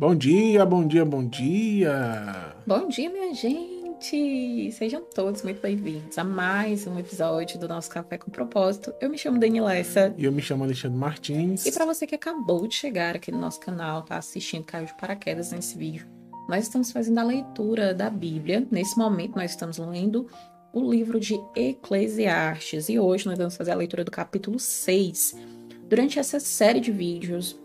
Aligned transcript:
Bom 0.00 0.14
dia, 0.14 0.64
bom 0.64 0.86
dia, 0.86 1.04
bom 1.04 1.22
dia. 1.22 2.54
Bom 2.66 2.88
dia, 2.88 3.10
minha 3.10 3.34
gente. 3.34 4.72
Sejam 4.72 5.02
todos 5.14 5.42
muito 5.42 5.60
bem-vindos 5.60 6.16
a 6.16 6.24
mais 6.24 6.86
um 6.86 6.98
episódio 6.98 7.60
do 7.60 7.68
nosso 7.68 7.90
Café 7.90 8.16
com 8.16 8.30
Propósito. 8.30 8.94
Eu 8.98 9.10
me 9.10 9.18
chamo 9.18 9.38
Danilessa. 9.38 10.14
E 10.16 10.24
eu 10.24 10.32
me 10.32 10.40
chamo 10.40 10.64
Alexandre 10.64 10.96
Martins. 10.96 11.66
E 11.66 11.72
para 11.72 11.84
você 11.84 12.06
que 12.06 12.14
acabou 12.14 12.66
de 12.66 12.76
chegar 12.76 13.14
aqui 13.14 13.30
no 13.30 13.38
nosso 13.38 13.60
canal, 13.60 14.02
tá 14.02 14.16
assistindo, 14.16 14.64
caiu 14.64 14.86
de 14.86 14.96
paraquedas 14.96 15.52
nesse 15.52 15.76
vídeo, 15.76 16.06
nós 16.48 16.64
estamos 16.64 16.90
fazendo 16.90 17.18
a 17.18 17.22
leitura 17.22 17.92
da 17.92 18.08
Bíblia. 18.08 18.66
Nesse 18.70 18.96
momento, 18.96 19.36
nós 19.36 19.50
estamos 19.50 19.76
lendo 19.76 20.26
o 20.72 20.90
livro 20.90 21.20
de 21.20 21.38
Eclesiastes 21.54 22.88
e 22.88 22.98
hoje 22.98 23.26
nós 23.26 23.36
vamos 23.36 23.54
fazer 23.54 23.72
a 23.72 23.76
leitura 23.76 24.02
do 24.02 24.10
capítulo 24.10 24.58
6. 24.58 25.36
Durante 25.90 26.18
essa 26.18 26.40
série 26.40 26.80
de 26.80 26.90
vídeos, 26.90 27.59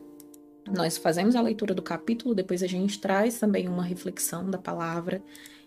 nós 0.69 0.97
fazemos 0.97 1.35
a 1.35 1.41
leitura 1.41 1.73
do 1.73 1.81
capítulo, 1.81 2.35
depois 2.35 2.63
a 2.63 2.67
gente 2.67 2.99
traz 2.99 3.39
também 3.39 3.67
uma 3.67 3.83
reflexão 3.83 4.49
da 4.49 4.57
palavra, 4.57 5.21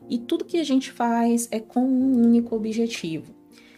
e 0.08 0.18
tudo 0.18 0.44
que 0.44 0.58
a 0.58 0.64
gente 0.64 0.90
faz 0.90 1.48
é 1.50 1.60
com 1.60 1.80
um 1.80 2.26
único 2.26 2.56
objetivo: 2.56 3.34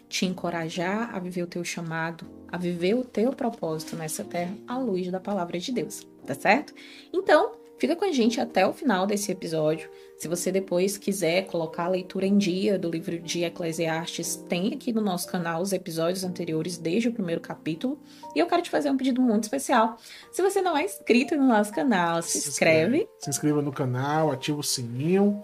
te 0.09 0.27
encorajar 0.27 1.15
a 1.15 1.19
viver 1.19 1.43
o 1.43 1.47
teu 1.47 1.65
chamado, 1.65 2.27
a 2.49 2.57
viver 2.57 2.95
o 2.95 3.05
teu 3.05 3.33
propósito 3.33 3.97
nessa 3.97 4.25
terra 4.25 4.57
à 4.67 4.79
luz 4.79 5.11
da 5.11 5.21
palavra 5.21 5.59
de 5.59 5.73
Deus, 5.73 6.07
tá 6.27 6.35
certo? 6.35 6.75
Então, 7.13 7.61
Fica 7.81 7.97
com 7.97 8.05
a 8.05 8.13
gente 8.13 8.39
até 8.39 8.67
o 8.67 8.75
final 8.75 9.07
desse 9.07 9.33
episódio. 9.33 9.89
Se 10.21 10.29
você 10.29 10.53
depois 10.53 10.99
quiser 10.99 11.47
colocar 11.47 11.85
a 11.85 11.89
leitura 11.89 12.27
em 12.27 12.37
dia 12.37 12.79
do 12.79 12.91
livro 12.91 13.19
de 13.19 13.43
Eclesiastes, 13.43 14.37
tem 14.51 14.75
aqui 14.75 14.93
no 14.93 15.01
nosso 15.01 15.27
canal 15.27 15.63
os 15.63 15.73
episódios 15.73 16.25
anteriores 16.25 16.77
desde 16.77 17.09
o 17.09 17.13
primeiro 17.15 17.41
capítulo. 17.41 17.99
E 18.37 18.39
eu 18.39 18.47
quero 18.47 18.61
te 18.61 18.69
fazer 18.69 18.91
um 18.91 18.99
pedido 18.99 19.23
muito 19.23 19.45
especial. 19.45 19.97
Se 20.31 20.43
você 20.43 20.61
não 20.61 20.77
é 20.77 20.85
inscrito 20.85 21.35
no 21.37 21.49
nosso 21.49 21.73
canal, 21.73 22.21
se, 22.21 22.39
se 22.39 22.51
inscreve. 22.51 22.99
inscreve. 22.99 23.09
Se 23.19 23.31
inscreva 23.31 23.63
no 23.63 23.73
canal, 23.73 24.31
ativa 24.31 24.61
o 24.61 24.63
sininho. 24.63 25.43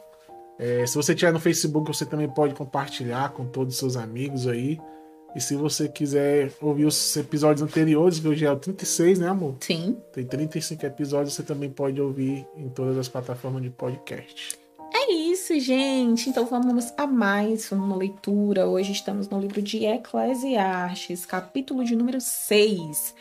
É, 0.59 0.85
se 0.87 0.95
você 0.95 1.15
estiver 1.15 1.33
no 1.33 1.41
Facebook, 1.41 1.87
você 1.91 2.05
também 2.05 2.29
pode 2.29 2.55
compartilhar 2.55 3.33
com 3.33 3.47
todos 3.47 3.73
os 3.73 3.79
seus 3.79 3.97
amigos 3.97 4.47
aí. 4.47 4.79
E 5.35 5.41
se 5.41 5.57
você 5.57 5.89
quiser 5.89 6.53
ouvir 6.61 6.85
os 6.85 7.17
episódios 7.17 7.63
anteriores, 7.63 8.19
que 8.19 8.29
hoje 8.29 8.45
é 8.45 8.53
o 8.53 8.57
36, 8.57 9.21
né, 9.21 9.29
amor? 9.29 9.57
Sim. 9.59 9.97
Tem 10.13 10.27
35 10.27 10.85
episódios, 10.85 11.33
você 11.33 11.43
também 11.43 11.71
pode 11.71 11.99
ouvir 11.99 12.47
em 12.55 12.69
todas 12.69 12.99
as 12.99 13.09
plataformas 13.09 13.63
de 13.63 13.71
podcast. 13.71 14.66
É 15.09 15.13
isso, 15.13 15.59
gente. 15.61 16.29
Então 16.29 16.45
vamos 16.47 16.93
a 16.97 17.07
mais 17.07 17.71
uma 17.71 17.95
leitura. 17.95 18.67
Hoje 18.67 18.91
estamos 18.91 19.29
no 19.29 19.39
livro 19.39 19.63
de 19.63 19.85
Eclesiastes, 19.85 21.25
capítulo 21.25 21.85
de 21.85 21.95
número 21.95 22.21
6. 22.21 23.15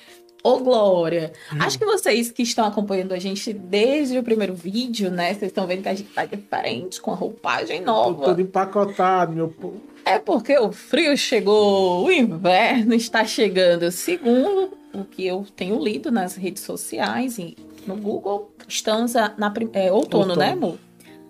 Ô, 0.44 0.50
oh, 0.50 0.60
Glória! 0.62 1.32
Hum. 1.54 1.58
Acho 1.60 1.78
que 1.78 1.86
vocês 1.86 2.32
que 2.32 2.42
estão 2.42 2.66
acompanhando 2.66 3.14
a 3.14 3.20
gente 3.20 3.54
desde 3.54 4.18
o 4.18 4.24
primeiro 4.24 4.56
vídeo, 4.56 5.12
né? 5.12 5.36
Vocês 5.36 5.52
estão 5.52 5.68
vendo 5.68 5.84
que 5.84 5.90
a 5.90 5.94
gente 5.94 6.10
tá 6.10 6.26
diferente, 6.26 7.00
com 7.00 7.12
a 7.12 7.16
roupagem 7.16 7.82
nova. 7.82 8.18
Tô 8.18 8.26
todo 8.30 8.42
empacotado, 8.42 9.34
meu 9.34 9.50
povo. 9.50 9.80
É 10.04 10.18
porque 10.18 10.58
o 10.58 10.72
frio 10.72 11.16
chegou, 11.16 12.04
o 12.04 12.12
inverno 12.12 12.96
está 12.96 13.24
chegando. 13.26 13.92
Segundo 13.92 14.72
o 14.92 15.06
que 15.06 15.28
eu 15.28 15.46
tenho 15.56 15.80
lido 15.80 16.12
nas 16.12 16.36
redes 16.36 16.64
sociais 16.64 17.38
e 17.38 17.56
no 17.86 17.96
Google, 17.96 18.52
estamos 18.68 19.14
na, 19.14 19.36
na 19.38 19.54
é, 19.74 19.92
outono, 19.92 20.32
outono, 20.32 20.36
né, 20.36 20.54
amor? 20.54 20.80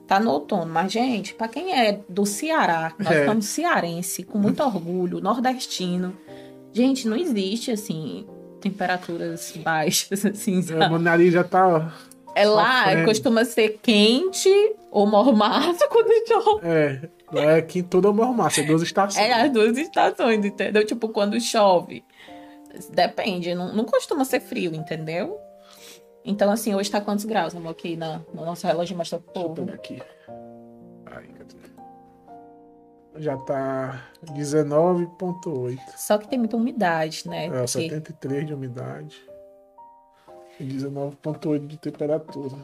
Tá 0.07 0.19
no 0.19 0.31
outono. 0.31 0.71
Mas, 0.71 0.91
gente, 0.91 1.33
para 1.33 1.47
quem 1.47 1.73
é 1.73 1.99
do 2.07 2.25
Ceará, 2.25 2.93
nós 2.99 3.15
é. 3.15 3.25
somos 3.25 3.45
cearense, 3.45 4.23
com 4.23 4.37
muito 4.37 4.61
orgulho, 4.63 5.19
nordestino. 5.19 6.15
Gente, 6.71 7.07
não 7.07 7.17
existe, 7.17 7.71
assim, 7.71 8.27
temperaturas 8.61 9.53
baixas, 9.57 10.25
assim, 10.25 10.61
sabe? 10.61 10.89
Meu 10.89 10.99
nariz 10.99 11.33
já 11.33 11.43
tá... 11.43 11.93
É 12.35 12.45
lá, 12.45 13.05
costuma 13.05 13.45
ser 13.45 13.79
quente 13.81 14.49
ou 14.91 15.07
mormaço 15.07 15.79
quando 15.87 16.27
chove. 16.27 16.67
É, 16.67 17.09
é 17.33 17.61
que 17.61 17.81
tudo 17.81 18.09
é 18.09 18.11
mormaço, 18.11 18.59
é 18.59 18.63
duas 18.63 18.81
estações. 18.81 19.25
É, 19.25 19.31
as 19.31 19.49
duas 19.49 19.77
estações, 19.77 20.43
entendeu? 20.43 20.85
Tipo, 20.85 21.07
quando 21.07 21.39
chove. 21.39 22.03
Depende, 22.91 23.55
não, 23.55 23.73
não 23.73 23.85
costuma 23.85 24.25
ser 24.25 24.41
frio, 24.41 24.75
entendeu? 24.75 25.39
Então, 26.25 26.51
assim, 26.51 26.73
hoje 26.73 26.89
tá 26.89 26.99
quantos 26.99 27.23
graus, 27.23 27.55
amor, 27.55 27.69
aqui 27.69 27.95
na, 27.95 28.19
no 28.33 28.43
nosso 28.43 28.65
relógio 28.65 28.97
mostra 28.97 29.19
pouco. 29.19 29.61
Deixa 29.61 29.71
eu 29.71 29.75
aqui. 29.75 30.01
Ai, 31.05 31.27
cadê? 31.27 31.55
Já 33.17 33.37
tá 33.37 34.09
19,8. 34.25 35.77
Só 35.95 36.17
que 36.17 36.27
tem 36.27 36.39
muita 36.39 36.57
umidade, 36.57 37.29
né? 37.29 37.45
É, 37.45 37.49
Porque... 37.49 37.67
73 37.67 38.47
de 38.47 38.53
umidade. 38.55 39.15
E 40.59 40.63
19,8 40.63 41.67
de 41.67 41.77
temperatura. 41.77 42.55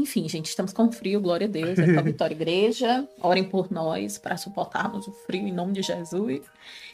Enfim, 0.00 0.26
gente, 0.28 0.46
estamos 0.46 0.72
com 0.72 0.90
frio, 0.90 1.20
glória 1.20 1.46
a 1.46 1.50
Deus, 1.50 1.78
é 1.78 1.98
a 1.98 2.00
Vitória 2.02 2.34
Igreja. 2.34 3.06
Orem 3.20 3.44
por 3.44 3.70
nós 3.70 4.16
para 4.16 4.36
suportarmos 4.38 5.06
o 5.06 5.12
frio 5.12 5.46
em 5.46 5.52
nome 5.52 5.74
de 5.74 5.82
Jesus. 5.82 6.40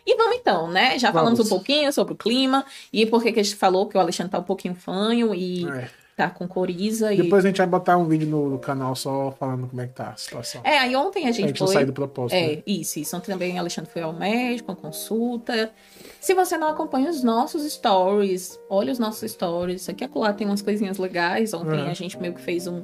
E 0.05 0.17
vamos 0.17 0.37
então, 0.37 0.69
né? 0.69 0.99
Já 0.99 1.11
vamos. 1.11 1.23
falamos 1.23 1.47
um 1.47 1.49
pouquinho 1.49 1.93
sobre 1.93 2.15
o 2.15 2.17
clima 2.17 2.65
e 2.93 3.07
por 3.07 3.23
que 3.23 3.29
a 3.29 3.43
gente 3.43 3.55
falou 3.55 3.87
que 3.87 3.97
o 3.97 4.01
Alexandre 4.01 4.33
tá 4.33 4.39
um 4.39 4.45
pouquinho 4.45 4.75
fanho 4.75 5.33
e 5.35 5.69
é. 5.69 5.89
tá 6.17 6.31
com 6.31 6.49
coriza. 6.49 7.15
Depois 7.15 7.45
e... 7.45 7.47
a 7.47 7.51
gente 7.51 7.59
vai 7.59 7.67
botar 7.67 7.97
um 7.97 8.07
vídeo 8.07 8.29
no, 8.29 8.51
no, 8.51 8.59
canal 8.59 8.97
só 8.97 9.33
falando 9.39 9.69
como 9.69 9.81
é 9.81 9.87
que 9.87 9.95
tá 9.95 10.11
a 10.11 10.17
situação. 10.17 10.61
É, 10.65 10.79
aí 10.79 10.95
ontem 10.97 11.29
a 11.29 11.33
gente, 11.33 11.45
a 11.45 11.47
gente 11.49 11.59
foi... 11.59 11.69
sair 11.69 11.87
do 11.87 11.93
propósito. 11.93 12.37
É, 12.37 12.57
né? 12.57 12.63
isso, 12.67 12.99
isso. 12.99 13.17
Ontem 13.17 13.33
também 13.33 13.55
o 13.55 13.59
Alexandre 13.59 13.91
foi 13.91 14.03
ao 14.03 14.13
médico, 14.13 14.73
a 14.73 14.77
consulta. 14.77 15.73
Se 16.21 16.35
você 16.35 16.57
não 16.57 16.69
acompanha 16.69 17.09
os 17.09 17.23
nossos 17.23 17.63
stories, 17.73 18.59
olha 18.69 18.93
os 18.93 18.99
nossos 18.99 19.31
stories. 19.31 19.89
Aqui 19.89 20.05
e 20.05 20.19
lá 20.19 20.33
tem 20.33 20.47
umas 20.47 20.63
coisinhas 20.63 20.99
legais. 20.99 21.53
Ontem 21.53 21.81
é. 21.81 21.91
a 21.91 21.95
gente 21.95 22.19
meio 22.21 22.33
que 22.33 22.41
fez 22.41 22.67
um 22.67 22.83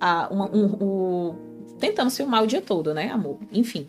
a, 0.00 0.28
uma, 0.30 0.50
um, 0.50 0.64
um, 0.80 1.36
tentamos 1.78 2.16
filmar 2.16 2.42
o 2.42 2.46
dia 2.46 2.62
todo, 2.62 2.94
né, 2.94 3.10
amor? 3.10 3.38
Enfim. 3.52 3.88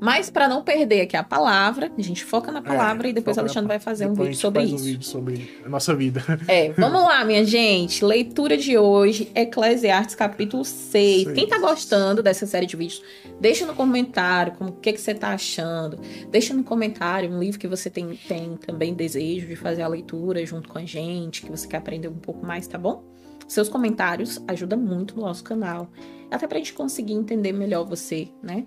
Mas 0.00 0.30
para 0.30 0.48
não 0.48 0.62
perder 0.62 1.02
aqui 1.02 1.16
a 1.16 1.24
palavra, 1.24 1.90
a 1.96 2.02
gente 2.02 2.24
foca 2.24 2.52
na 2.52 2.62
palavra 2.62 3.08
é, 3.08 3.10
e 3.10 3.12
depois 3.12 3.36
o 3.36 3.40
Alexandre 3.40 3.68
vai 3.68 3.78
fazer 3.80 4.06
um 4.06 4.14
vídeo 4.14 4.34
sobre 4.34 4.62
isso. 4.62 4.74
Um 4.74 4.78
vídeo 4.78 5.02
sobre 5.02 5.50
a 5.64 5.68
nossa 5.68 5.94
vida. 5.94 6.22
É, 6.46 6.70
vamos 6.72 7.02
lá, 7.02 7.24
minha 7.24 7.44
gente. 7.44 8.04
Leitura 8.04 8.56
de 8.56 8.78
hoje, 8.78 9.30
Eclesiastes 9.34 10.14
capítulo 10.14 10.64
6. 10.64 10.88
Seis. 10.88 11.32
Quem 11.32 11.46
tá 11.46 11.58
gostando 11.58 12.22
dessa 12.22 12.46
série 12.46 12.66
de 12.66 12.76
vídeos, 12.76 13.02
deixa 13.40 13.66
no 13.66 13.74
comentário 13.74 14.52
como 14.52 14.70
o 14.70 14.72
que, 14.74 14.92
que 14.92 15.00
você 15.00 15.14
tá 15.14 15.30
achando. 15.30 15.98
Deixa 16.30 16.54
no 16.54 16.62
comentário 16.62 17.30
um 17.30 17.38
livro 17.38 17.58
que 17.58 17.68
você 17.68 17.90
tem, 17.90 18.18
tem 18.28 18.56
também 18.56 18.94
desejo 18.94 19.46
de 19.46 19.56
fazer 19.56 19.82
a 19.82 19.88
leitura 19.88 20.44
junto 20.46 20.68
com 20.68 20.78
a 20.78 20.84
gente, 20.84 21.42
que 21.42 21.50
você 21.50 21.66
quer 21.66 21.78
aprender 21.78 22.08
um 22.08 22.18
pouco 22.18 22.46
mais, 22.46 22.66
tá 22.66 22.78
bom? 22.78 23.04
Seus 23.48 23.66
comentários 23.66 24.38
ajudam 24.46 24.78
muito 24.78 25.16
no 25.16 25.22
nosso 25.22 25.42
canal, 25.42 25.88
até 26.30 26.46
para 26.46 26.56
a 26.56 26.58
gente 26.58 26.74
conseguir 26.74 27.14
entender 27.14 27.50
melhor 27.50 27.82
você, 27.82 28.28
né? 28.42 28.66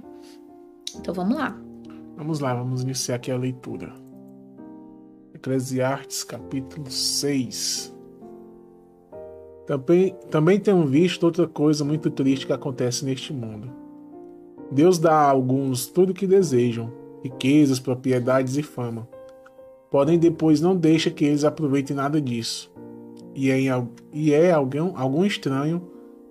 Então 0.95 1.13
vamos 1.13 1.37
lá. 1.37 1.55
Vamos 2.17 2.39
lá, 2.39 2.55
vamos 2.55 2.81
iniciar 2.81 3.17
aqui 3.17 3.31
a 3.31 3.37
leitura. 3.37 3.93
Eclesiastes 5.35 6.23
capítulo 6.23 6.89
6. 6.89 7.95
Também, 9.67 10.15
também 10.31 10.59
tenho 10.59 10.83
visto 10.87 11.23
outra 11.25 11.47
coisa 11.47 11.85
muito 11.85 12.09
triste 12.09 12.47
que 12.47 12.53
acontece 12.53 13.05
neste 13.05 13.31
mundo. 13.31 13.71
Deus 14.71 14.97
dá 14.97 15.13
a 15.13 15.29
alguns 15.29 15.85
tudo 15.85 16.09
o 16.09 16.15
que 16.15 16.25
desejam, 16.25 16.91
riquezas, 17.23 17.79
propriedades 17.79 18.57
e 18.57 18.63
fama. 18.63 19.07
Porém, 19.91 20.17
depois 20.17 20.59
não 20.59 20.75
deixa 20.75 21.11
que 21.11 21.23
eles 21.23 21.43
aproveitem 21.43 21.95
nada 21.95 22.19
disso 22.19 22.70
e 23.33 23.49
é, 23.49 23.59
e 24.11 24.33
é 24.33 24.51
alguém, 24.51 24.91
algum 24.95 25.25
estranho 25.25 25.81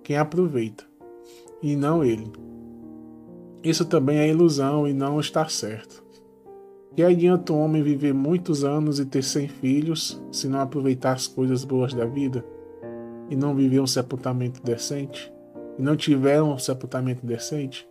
quem 0.03 0.17
aproveita, 0.17 0.83
e 1.61 1.75
não 1.75 2.03
ele. 2.03 2.31
Isso 3.63 3.85
também 3.85 4.17
é 4.17 4.27
ilusão 4.27 4.87
e 4.87 4.93
não 4.93 5.19
está 5.19 5.47
certo. 5.47 6.03
Que 6.95 7.03
adianta 7.03 7.53
um 7.53 7.61
homem 7.61 7.81
viver 7.81 8.13
muitos 8.13 8.63
anos 8.63 8.99
e 8.99 9.05
ter 9.05 9.23
cem 9.23 9.47
filhos 9.47 10.21
se 10.31 10.47
não 10.47 10.59
aproveitar 10.59 11.13
as 11.13 11.27
coisas 11.27 11.63
boas 11.63 11.93
da 11.93 12.05
vida 12.05 12.43
e 13.29 13.35
não 13.35 13.55
viver 13.55 13.79
um 13.79 13.87
sepultamento 13.87 14.61
decente? 14.61 15.31
E 15.77 15.81
não 15.81 15.95
tiver 15.95 16.41
um 16.41 16.57
sepultamento 16.57 17.25
decente? 17.25 17.87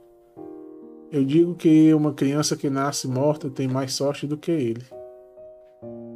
Eu 1.10 1.24
digo 1.24 1.54
que 1.54 1.94
uma 1.94 2.12
criança 2.12 2.56
que 2.56 2.68
nasce 2.68 3.08
morta 3.08 3.48
tem 3.48 3.66
mais 3.66 3.94
sorte 3.94 4.26
do 4.26 4.36
que 4.36 4.50
ele. 4.50 4.84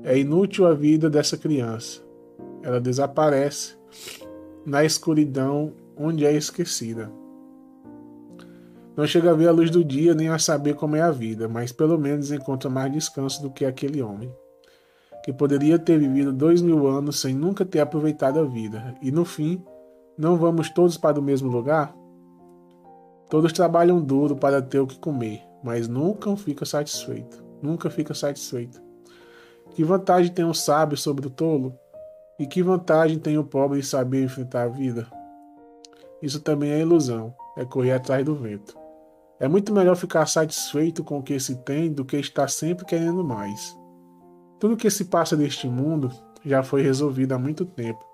É 0.03 0.19
inútil 0.19 0.67
a 0.67 0.75
vida 0.75 1.09
dessa 1.09 1.39
criança 1.39 2.03
ela 2.65 2.81
desaparece 2.81 3.77
na 4.65 4.83
escuridão 4.83 5.75
onde 5.95 6.25
é 6.25 6.33
esquecida. 6.33 7.13
Não 8.97 9.07
chega 9.07 9.31
a 9.31 9.35
ver 9.35 9.49
a 9.49 9.53
luz 9.53 9.71
do 9.71 9.85
dia 9.85 10.15
nem 10.15 10.29
a 10.29 10.39
saber 10.39 10.75
como 10.75 10.97
é 10.97 11.03
a 11.03 11.11
vida, 11.11 11.47
mas 11.47 11.73
pelo 11.73 11.99
menos 11.99 12.33
encontra 12.33 12.71
mais 12.71 12.91
descanso 12.91 13.43
do 13.43 13.51
que 13.51 13.67
aquele 13.67 14.01
homem, 14.01 14.35
que 15.23 15.33
poderia 15.33 15.79
ter 15.79 15.99
vivido 15.99 16.33
dois 16.33 16.63
mil 16.63 16.87
anos 16.87 17.21
sem 17.21 17.35
nunca 17.35 17.65
ter 17.65 17.81
aproveitado 17.81 18.41
a 18.41 18.45
vida, 18.45 18.95
e 19.03 19.13
no 19.13 19.25
fim, 19.25 19.63
não 20.17 20.37
vamos 20.37 20.71
todos 20.71 20.97
para 20.97 21.21
o 21.21 21.23
mesmo 21.23 21.51
lugar? 21.51 21.95
Todos 23.29 23.53
trabalham 23.53 24.01
duro 24.01 24.37
para 24.37 24.63
ter 24.63 24.79
o 24.79 24.87
que 24.87 24.99
comer, 24.99 25.43
mas 25.63 25.87
nunca 25.87 26.35
fica 26.37 26.65
satisfeito. 26.65 27.45
Nunca 27.61 27.91
fica 27.91 28.15
satisfeito. 28.15 28.81
Que 29.71 29.83
vantagem 29.83 30.33
tem 30.33 30.45
um 30.45 30.55
sábio 30.55 30.97
sobre 30.97 31.27
o 31.27 31.31
tolo? 31.31 31.75
E 32.39 32.47
que 32.47 32.63
vantagem 32.63 33.19
tem 33.19 33.39
o 33.39 33.45
pobre 33.45 33.79
em 33.79 33.83
saber 33.83 34.25
enfrentar 34.25 34.65
a 34.65 34.69
vida? 34.69 35.07
Isso 36.21 36.41
também 36.41 36.71
é 36.71 36.81
ilusão, 36.81 37.35
é 37.57 37.65
correr 37.65 37.93
atrás 37.93 38.25
do 38.25 38.35
vento. 38.35 38.77
É 39.39 39.47
muito 39.47 39.73
melhor 39.73 39.95
ficar 39.95 40.27
satisfeito 40.27 41.05
com 41.05 41.19
o 41.19 41.23
que 41.23 41.39
se 41.39 41.57
tem 41.57 41.93
do 41.93 42.05
que 42.05 42.17
estar 42.17 42.49
sempre 42.49 42.85
querendo 42.85 43.23
mais. 43.23 43.77
Tudo 44.59 44.77
que 44.77 44.91
se 44.91 45.05
passa 45.05 45.37
neste 45.37 45.69
mundo 45.69 46.11
já 46.45 46.63
foi 46.63 46.83
resolvido 46.83 47.33
há 47.33 47.39
muito 47.39 47.65
tempo. 47.65 48.05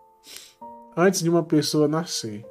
Antes 0.96 1.20
de 1.20 1.30
uma 1.30 1.42
pessoa 1.42 1.88
nascer, 1.88 2.44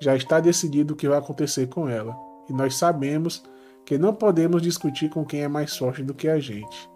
já 0.00 0.16
está 0.16 0.40
decidido 0.40 0.94
o 0.94 0.96
que 0.96 1.08
vai 1.08 1.18
acontecer 1.18 1.66
com 1.66 1.88
ela, 1.88 2.16
e 2.48 2.52
nós 2.52 2.76
sabemos 2.76 3.42
que 3.84 3.98
não 3.98 4.14
podemos 4.14 4.62
discutir 4.62 5.10
com 5.10 5.24
quem 5.24 5.42
é 5.42 5.48
mais 5.48 5.76
forte 5.76 6.02
do 6.02 6.14
que 6.14 6.28
a 6.28 6.38
gente. 6.38 6.88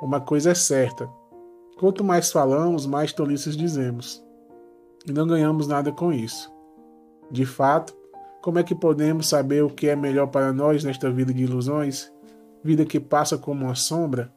Uma 0.00 0.20
coisa 0.20 0.50
é 0.50 0.54
certa: 0.54 1.08
quanto 1.84 2.02
mais 2.02 2.32
falamos, 2.32 2.86
mais 2.86 3.12
tolices 3.12 3.54
dizemos, 3.54 4.24
e 5.06 5.12
não 5.12 5.26
ganhamos 5.26 5.68
nada 5.68 5.92
com 5.92 6.10
isso. 6.10 6.50
De 7.30 7.44
fato, 7.44 7.94
como 8.40 8.58
é 8.58 8.62
que 8.62 8.74
podemos 8.74 9.28
saber 9.28 9.62
o 9.62 9.68
que 9.68 9.88
é 9.88 9.94
melhor 9.94 10.28
para 10.28 10.50
nós 10.50 10.82
nesta 10.82 11.10
vida 11.10 11.34
de 11.34 11.42
ilusões, 11.42 12.10
vida 12.62 12.86
que 12.86 12.98
passa 12.98 13.36
como 13.36 13.66
uma 13.66 13.74
sombra? 13.74 14.32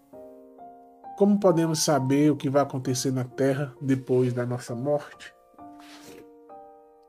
Como 1.18 1.40
podemos 1.40 1.82
saber 1.82 2.34
o 2.34 2.36
que 2.36 2.50
vai 2.50 2.64
acontecer 2.64 3.14
na 3.14 3.24
Terra 3.24 3.74
depois 3.80 4.34
da 4.34 4.46
nossa 4.46 4.76
morte? 4.76 5.34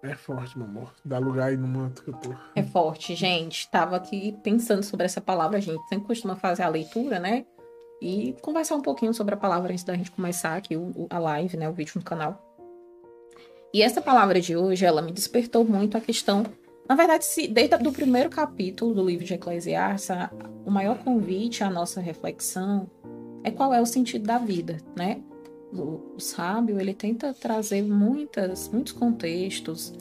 É 0.04 0.14
forte, 0.14 0.56
meu 0.56 0.68
amor. 0.68 0.94
Dá 1.04 1.18
lugar 1.18 1.48
aí 1.48 1.56
no 1.56 1.66
manto 1.66 2.04
que 2.04 2.10
eu 2.10 2.14
tô. 2.14 2.32
É 2.54 2.62
forte, 2.62 3.16
gente. 3.16 3.68
Tava 3.72 3.96
aqui 3.96 4.38
pensando 4.44 4.84
sobre 4.84 5.04
essa 5.04 5.20
palavra. 5.20 5.60
Gente 5.60 5.82
sempre 5.88 6.06
costuma 6.06 6.36
fazer 6.36 6.62
a 6.62 6.68
leitura, 6.68 7.18
né? 7.18 7.44
E 8.00 8.34
conversar 8.40 8.76
um 8.76 8.80
pouquinho 8.80 9.12
sobre 9.12 9.34
a 9.34 9.36
palavra 9.36 9.72
antes 9.72 9.84
da 9.84 9.94
gente 9.94 10.10
começar 10.10 10.56
aqui 10.56 10.74
a 11.10 11.18
live, 11.18 11.56
né? 11.56 11.68
O 11.68 11.72
vídeo 11.72 11.94
no 11.96 12.02
canal. 12.02 12.44
E 13.72 13.82
essa 13.82 14.00
palavra 14.00 14.40
de 14.40 14.56
hoje, 14.56 14.84
ela 14.84 15.02
me 15.02 15.12
despertou 15.12 15.64
muito 15.64 15.96
a 15.96 16.00
questão. 16.00 16.44
Na 16.88 16.94
verdade, 16.94 17.24
se, 17.24 17.46
desde 17.48 17.74
o 17.86 17.92
primeiro 17.92 18.30
capítulo 18.30 18.94
do 18.94 19.04
livro 19.04 19.24
de 19.24 19.34
Eclesiastes, 19.34 20.10
o 20.64 20.70
maior 20.70 20.98
convite 20.98 21.62
à 21.62 21.68
nossa 21.68 22.00
reflexão 22.00 22.88
é 23.44 23.50
qual 23.50 23.74
é 23.74 23.80
o 23.80 23.86
sentido 23.86 24.26
da 24.26 24.38
vida, 24.38 24.78
né? 24.96 25.22
o, 25.72 26.14
o 26.16 26.20
sábio 26.20 26.80
ele 26.80 26.94
tenta 26.94 27.34
trazer 27.34 27.82
muitas, 27.82 28.68
muitos 28.68 28.92
contextos 28.92 29.92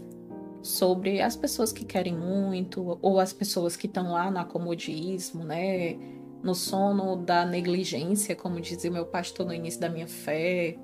sobre 0.61 1.21
as 1.21 1.35
pessoas 1.35 1.71
que 1.71 1.85
querem 1.85 2.15
muito 2.15 2.97
ou 3.01 3.19
as 3.19 3.31
pessoas 3.31 3.75
que 3.75 3.87
estão 3.87 4.11
lá 4.11 4.29
no 4.31 4.39
acomodismo, 4.39 5.43
né? 5.43 5.97
No 6.43 6.53
sono 6.53 7.15
da 7.15 7.45
negligência, 7.45 8.35
como 8.35 8.61
dizia 8.61 8.91
meu 8.91 9.05
pastor 9.05 9.45
no 9.45 9.53
início 9.53 9.79
da 9.79 9.89
minha 9.89 10.07
fé. 10.07 10.77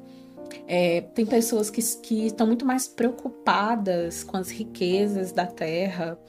É, 0.67 1.01
tem 1.01 1.25
pessoas 1.25 1.69
que, 1.69 1.81
que 2.01 2.27
estão 2.27 2.45
muito 2.45 2.65
mais 2.65 2.87
preocupadas 2.87 4.23
com 4.23 4.37
as 4.37 4.49
riquezas 4.49 5.31
da 5.31 5.45
terra, 5.45 6.19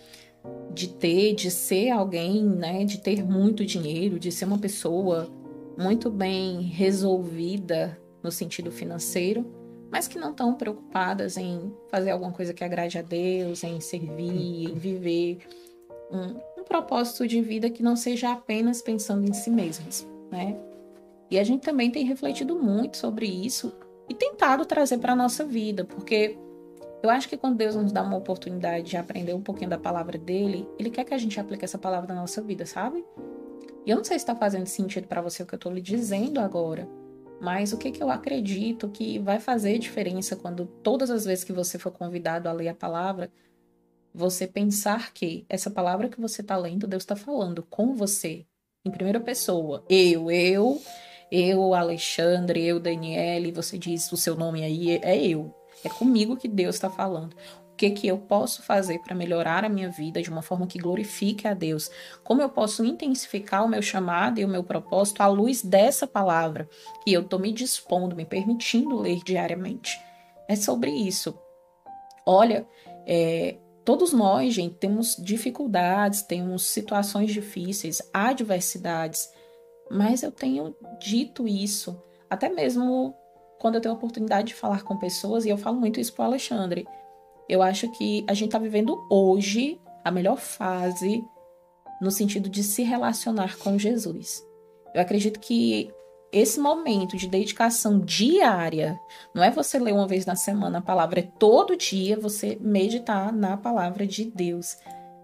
de 0.72 0.88
ter, 0.88 1.34
de 1.34 1.50
ser 1.50 1.90
alguém, 1.90 2.44
né? 2.44 2.84
De 2.84 2.98
ter 2.98 3.24
muito 3.24 3.64
dinheiro, 3.64 4.18
de 4.18 4.30
ser 4.30 4.44
uma 4.44 4.58
pessoa 4.58 5.28
muito 5.76 6.10
bem 6.10 6.62
resolvida 6.62 7.98
no 8.22 8.30
sentido 8.30 8.70
financeiro, 8.70 9.44
mas 9.90 10.08
que 10.08 10.18
não 10.18 10.30
estão 10.30 10.54
preocupadas 10.54 11.36
em 11.36 11.72
fazer 11.90 12.10
alguma 12.10 12.32
coisa 12.32 12.54
que 12.54 12.64
agrade 12.64 12.98
a 12.98 13.02
Deus, 13.02 13.62
em 13.62 13.80
servir, 13.80 14.70
em 14.70 14.74
viver 14.74 15.38
um, 16.10 16.60
um 16.60 16.64
propósito 16.64 17.26
de 17.26 17.40
vida 17.40 17.70
que 17.70 17.82
não 17.82 17.96
seja 17.96 18.32
apenas 18.32 18.82
pensando 18.82 19.28
em 19.28 19.32
si 19.32 19.50
mesmas, 19.50 20.06
né? 20.30 20.56
E 21.30 21.38
a 21.38 21.44
gente 21.44 21.62
também 21.62 21.90
tem 21.90 22.04
refletido 22.04 22.54
muito 22.54 22.96
sobre 22.96 23.26
isso 23.26 23.72
e 24.08 24.14
tentado 24.14 24.64
trazer 24.64 24.98
para 24.98 25.12
a 25.12 25.16
nossa 25.16 25.44
vida, 25.44 25.84
porque 25.84 26.38
eu 27.02 27.10
acho 27.10 27.28
que 27.28 27.36
quando 27.36 27.56
Deus 27.56 27.74
nos 27.74 27.92
dá 27.92 28.02
uma 28.02 28.16
oportunidade 28.16 28.88
de 28.88 28.96
aprender 28.96 29.34
um 29.34 29.40
pouquinho 29.40 29.70
da 29.70 29.78
palavra 29.78 30.16
dele, 30.16 30.66
ele 30.78 30.90
quer 30.90 31.04
que 31.04 31.12
a 31.12 31.18
gente 31.18 31.38
aplique 31.38 31.64
essa 31.64 31.78
palavra 31.78 32.14
na 32.14 32.20
nossa 32.20 32.40
vida, 32.40 32.64
sabe? 32.64 33.04
E 33.84 33.90
eu 33.90 33.96
não 33.96 34.04
sei 34.04 34.18
se 34.18 34.22
está 34.22 34.34
fazendo 34.34 34.66
sentido 34.66 35.06
para 35.06 35.20
você 35.20 35.42
o 35.42 35.46
que 35.46 35.54
eu 35.54 35.58
estou 35.58 35.72
lhe 35.72 35.80
dizendo 35.80 36.40
agora, 36.40 36.88
mas 37.40 37.72
o 37.72 37.76
que, 37.76 37.90
que 37.90 38.02
eu 38.02 38.10
acredito 38.10 38.88
que 38.88 39.18
vai 39.18 39.38
fazer 39.38 39.78
diferença 39.78 40.34
quando 40.34 40.64
todas 40.82 41.10
as 41.10 41.26
vezes 41.26 41.44
que 41.44 41.52
você 41.52 41.78
for 41.78 41.92
convidado 41.92 42.48
a 42.48 42.52
ler 42.52 42.68
a 42.68 42.74
palavra, 42.74 43.30
você 44.14 44.46
pensar 44.46 45.12
que 45.12 45.44
essa 45.48 45.70
palavra 45.70 46.08
que 46.08 46.20
você 46.20 46.40
está 46.40 46.56
lendo, 46.56 46.86
Deus 46.86 47.02
está 47.02 47.16
falando 47.16 47.62
com 47.62 47.94
você, 47.94 48.46
em 48.84 48.90
primeira 48.90 49.18
pessoa. 49.18 49.84
Eu, 49.88 50.30
eu, 50.30 50.80
eu, 51.30 51.74
Alexandre, 51.74 52.64
eu, 52.64 52.78
Daniele, 52.78 53.50
você 53.50 53.76
diz 53.76 54.10
o 54.12 54.16
seu 54.16 54.36
nome 54.36 54.62
aí, 54.62 54.98
é 55.02 55.16
eu. 55.16 55.52
É 55.84 55.88
comigo 55.88 56.36
que 56.36 56.48
Deus 56.48 56.76
está 56.76 56.88
falando 56.88 57.34
o 57.74 57.76
que, 57.76 57.90
que 57.90 58.06
eu 58.06 58.16
posso 58.16 58.62
fazer 58.62 59.00
para 59.00 59.16
melhorar 59.16 59.64
a 59.64 59.68
minha 59.68 59.90
vida 59.90 60.22
de 60.22 60.30
uma 60.30 60.42
forma 60.42 60.64
que 60.64 60.78
glorifique 60.78 61.48
a 61.48 61.52
Deus, 61.52 61.90
como 62.22 62.40
eu 62.40 62.48
posso 62.48 62.84
intensificar 62.84 63.64
o 63.64 63.68
meu 63.68 63.82
chamado 63.82 64.38
e 64.38 64.44
o 64.44 64.48
meu 64.48 64.62
propósito 64.62 65.20
à 65.20 65.26
luz 65.26 65.60
dessa 65.60 66.06
palavra 66.06 66.68
que 67.02 67.12
eu 67.12 67.22
estou 67.22 67.36
me 67.36 67.52
dispondo, 67.52 68.14
me 68.14 68.24
permitindo 68.24 68.96
ler 68.96 69.24
diariamente. 69.24 70.00
É 70.48 70.54
sobre 70.54 70.92
isso. 70.92 71.36
Olha, 72.24 72.64
é, 73.04 73.56
todos 73.84 74.12
nós, 74.12 74.54
gente, 74.54 74.76
temos 74.76 75.16
dificuldades, 75.16 76.22
temos 76.22 76.66
situações 76.66 77.32
difíceis, 77.32 78.00
adversidades, 78.12 79.28
mas 79.90 80.22
eu 80.22 80.32
tenho 80.32 80.74
dito 80.98 81.46
isso, 81.46 82.00
até 82.28 82.48
mesmo 82.48 83.14
quando 83.58 83.76
eu 83.76 83.80
tenho 83.80 83.94
a 83.94 83.96
oportunidade 83.96 84.48
de 84.48 84.54
falar 84.54 84.82
com 84.82 84.96
pessoas, 84.96 85.44
e 85.44 85.50
eu 85.50 85.56
falo 85.56 85.78
muito 85.78 86.00
isso 86.00 86.12
para 86.12 86.24
o 86.24 86.26
Alexandre. 86.26 86.86
Eu 87.48 87.62
acho 87.62 87.90
que 87.92 88.24
a 88.28 88.34
gente 88.34 88.48
está 88.48 88.58
vivendo 88.58 89.06
hoje 89.10 89.80
a 90.04 90.10
melhor 90.10 90.36
fase 90.38 91.22
no 92.00 92.10
sentido 92.10 92.48
de 92.48 92.62
se 92.62 92.82
relacionar 92.82 93.56
com 93.58 93.78
Jesus. 93.78 94.42
Eu 94.94 95.00
acredito 95.00 95.40
que 95.40 95.90
esse 96.34 96.58
momento 96.58 97.16
de 97.16 97.28
dedicação 97.28 98.00
diária, 98.00 98.98
não 99.32 99.42
é 99.42 99.52
você 99.52 99.78
ler 99.78 99.94
uma 99.94 100.08
vez 100.08 100.26
na 100.26 100.34
semana 100.34 100.78
a 100.78 100.82
palavra, 100.82 101.20
é 101.20 101.30
todo 101.38 101.76
dia 101.76 102.18
você 102.18 102.58
meditar 102.60 103.32
na 103.32 103.56
palavra 103.56 104.04
de 104.04 104.24
Deus. 104.24 104.76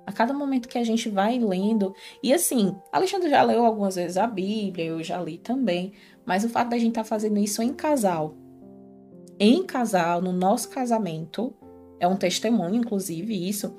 A 0.07 0.13
cada 0.13 0.33
momento 0.33 0.69
que 0.69 0.79
a 0.79 0.85
gente 0.85 1.09
vai 1.09 1.37
lendo, 1.37 1.93
e 2.23 2.33
assim, 2.33 2.77
Alexandre 2.93 3.29
já 3.29 3.43
leu 3.43 3.65
algumas 3.65 3.97
vezes 3.97 4.17
a 4.17 4.27
Bíblia, 4.27 4.85
eu 4.85 5.03
já 5.03 5.21
li 5.21 5.37
também, 5.37 5.95
mas 6.25 6.45
o 6.45 6.49
fato 6.49 6.71
da 6.71 6.79
gente 6.79 6.91
estar 6.91 7.03
tá 7.03 7.09
fazendo 7.09 7.41
isso 7.41 7.61
em 7.61 7.75
casal, 7.75 8.37
em 9.37 9.65
casal, 9.65 10.23
no 10.23 10.33
nosso 10.33 10.69
casamento, 10.71 11.53
é 11.99 12.07
um 12.07 12.17
testemunho, 12.17 12.77
inclusive, 12.77 13.49
isso. 13.49 13.75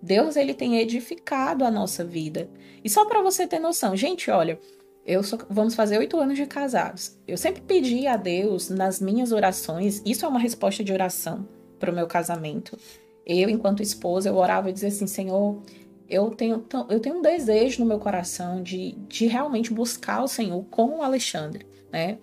Deus 0.00 0.36
ele 0.36 0.54
tem 0.54 0.78
edificado 0.78 1.64
a 1.64 1.70
nossa 1.70 2.04
vida. 2.04 2.48
E 2.84 2.88
só 2.88 3.04
para 3.06 3.22
você 3.22 3.44
ter 3.44 3.58
noção, 3.58 3.96
gente, 3.96 4.30
olha, 4.30 4.58
eu 5.06 5.22
sou, 5.22 5.38
vamos 5.48 5.76
fazer 5.76 5.98
oito 5.98 6.18
anos 6.18 6.36
de 6.36 6.44
casados. 6.46 7.16
Eu 7.28 7.36
sempre 7.36 7.62
pedi 7.62 8.08
a 8.08 8.16
Deus 8.16 8.68
nas 8.68 9.00
minhas 9.00 9.30
orações, 9.30 10.02
isso 10.04 10.26
é 10.26 10.28
uma 10.28 10.40
resposta 10.40 10.82
de 10.82 10.92
oração 10.92 11.48
para 11.78 11.92
o 11.92 11.94
meu 11.94 12.08
casamento. 12.08 12.76
Eu, 13.24 13.48
enquanto 13.48 13.82
esposa, 13.82 14.28
eu 14.28 14.36
orava 14.36 14.68
e 14.68 14.72
dizia 14.72 14.88
assim, 14.88 15.06
Senhor, 15.06 15.62
eu 16.08 16.30
tenho, 16.30 16.64
eu 16.88 16.98
tenho 16.98 17.18
um 17.18 17.22
desejo 17.22 17.80
no 17.80 17.86
meu 17.86 18.00
coração 18.00 18.62
de, 18.62 18.92
de 19.08 19.26
realmente 19.26 19.72
buscar 19.72 20.24
o 20.24 20.28
Senhor 20.28 20.64
com 20.70 20.98
o 20.98 21.02
Alexandre, 21.02 21.64
né? 21.92 22.18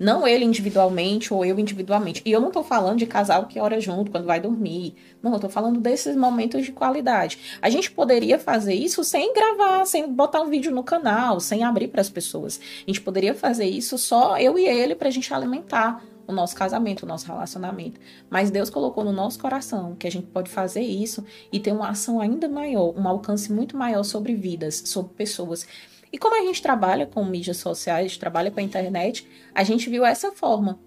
Não 0.00 0.26
ele 0.26 0.46
individualmente 0.46 1.34
ou 1.34 1.44
eu 1.44 1.58
individualmente. 1.58 2.22
E 2.24 2.32
eu 2.32 2.40
não 2.40 2.50
tô 2.50 2.62
falando 2.62 2.98
de 2.98 3.04
casal 3.04 3.44
que 3.44 3.60
ora 3.60 3.78
junto 3.78 4.10
quando 4.10 4.24
vai 4.24 4.40
dormir. 4.40 4.94
Não, 5.22 5.34
eu 5.34 5.38
tô 5.38 5.50
falando 5.50 5.78
desses 5.78 6.16
momentos 6.16 6.64
de 6.64 6.72
qualidade. 6.72 7.38
A 7.60 7.68
gente 7.68 7.90
poderia 7.90 8.38
fazer 8.38 8.72
isso 8.72 9.04
sem 9.04 9.34
gravar, 9.34 9.84
sem 9.84 10.10
botar 10.10 10.40
um 10.40 10.48
vídeo 10.48 10.72
no 10.72 10.82
canal, 10.82 11.38
sem 11.38 11.62
abrir 11.62 11.88
para 11.88 12.00
as 12.00 12.08
pessoas. 12.08 12.58
A 12.86 12.90
gente 12.90 13.02
poderia 13.02 13.34
fazer 13.34 13.66
isso 13.66 13.98
só 13.98 14.38
eu 14.38 14.58
e 14.58 14.66
ele 14.66 14.94
pra 14.94 15.10
gente 15.10 15.34
alimentar 15.34 16.02
o 16.30 16.32
nosso 16.32 16.54
casamento, 16.54 17.02
o 17.02 17.06
nosso 17.06 17.26
relacionamento. 17.26 18.00
Mas 18.30 18.50
Deus 18.50 18.70
colocou 18.70 19.04
no 19.04 19.12
nosso 19.12 19.38
coração 19.38 19.94
que 19.96 20.06
a 20.06 20.10
gente 20.10 20.28
pode 20.28 20.48
fazer 20.48 20.82
isso 20.82 21.24
e 21.52 21.60
ter 21.60 21.72
uma 21.72 21.90
ação 21.90 22.20
ainda 22.20 22.48
maior, 22.48 22.94
um 22.96 23.06
alcance 23.06 23.52
muito 23.52 23.76
maior 23.76 24.02
sobre 24.02 24.34
vidas, 24.34 24.82
sobre 24.86 25.12
pessoas. 25.14 25.66
E 26.12 26.18
como 26.18 26.40
a 26.40 26.44
gente 26.44 26.60
trabalha 26.60 27.06
com 27.06 27.24
mídias 27.24 27.58
sociais, 27.58 28.16
trabalha 28.16 28.50
com 28.50 28.60
a 28.60 28.62
internet, 28.62 29.26
a 29.54 29.62
gente 29.62 29.88
viu 29.88 30.04
essa 30.04 30.32
forma 30.32 30.78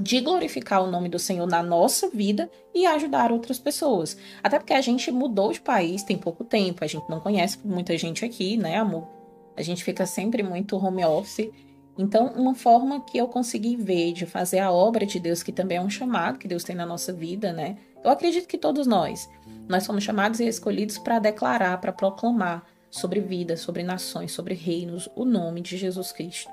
de 0.00 0.20
glorificar 0.20 0.82
o 0.82 0.90
nome 0.90 1.08
do 1.08 1.18
Senhor 1.18 1.46
na 1.46 1.62
nossa 1.62 2.08
vida 2.08 2.50
e 2.74 2.84
ajudar 2.86 3.30
outras 3.30 3.58
pessoas. 3.58 4.16
Até 4.42 4.58
porque 4.58 4.72
a 4.72 4.80
gente 4.80 5.10
mudou 5.10 5.52
de 5.52 5.60
país 5.60 6.02
tem 6.02 6.18
pouco 6.18 6.44
tempo, 6.44 6.82
a 6.82 6.86
gente 6.86 7.08
não 7.08 7.20
conhece 7.20 7.58
muita 7.64 7.96
gente 7.96 8.24
aqui, 8.24 8.56
né, 8.56 8.76
amor? 8.76 9.08
A 9.56 9.62
gente 9.62 9.84
fica 9.84 10.04
sempre 10.04 10.42
muito 10.42 10.76
home 10.76 11.04
office. 11.04 11.48
Então, 11.96 12.26
uma 12.34 12.56
forma 12.56 13.04
que 13.04 13.18
eu 13.18 13.28
consegui 13.28 13.76
ver 13.76 14.12
de 14.12 14.26
fazer 14.26 14.58
a 14.58 14.72
obra 14.72 15.06
de 15.06 15.20
Deus, 15.20 15.44
que 15.44 15.52
também 15.52 15.78
é 15.78 15.80
um 15.80 15.90
chamado 15.90 16.38
que 16.38 16.48
Deus 16.48 16.64
tem 16.64 16.74
na 16.74 16.84
nossa 16.84 17.12
vida, 17.12 17.52
né? 17.52 17.76
Eu 18.02 18.10
acredito 18.10 18.48
que 18.48 18.58
todos 18.58 18.84
nós, 18.84 19.30
nós 19.68 19.84
somos 19.84 20.02
chamados 20.02 20.40
e 20.40 20.46
escolhidos 20.48 20.98
para 20.98 21.20
declarar, 21.20 21.80
para 21.80 21.92
proclamar 21.92 22.66
sobre 22.94 23.18
vida, 23.18 23.56
sobre 23.56 23.82
nações, 23.82 24.30
sobre 24.30 24.54
reinos, 24.54 25.08
o 25.16 25.24
nome 25.24 25.60
de 25.60 25.76
Jesus 25.76 26.12
Cristo. 26.12 26.48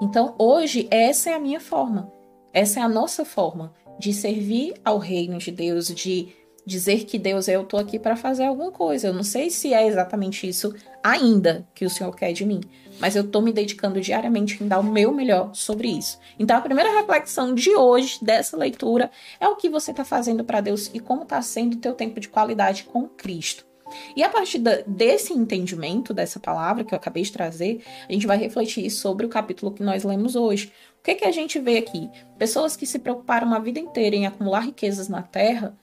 Então, 0.00 0.34
hoje, 0.38 0.88
essa 0.90 1.28
é 1.28 1.34
a 1.34 1.38
minha 1.38 1.60
forma. 1.60 2.10
Essa 2.54 2.80
é 2.80 2.82
a 2.82 2.88
nossa 2.88 3.22
forma 3.22 3.70
de 3.98 4.10
servir 4.10 4.74
ao 4.82 4.96
reino 4.96 5.36
de 5.36 5.50
Deus, 5.50 5.88
de 5.88 6.28
dizer 6.64 7.04
que 7.04 7.18
Deus, 7.18 7.48
eu 7.48 7.64
tô 7.64 7.76
aqui 7.76 7.98
para 7.98 8.16
fazer 8.16 8.44
alguma 8.44 8.72
coisa. 8.72 9.08
Eu 9.08 9.12
não 9.12 9.22
sei 9.22 9.50
se 9.50 9.74
é 9.74 9.86
exatamente 9.86 10.48
isso 10.48 10.74
ainda 11.02 11.68
que 11.74 11.84
o 11.84 11.90
Senhor 11.90 12.16
quer 12.16 12.32
de 12.32 12.46
mim, 12.46 12.62
mas 12.98 13.14
eu 13.14 13.28
tô 13.28 13.42
me 13.42 13.52
dedicando 13.52 14.00
diariamente 14.00 14.64
em 14.64 14.66
dar 14.66 14.80
o 14.80 14.84
meu 14.84 15.12
melhor 15.12 15.54
sobre 15.54 15.88
isso. 15.88 16.18
Então 16.38 16.56
a 16.56 16.62
primeira 16.62 16.98
reflexão 16.98 17.54
de 17.54 17.76
hoje 17.76 18.24
dessa 18.24 18.56
leitura 18.56 19.10
é 19.38 19.46
o 19.46 19.56
que 19.56 19.68
você 19.68 19.90
está 19.90 20.02
fazendo 20.02 20.44
para 20.44 20.62
Deus 20.62 20.90
e 20.94 20.98
como 20.98 21.24
está 21.24 21.42
sendo 21.42 21.74
o 21.74 21.80
teu 21.80 21.92
tempo 21.92 22.18
de 22.18 22.28
qualidade 22.30 22.84
com 22.84 23.06
Cristo. 23.06 23.73
E 24.16 24.22
a 24.22 24.28
partir 24.28 24.58
da, 24.58 24.82
desse 24.86 25.32
entendimento 25.32 26.14
dessa 26.14 26.40
palavra 26.40 26.84
que 26.84 26.94
eu 26.94 26.96
acabei 26.96 27.22
de 27.22 27.32
trazer, 27.32 27.82
a 28.08 28.12
gente 28.12 28.26
vai 28.26 28.36
refletir 28.36 28.88
sobre 28.90 29.26
o 29.26 29.28
capítulo 29.28 29.72
que 29.72 29.82
nós 29.82 30.04
lemos 30.04 30.36
hoje. 30.36 30.72
O 30.98 31.02
que, 31.02 31.14
que 31.16 31.24
a 31.24 31.32
gente 31.32 31.58
vê 31.58 31.78
aqui? 31.78 32.10
Pessoas 32.38 32.76
que 32.76 32.86
se 32.86 32.98
preocuparam 32.98 33.52
a 33.52 33.58
vida 33.58 33.78
inteira 33.78 34.16
em 34.16 34.26
acumular 34.26 34.60
riquezas 34.60 35.08
na 35.08 35.22
terra, 35.22 35.76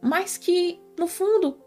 mas 0.00 0.36
que, 0.36 0.80
no 0.98 1.06
fundo, 1.06 1.58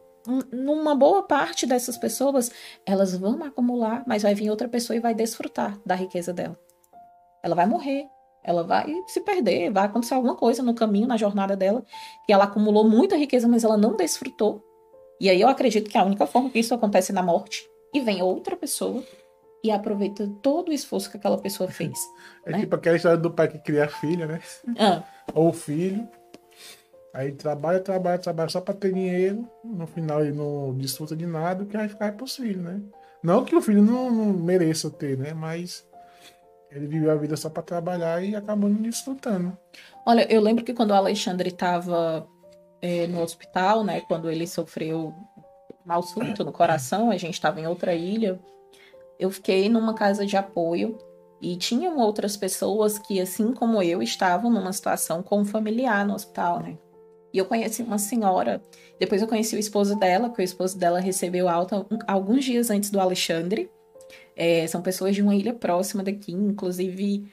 numa 0.51 0.95
boa 0.95 1.23
parte 1.23 1.65
dessas 1.65 1.97
pessoas, 1.97 2.51
elas 2.85 3.15
vão 3.15 3.43
acumular, 3.43 4.03
mas 4.07 4.23
vai 4.23 4.33
vir 4.33 4.49
outra 4.49 4.67
pessoa 4.67 4.95
e 4.95 4.99
vai 4.99 5.13
desfrutar 5.13 5.77
da 5.85 5.95
riqueza 5.95 6.31
dela. 6.31 6.57
Ela 7.43 7.55
vai 7.55 7.65
morrer, 7.65 8.05
ela 8.43 8.63
vai 8.63 8.93
se 9.07 9.21
perder, 9.21 9.71
vai 9.71 9.85
acontecer 9.85 10.13
alguma 10.13 10.35
coisa 10.35 10.63
no 10.63 10.73
caminho, 10.73 11.07
na 11.07 11.17
jornada 11.17 11.55
dela, 11.55 11.83
que 12.25 12.33
ela 12.33 12.45
acumulou 12.45 12.87
muita 12.87 13.15
riqueza, 13.15 13.47
mas 13.47 13.63
ela 13.63 13.77
não 13.77 13.95
desfrutou. 13.95 14.63
E 15.21 15.29
aí 15.29 15.39
eu 15.39 15.47
acredito 15.47 15.87
que 15.87 15.99
a 15.99 16.03
única 16.03 16.25
forma 16.25 16.49
que 16.49 16.57
isso 16.57 16.73
acontece 16.73 17.11
é 17.11 17.13
na 17.13 17.21
morte. 17.21 17.69
E 17.93 18.01
vem 18.01 18.23
outra 18.23 18.57
pessoa 18.57 19.03
e 19.63 19.69
aproveita 19.69 20.27
todo 20.41 20.69
o 20.69 20.73
esforço 20.73 21.11
que 21.11 21.17
aquela 21.17 21.37
pessoa 21.37 21.69
fez. 21.71 21.95
É 22.43 22.51
né? 22.51 22.59
tipo 22.61 22.75
aquela 22.75 22.95
história 22.95 23.19
do 23.19 23.29
pai 23.29 23.47
que 23.47 23.59
cria 23.59 23.85
a 23.85 23.87
filha, 23.87 24.25
né? 24.25 24.41
Ah, 24.79 25.03
Ou 25.35 25.49
o 25.49 25.53
filho. 25.53 26.09
Aí 27.13 27.33
trabalha, 27.33 27.79
trabalha, 27.79 28.17
trabalha 28.17 28.49
só 28.49 28.61
pra 28.61 28.73
ter 28.73 28.91
dinheiro. 28.91 29.47
No 29.63 29.85
final 29.85 30.21
ele 30.21 30.35
não 30.35 30.73
desfruta 30.73 31.15
de 31.15 31.27
nada, 31.27 31.63
o 31.63 31.67
que 31.67 31.77
vai 31.77 31.87
ficar 31.87 32.07
é 32.07 32.11
pros 32.11 32.35
filhos, 32.35 32.63
né? 32.63 32.81
Não 33.21 33.45
que 33.45 33.55
o 33.55 33.61
filho 33.61 33.83
não, 33.83 34.09
não 34.09 34.33
mereça 34.33 34.89
ter, 34.89 35.19
né? 35.19 35.35
Mas 35.35 35.85
ele 36.71 36.87
viveu 36.87 37.11
a 37.11 37.15
vida 37.15 37.37
só 37.37 37.47
pra 37.47 37.61
trabalhar 37.61 38.23
e 38.23 38.35
acabou 38.35 38.67
não 38.67 38.81
desfrutando. 38.81 39.55
Olha, 40.03 40.25
eu 40.33 40.41
lembro 40.41 40.65
que 40.65 40.73
quando 40.73 40.89
o 40.89 40.95
Alexandre 40.95 41.49
estava 41.49 42.27
no 43.09 43.21
hospital, 43.21 43.83
né, 43.83 44.01
quando 44.01 44.29
ele 44.29 44.47
sofreu 44.47 45.13
mal 45.85 46.01
súbito 46.01 46.43
no 46.43 46.51
coração, 46.51 47.11
a 47.11 47.17
gente 47.17 47.33
estava 47.33 47.59
em 47.59 47.67
outra 47.67 47.93
ilha, 47.93 48.39
eu 49.19 49.29
fiquei 49.29 49.69
numa 49.69 49.93
casa 49.93 50.25
de 50.25 50.35
apoio 50.35 50.97
e 51.41 51.55
tinham 51.55 51.97
outras 51.97 52.37
pessoas 52.37 52.99
que, 52.99 53.19
assim 53.19 53.53
como 53.53 53.81
eu, 53.81 54.01
estavam 54.01 54.51
numa 54.51 54.73
situação 54.73 55.23
com 55.23 55.43
familiar 55.43 56.05
no 56.05 56.13
hospital, 56.13 56.59
né? 56.59 56.77
E 57.33 57.37
eu 57.37 57.45
conheci 57.45 57.81
uma 57.81 57.97
senhora, 57.97 58.61
depois 58.99 59.21
eu 59.21 59.27
conheci 59.27 59.55
o 59.55 59.59
esposo 59.59 59.95
dela, 59.95 60.29
que 60.29 60.41
o 60.41 60.43
esposo 60.43 60.77
dela 60.77 60.99
recebeu 60.99 61.47
alta 61.47 61.85
alguns 62.05 62.43
dias 62.43 62.69
antes 62.69 62.89
do 62.89 62.99
Alexandre. 62.99 63.71
É, 64.35 64.67
são 64.67 64.81
pessoas 64.81 65.15
de 65.15 65.21
uma 65.21 65.35
ilha 65.35 65.53
próxima 65.53 66.03
daqui, 66.03 66.33
inclusive 66.33 67.31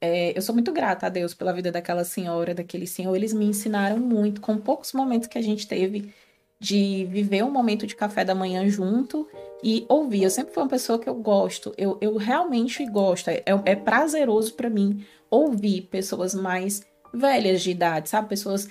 é, 0.00 0.36
eu 0.36 0.40
sou 0.40 0.54
muito 0.54 0.72
grata 0.72 1.06
a 1.06 1.08
Deus 1.08 1.34
pela 1.34 1.52
vida 1.52 1.70
daquela 1.70 2.04
senhora, 2.04 2.54
daquele 2.54 2.86
senhor. 2.86 3.14
Eles 3.14 3.32
me 3.32 3.44
ensinaram 3.44 3.98
muito, 3.98 4.40
com 4.40 4.56
poucos 4.56 4.92
momentos 4.92 5.28
que 5.28 5.36
a 5.36 5.42
gente 5.42 5.66
teve 5.66 6.12
de 6.58 7.06
viver 7.06 7.42
um 7.42 7.50
momento 7.50 7.86
de 7.86 7.96
café 7.96 8.24
da 8.24 8.34
manhã 8.34 8.68
junto 8.68 9.28
e 9.62 9.84
ouvir. 9.88 10.22
Eu 10.22 10.30
sempre 10.30 10.54
fui 10.54 10.62
uma 10.62 10.68
pessoa 10.68 10.98
que 10.98 11.08
eu 11.08 11.14
gosto, 11.14 11.74
eu, 11.76 11.98
eu 12.00 12.16
realmente 12.16 12.84
gosto, 12.86 13.28
é, 13.28 13.42
é 13.64 13.76
prazeroso 13.76 14.54
para 14.54 14.70
mim 14.70 15.04
ouvir 15.30 15.82
pessoas 15.82 16.34
mais 16.34 16.82
velhas 17.12 17.62
de 17.62 17.70
idade, 17.70 18.08
sabe? 18.08 18.28
Pessoas. 18.28 18.68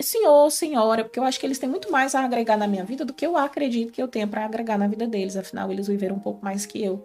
Senhor, 0.00 0.48
senhora, 0.50 1.02
porque 1.02 1.18
eu 1.18 1.24
acho 1.24 1.40
que 1.40 1.46
eles 1.46 1.58
têm 1.58 1.68
muito 1.68 1.90
mais 1.90 2.14
a 2.14 2.24
agregar 2.24 2.56
na 2.56 2.68
minha 2.68 2.84
vida 2.84 3.04
do 3.04 3.12
que 3.12 3.26
eu 3.26 3.36
acredito 3.36 3.92
que 3.92 4.00
eu 4.00 4.06
tenha 4.06 4.28
para 4.28 4.44
agregar 4.44 4.78
na 4.78 4.86
vida 4.86 5.08
deles, 5.08 5.36
afinal, 5.36 5.72
eles 5.72 5.88
viveram 5.88 6.14
um 6.14 6.20
pouco 6.20 6.44
mais 6.44 6.64
que 6.64 6.80
eu. 6.80 7.04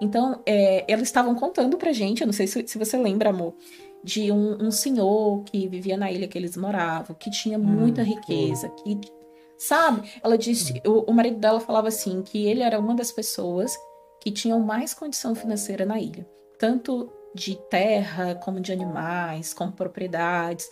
Então, 0.00 0.40
é, 0.46 0.84
elas 0.90 1.08
estavam 1.08 1.34
contando 1.34 1.76
pra 1.76 1.92
gente, 1.92 2.22
eu 2.22 2.26
não 2.26 2.32
sei 2.32 2.46
se, 2.46 2.66
se 2.66 2.78
você 2.78 2.96
lembra, 2.96 3.30
amor, 3.30 3.54
de 4.02 4.32
um, 4.32 4.66
um, 4.66 4.70
senhor 4.70 5.44
que 5.44 5.68
vivia 5.68 5.96
na 5.96 6.10
ilha 6.10 6.26
que 6.26 6.38
eles 6.38 6.56
moravam, 6.56 7.14
que 7.14 7.30
tinha 7.30 7.58
muita 7.58 8.00
hum, 8.00 8.04
riqueza, 8.04 8.68
que, 8.70 8.98
sabe? 9.58 10.10
Ela 10.22 10.38
disse, 10.38 10.80
hum. 10.86 11.04
o, 11.06 11.10
o 11.10 11.12
marido 11.12 11.38
dela 11.38 11.60
falava 11.60 11.88
assim, 11.88 12.22
que 12.22 12.46
ele 12.46 12.62
era 12.62 12.78
uma 12.78 12.94
das 12.94 13.12
pessoas 13.12 13.76
que 14.20 14.30
tinham 14.30 14.58
mais 14.60 14.94
condição 14.94 15.34
financeira 15.34 15.84
na 15.84 15.98
ilha, 15.98 16.26
tanto 16.58 17.12
de 17.34 17.56
terra, 17.68 18.34
como 18.36 18.60
de 18.60 18.72
animais, 18.72 19.54
como 19.54 19.72
propriedades 19.72 20.68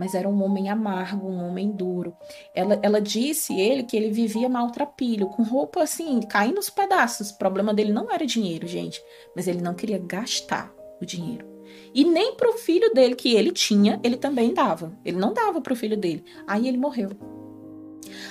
mas 0.00 0.14
era 0.14 0.26
um 0.26 0.42
homem 0.42 0.70
amargo, 0.70 1.28
um 1.28 1.46
homem 1.46 1.70
duro. 1.70 2.16
Ela, 2.54 2.80
ela 2.82 3.02
disse 3.02 3.52
ele 3.60 3.82
que 3.82 3.94
ele 3.94 4.10
vivia 4.10 4.48
maltrapilho, 4.48 5.26
com 5.26 5.42
roupa 5.42 5.82
assim, 5.82 6.20
caindo 6.22 6.54
nos 6.54 6.70
pedaços. 6.70 7.28
O 7.28 7.36
problema 7.36 7.74
dele 7.74 7.92
não 7.92 8.10
era 8.10 8.24
dinheiro, 8.24 8.66
gente, 8.66 8.98
mas 9.36 9.46
ele 9.46 9.60
não 9.60 9.74
queria 9.74 9.98
gastar 9.98 10.74
o 11.02 11.04
dinheiro. 11.04 11.46
E 11.94 12.02
nem 12.02 12.34
pro 12.34 12.54
filho 12.54 12.94
dele 12.94 13.14
que 13.14 13.34
ele 13.34 13.52
tinha, 13.52 14.00
ele 14.02 14.16
também 14.16 14.54
dava. 14.54 14.98
Ele 15.04 15.18
não 15.18 15.34
dava 15.34 15.60
pro 15.60 15.76
filho 15.76 15.98
dele. 15.98 16.24
Aí 16.46 16.66
ele 16.66 16.78
morreu. 16.78 17.10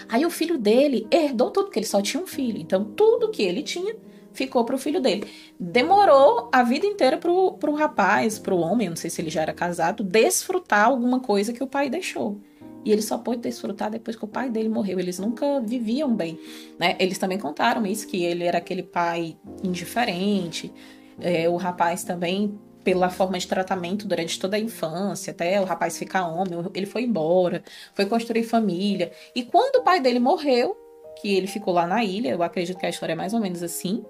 Aí 0.09 0.25
o 0.25 0.31
filho 0.31 0.57
dele 0.57 1.05
herdou 1.11 1.51
tudo, 1.51 1.65
porque 1.65 1.77
ele 1.77 1.85
só 1.85 2.01
tinha 2.01 2.23
um 2.23 2.25
filho. 2.25 2.57
Então 2.57 2.83
tudo 2.83 3.29
que 3.29 3.43
ele 3.43 3.61
tinha 3.61 3.95
ficou 4.33 4.63
para 4.63 4.75
o 4.75 4.79
filho 4.79 5.01
dele. 5.01 5.25
Demorou 5.59 6.49
a 6.51 6.63
vida 6.63 6.85
inteira 6.85 7.17
para 7.17 7.31
o 7.31 7.75
rapaz, 7.75 8.39
para 8.39 8.53
o 8.53 8.59
homem, 8.59 8.89
não 8.89 8.95
sei 8.95 9.09
se 9.09 9.21
ele 9.21 9.29
já 9.29 9.41
era 9.41 9.53
casado, 9.53 10.03
desfrutar 10.03 10.85
alguma 10.85 11.19
coisa 11.19 11.53
que 11.53 11.63
o 11.63 11.67
pai 11.67 11.89
deixou. 11.89 12.39
E 12.83 12.91
ele 12.91 13.01
só 13.01 13.17
pôde 13.17 13.41
desfrutar 13.41 13.91
depois 13.91 14.15
que 14.15 14.23
o 14.23 14.27
pai 14.27 14.49
dele 14.49 14.69
morreu. 14.69 14.99
Eles 14.99 15.19
nunca 15.19 15.59
viviam 15.59 16.15
bem. 16.15 16.39
Né? 16.77 16.95
Eles 16.99 17.17
também 17.17 17.37
contaram 17.37 17.85
isso, 17.85 18.07
que 18.07 18.23
ele 18.23 18.45
era 18.45 18.57
aquele 18.57 18.83
pai 18.83 19.37
indiferente. 19.63 20.73
É, 21.19 21.49
o 21.49 21.57
rapaz 21.57 22.03
também, 22.03 22.57
pela 22.83 23.09
forma 23.09 23.37
de 23.37 23.47
tratamento 23.47 24.07
durante 24.07 24.39
toda 24.39 24.55
a 24.55 24.59
infância, 24.59 25.31
até 25.31 25.59
o 25.59 25.65
rapaz 25.65 25.97
ficar 25.97 26.27
homem, 26.27 26.53
ele 26.73 26.85
foi 26.85 27.03
embora, 27.03 27.63
foi 27.93 28.05
construir 28.05 28.43
família. 28.43 29.11
E 29.35 29.43
quando 29.43 29.81
o 29.81 29.83
pai 29.83 29.99
dele 29.99 30.19
morreu, 30.19 30.77
que 31.21 31.35
ele 31.35 31.47
ficou 31.47 31.73
lá 31.73 31.85
na 31.85 32.03
ilha, 32.03 32.29
eu 32.29 32.41
acredito 32.41 32.77
que 32.77 32.85
a 32.85 32.89
história 32.89 33.11
é 33.11 33.15
mais 33.15 33.33
ou 33.33 33.41
menos 33.41 33.61
assim, 33.61 34.05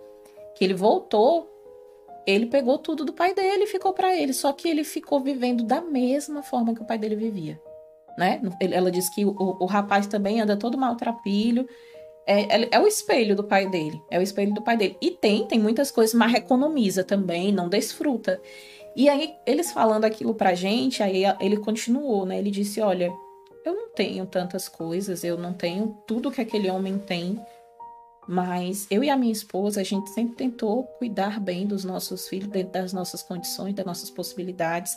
que 0.59 0.65
ele 0.65 0.73
voltou, 0.73 1.49
ele 2.27 2.47
pegou 2.47 2.77
tudo 2.77 3.05
do 3.05 3.13
pai 3.13 3.33
dele 3.33 3.63
e 3.63 3.67
ficou 3.67 3.93
para 3.93 4.13
ele. 4.13 4.33
Só 4.33 4.51
que 4.51 4.67
ele 4.67 4.83
ficou 4.83 5.21
vivendo 5.21 5.63
da 5.63 5.79
mesma 5.79 6.43
forma 6.43 6.75
que 6.75 6.81
o 6.81 6.85
pai 6.85 6.97
dele 6.97 7.15
vivia. 7.15 7.59
Né? 8.17 8.41
Ela 8.59 8.91
diz 8.91 9.07
que 9.07 9.23
o, 9.23 9.33
o 9.57 9.65
rapaz 9.65 10.05
também 10.05 10.41
anda 10.41 10.57
todo 10.57 10.77
maltrapilho. 10.77 11.65
É, 12.27 12.57
é, 12.57 12.67
é, 12.71 12.79
o 12.79 12.85
espelho 12.85 13.37
do 13.37 13.43
pai 13.45 13.69
dele. 13.69 14.01
É 14.11 14.19
o 14.19 14.21
espelho 14.21 14.53
do 14.53 14.61
pai 14.61 14.75
dele. 14.75 14.97
E 15.01 15.11
tem, 15.11 15.47
tem 15.47 15.57
muitas 15.57 15.89
coisas, 15.91 16.13
mas 16.13 16.33
economiza 16.33 17.05
também, 17.05 17.53
não 17.53 17.69
desfruta. 17.69 18.41
E 18.97 19.07
aí, 19.07 19.33
eles 19.45 19.71
falando 19.71 20.03
aquilo 20.03 20.35
pra 20.35 20.53
gente, 20.53 21.01
aí 21.01 21.23
ele 21.39 21.55
continuou, 21.55 22.25
né? 22.25 22.37
Ele 22.37 22.51
disse: 22.51 22.81
Olha, 22.81 23.09
eu 23.63 23.73
não 23.73 23.89
tenho 23.89 24.25
tantas 24.25 24.67
coisas, 24.67 25.23
eu 25.23 25.37
não 25.37 25.53
tenho 25.53 25.97
tudo 26.05 26.31
que 26.31 26.41
aquele 26.41 26.69
homem 26.69 26.97
tem 26.97 27.39
mas 28.29 28.86
eu 28.91 29.03
e 29.03 29.09
a 29.09 29.17
minha 29.17 29.31
esposa, 29.31 29.81
a 29.81 29.83
gente 29.83 30.07
sempre 30.12 30.36
tentou 30.36 30.83
cuidar 30.83 31.39
bem 31.39 31.65
dos 31.65 31.83
nossos 31.83 32.27
filhos, 32.27 32.48
dentro 32.48 32.74
das 32.74 32.93
nossas 32.93 33.24
condições, 33.24 33.74
das 33.74 33.83
nossas 33.83 34.12
possibilidades. 34.12 34.95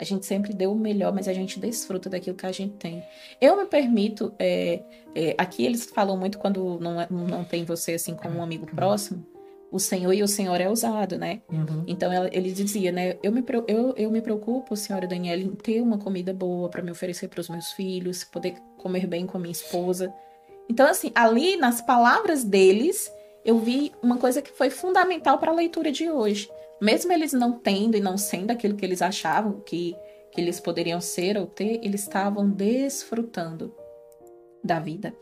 A 0.00 0.04
gente 0.04 0.24
sempre 0.24 0.54
deu 0.54 0.70
o 0.70 0.76
melhor, 0.76 1.12
mas 1.12 1.26
a 1.26 1.32
gente 1.32 1.58
desfruta 1.58 2.08
daquilo 2.08 2.36
que 2.36 2.46
a 2.46 2.52
gente 2.52 2.74
tem. 2.76 3.02
Eu 3.40 3.56
me 3.56 3.66
permito, 3.66 4.32
é, 4.38 4.84
é, 5.16 5.34
aqui 5.36 5.66
eles 5.66 5.86
falam 5.86 6.16
muito 6.16 6.38
quando 6.38 6.78
não, 6.78 7.00
é, 7.00 7.08
não 7.10 7.42
tem 7.42 7.64
você 7.64 7.94
assim 7.94 8.14
como 8.14 8.38
um 8.38 8.42
amigo 8.42 8.66
próximo, 8.66 9.26
o 9.72 9.80
Senhor 9.80 10.12
e 10.12 10.22
o 10.22 10.28
Senhor 10.28 10.60
é 10.60 10.70
usado, 10.70 11.18
né? 11.18 11.42
Uhum. 11.50 11.82
Então 11.88 12.12
ela, 12.12 12.30
ele 12.32 12.52
dizia, 12.52 12.92
né? 12.92 13.18
Eu 13.20 13.32
me, 13.32 13.44
eu, 13.66 13.94
eu 13.96 14.10
me 14.12 14.22
preocupo, 14.22 14.76
senhora 14.76 15.08
Daniela, 15.08 15.42
em 15.42 15.56
ter 15.56 15.80
uma 15.80 15.98
comida 15.98 16.32
boa 16.32 16.68
para 16.68 16.82
me 16.82 16.92
oferecer 16.92 17.26
para 17.26 17.40
os 17.40 17.48
meus 17.48 17.72
filhos, 17.72 18.22
poder 18.22 18.54
comer 18.78 19.08
bem 19.08 19.26
com 19.26 19.38
a 19.38 19.40
minha 19.40 19.50
esposa. 19.50 20.14
Então, 20.70 20.86
assim, 20.86 21.10
ali 21.16 21.56
nas 21.56 21.80
palavras 21.80 22.44
deles, 22.44 23.12
eu 23.44 23.58
vi 23.58 23.90
uma 24.00 24.18
coisa 24.18 24.40
que 24.40 24.52
foi 24.52 24.70
fundamental 24.70 25.36
para 25.36 25.50
a 25.50 25.54
leitura 25.54 25.90
de 25.90 26.08
hoje. 26.08 26.48
Mesmo 26.80 27.12
eles 27.12 27.32
não 27.32 27.58
tendo 27.58 27.96
e 27.96 28.00
não 28.00 28.16
sendo 28.16 28.52
aquilo 28.52 28.76
que 28.76 28.86
eles 28.86 29.02
achavam 29.02 29.60
que, 29.66 29.96
que 30.30 30.40
eles 30.40 30.60
poderiam 30.60 31.00
ser 31.00 31.36
ou 31.36 31.44
ter, 31.44 31.80
eles 31.84 32.02
estavam 32.02 32.48
desfrutando 32.48 33.74
da 34.62 34.78
vida, 34.78 35.12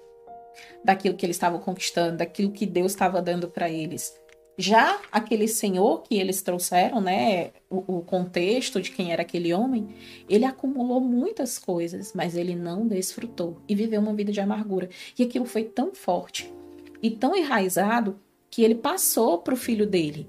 daquilo 0.85 1.17
que 1.17 1.25
eles 1.25 1.37
estavam 1.37 1.61
conquistando, 1.61 2.19
daquilo 2.19 2.53
que 2.53 2.67
Deus 2.67 2.93
estava 2.93 3.23
dando 3.23 3.49
para 3.49 3.71
eles. 3.71 4.21
Já 4.61 5.01
aquele 5.13 5.47
senhor 5.47 6.03
que 6.03 6.17
eles 6.17 6.43
trouxeram, 6.43 7.01
né, 7.01 7.53
o, 7.71 7.99
o, 7.99 8.03
contexto 8.03 8.81
de 8.81 8.91
quem 8.91 9.13
era 9.13 9.23
aquele 9.23 9.55
homem, 9.55 9.87
ele 10.29 10.45
acumulou 10.45 11.01
muitas 11.01 11.61
coisas, 11.61 12.13
mas 12.13 12.35
ele 12.35 12.57
não 12.57 12.85
desfrutou 12.85 13.63
e 13.69 13.75
viveu 13.77 14.01
uma 14.01 14.13
vida 14.13 14.33
de 14.33 14.41
amargura. 14.41 14.91
E 15.17 15.23
aquilo 15.23 15.45
foi 15.45 15.63
tão 15.63 15.95
forte 15.95 16.53
e 17.01 17.09
tão 17.09 17.37
enraizado 17.37 18.19
que 18.51 18.65
ele 18.65 18.75
passou 18.75 19.39
para 19.39 19.55
o 19.55 19.57
filho 19.57 19.87
dele. 19.87 20.29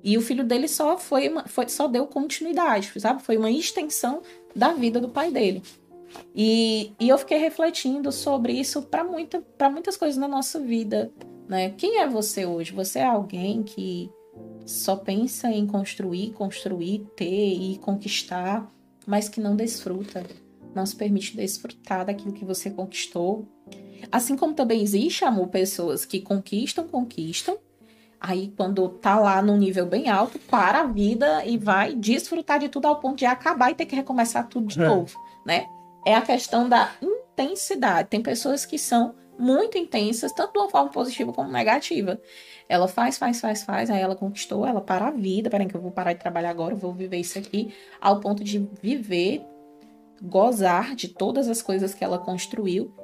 E 0.00 0.16
o 0.16 0.20
filho 0.20 0.44
dele 0.44 0.68
só 0.68 0.96
foi, 0.96 1.28
uma, 1.28 1.44
foi, 1.48 1.68
só 1.68 1.88
deu 1.88 2.06
continuidade, 2.06 2.92
sabe? 3.00 3.20
Foi 3.20 3.36
uma 3.36 3.50
extensão 3.50 4.22
da 4.54 4.72
vida 4.74 5.00
do 5.00 5.08
pai 5.08 5.32
dele. 5.32 5.60
E, 6.32 6.92
e 7.00 7.08
eu 7.08 7.18
fiquei 7.18 7.38
refletindo 7.38 8.12
sobre 8.12 8.52
isso 8.52 8.82
para 8.82 9.02
muita, 9.02 9.42
muitas 9.72 9.96
coisas 9.96 10.16
na 10.16 10.28
nossa 10.28 10.60
vida. 10.60 11.10
Né? 11.48 11.70
Quem 11.70 12.00
é 12.00 12.08
você 12.08 12.46
hoje? 12.46 12.72
Você 12.72 12.98
é 13.00 13.04
alguém 13.04 13.62
que 13.62 14.10
só 14.66 14.96
pensa 14.96 15.48
em 15.50 15.66
construir, 15.66 16.32
construir, 16.32 17.06
ter 17.16 17.52
e 17.52 17.78
conquistar, 17.78 18.66
mas 19.06 19.28
que 19.28 19.40
não 19.40 19.54
desfruta, 19.54 20.24
não 20.74 20.86
se 20.86 20.96
permite 20.96 21.36
desfrutar 21.36 22.06
daquilo 22.06 22.32
que 22.32 22.44
você 22.44 22.70
conquistou. 22.70 23.46
Assim 24.10 24.36
como 24.36 24.54
também 24.54 24.82
existe, 24.82 25.24
amor, 25.24 25.48
pessoas 25.48 26.04
que 26.04 26.20
conquistam, 26.20 26.86
conquistam, 26.86 27.58
aí 28.20 28.52
quando 28.56 28.88
tá 28.88 29.18
lá 29.18 29.42
num 29.42 29.56
nível 29.56 29.86
bem 29.86 30.08
alto, 30.08 30.38
para 30.38 30.80
a 30.80 30.86
vida 30.86 31.44
e 31.44 31.58
vai 31.58 31.94
desfrutar 31.94 32.58
de 32.58 32.68
tudo 32.68 32.86
ao 32.86 32.96
ponto 32.96 33.18
de 33.18 33.26
acabar 33.26 33.70
e 33.70 33.74
ter 33.74 33.86
que 33.86 33.96
recomeçar 33.96 34.48
tudo 34.48 34.66
de 34.66 34.80
é. 34.80 34.86
novo, 34.86 35.18
né? 35.46 35.66
É 36.06 36.14
a 36.14 36.22
questão 36.22 36.68
da 36.68 36.90
intensidade. 37.00 38.08
Tem 38.08 38.22
pessoas 38.22 38.66
que 38.66 38.78
são 38.78 39.14
muito 39.38 39.76
intensas, 39.76 40.32
tanto 40.32 40.52
de 40.52 40.58
uma 40.58 40.70
forma 40.70 40.90
positiva 40.90 41.32
como 41.32 41.50
negativa. 41.50 42.20
Ela 42.68 42.88
faz, 42.88 43.18
faz, 43.18 43.40
faz, 43.40 43.62
faz, 43.62 43.90
aí 43.90 44.00
ela 44.00 44.16
conquistou, 44.16 44.66
ela 44.66 44.80
para 44.80 45.08
a 45.08 45.10
vida, 45.10 45.50
peraí 45.50 45.66
que 45.66 45.74
eu 45.74 45.80
vou 45.80 45.90
parar 45.90 46.12
de 46.12 46.20
trabalhar 46.20 46.50
agora, 46.50 46.74
eu 46.74 46.78
vou 46.78 46.92
viver 46.92 47.18
isso 47.18 47.38
aqui, 47.38 47.74
ao 48.00 48.20
ponto 48.20 48.42
de 48.42 48.58
viver, 48.80 49.44
gozar 50.22 50.94
de 50.94 51.08
todas 51.08 51.48
as 51.48 51.60
coisas 51.60 51.94
que 51.94 52.04
ela 52.04 52.18
construiu 52.18 52.94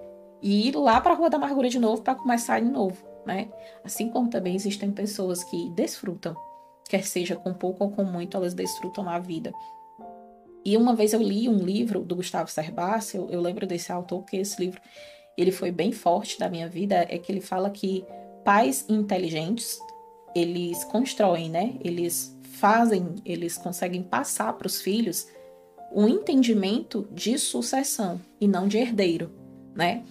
e 0.43 0.69
ir 0.69 0.77
lá 0.77 1.01
para 1.01 1.13
a 1.13 1.17
Rua 1.17 1.29
da 1.29 1.37
Amargura 1.37 1.69
de 1.69 1.79
novo 1.79 2.03
para 2.03 2.15
começar 2.15 2.61
de 2.61 2.71
novo, 2.71 2.97
né? 3.27 3.51
Assim 3.85 4.09
como 4.09 4.31
também 4.31 4.55
existem 4.55 4.91
pessoas 4.91 5.45
que 5.45 5.71
desfrutam, 5.71 6.35
quer 6.89 7.05
seja 7.05 7.37
com 7.37 7.53
pouco 7.53 7.85
ou 7.85 7.91
com 7.91 8.05
muito, 8.05 8.37
elas 8.37 8.55
desfrutam 8.55 9.09
a 9.09 9.19
vida. 9.19 9.53
E 10.65 10.77
uma 10.77 10.95
vez 10.95 11.13
eu 11.13 11.23
li 11.23 11.49
um 11.49 11.59
livro 11.59 12.01
do 12.01 12.17
Gustavo 12.17 12.51
Cerbasi, 12.51 13.17
eu, 13.17 13.29
eu 13.31 13.41
lembro 13.41 13.67
desse 13.67 13.91
autor, 13.91 14.25
que 14.25 14.37
esse 14.37 14.61
livro 14.63 14.81
ele 15.41 15.53
foi 15.53 15.71
bem 15.71 15.93
forte 15.93 16.39
da 16.39 16.49
minha 16.49 16.69
vida, 16.69 17.07
é 17.09 17.19
que 17.19 17.31
ele 17.31 17.41
fala 17.41 17.71
que 17.71 18.05
pais 18.45 18.85
inteligentes, 18.89 19.79
eles 20.35 20.85
constroem, 20.85 21.49
né? 21.49 21.75
Eles 21.83 22.37
fazem, 22.55 23.17
eles 23.25 23.57
conseguem 23.57 24.03
passar 24.03 24.53
para 24.55 24.67
os 24.67 24.81
filhos 24.81 25.27
um 25.93 26.07
entendimento 26.07 27.09
de 27.11 27.39
sucessão 27.39 28.21
e 28.41 28.47
não 28.47 28.69
de 28.69 28.79
herdeiro, 28.79 29.31
né? 29.75 30.03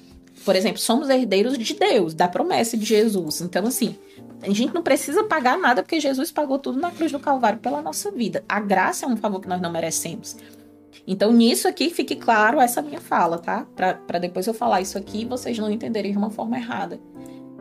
Por 0.44 0.56
exemplo, 0.56 0.80
somos 0.80 1.10
herdeiros 1.10 1.58
de 1.58 1.74
Deus, 1.74 2.14
da 2.14 2.28
promessa 2.28 2.78
de 2.78 2.86
Jesus. 2.86 3.42
Então, 3.42 3.66
assim, 3.66 3.96
a 4.42 4.50
gente 4.50 4.74
não 4.74 4.82
precisa 4.82 5.24
pagar 5.26 5.58
nada 5.58 5.84
porque 5.84 6.00
Jesus 6.00 6.32
pagou 6.32 6.58
tudo 6.58 6.80
na 6.80 6.92
cruz 6.92 7.12
do 7.12 7.20
Calvário 7.20 7.60
pela 7.60 7.82
nossa 7.82 8.10
vida. 8.10 8.44
A 8.48 8.60
graça 8.60 9.06
é 9.06 9.10
um 9.10 9.18
favor 9.18 9.42
que 9.42 9.50
nós 9.50 9.62
não 9.62 9.72
merecemos. 9.72 10.38
Então, 11.08 11.32
nisso 11.32 11.68
aqui, 11.68 11.90
fique 11.90 12.16
claro 12.16 12.60
essa 12.60 12.82
minha 12.82 13.02
fala, 13.02 13.38
tá? 13.38 13.68
Para 13.76 14.20
depois 14.20 14.48
eu 14.48 14.54
falar 14.54 14.82
isso 14.82 14.98
aqui 14.98 15.22
e 15.22 15.26
vocês 15.26 15.58
não 15.58 15.72
entenderem 15.72 16.12
de 16.12 16.18
uma 16.18 16.30
forma 16.30 16.58
errada. 16.58 17.00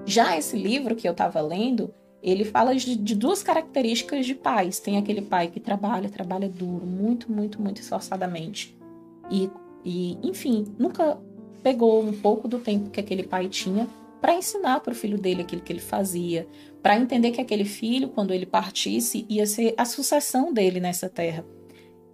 Já 0.05 0.37
esse 0.37 0.57
livro 0.57 0.97
que 0.97 1.07
eu 1.07 1.13
estava 1.13 1.41
lendo, 1.41 1.93
ele 2.23 2.45
fala 2.45 2.75
de, 2.75 2.97
de, 2.97 3.15
duas 3.15 3.43
características 3.43 4.27
de 4.27 4.35
pais. 4.35 4.81
Tem 4.81 4.97
aquele 4.97 5.23
pai 5.23 5.49
que 5.49 5.61
trabalha, 5.61 6.09
trabalha 6.09 6.49
duro, 6.49 6.87
muito, 6.87 7.31
muito, 7.31 7.61
muito 7.61 7.81
esforçadamente. 7.81 8.77
E, 9.31 9.51
e 9.85 10.19
enfim, 10.23 10.67
nunca 10.79 11.19
pegou 11.63 12.03
um 12.03 12.13
pouco 12.13 12.49
do 12.49 12.59
tempo 12.59 12.91
que 12.91 13.01
aquele 13.01 13.23
pai 13.23 13.49
tinha 13.49 13.87
para 14.21 14.35
ensinar 14.35 14.81
para 14.81 14.93
o 14.93 14.97
filho 14.97 15.19
dele 15.19 15.43
aquilo 15.43 15.63
que 15.63 15.73
ele 15.73 15.81
fazia, 15.81 16.47
para 16.83 16.99
entender 16.99 17.31
que 17.31 17.41
aquele 17.41 17.65
filho, 17.65 18.09
quando 18.09 18.33
ele 18.33 18.47
partisse, 18.47 19.25
ia 19.29 19.47
ser 19.47 19.75
a 19.77 19.85
sucessão 19.85 20.53
dele 20.53 20.81
nessa 20.81 21.09
terra. 21.09 21.45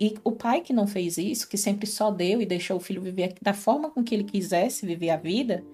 E 0.00 0.16
o 0.24 0.32
pai 0.32 0.60
que 0.60 0.72
não 0.72 0.86
fez 0.86 1.18
isso, 1.18 1.48
que 1.48 1.56
sempre 1.56 1.86
só 1.86 2.10
deu 2.10 2.42
e 2.42 2.46
deixou 2.46 2.76
o 2.76 2.80
filho 2.80 3.00
viver 3.00 3.34
da 3.40 3.54
forma 3.54 3.90
com 3.90 4.02
que 4.02 4.14
ele 4.14 4.24
quisesse 4.24 4.84
viver 4.84 5.10
a 5.10 5.16
vida, 5.16 5.64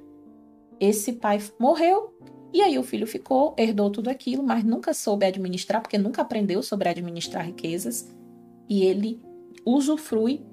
esse 0.78 1.14
pai 1.14 1.38
morreu 1.58 2.14
e 2.52 2.62
aí 2.62 2.78
o 2.78 2.82
filho 2.82 3.06
ficou, 3.06 3.54
herdou 3.56 3.90
tudo 3.90 4.08
aquilo, 4.08 4.42
mas 4.42 4.64
nunca 4.64 4.92
soube 4.92 5.24
administrar, 5.24 5.80
porque 5.80 5.96
nunca 5.96 6.22
aprendeu 6.22 6.62
sobre 6.62 6.88
administrar 6.88 7.46
riquezas, 7.46 8.12
e 8.68 8.82
ele 8.84 9.20
usufrui, 9.64 10.44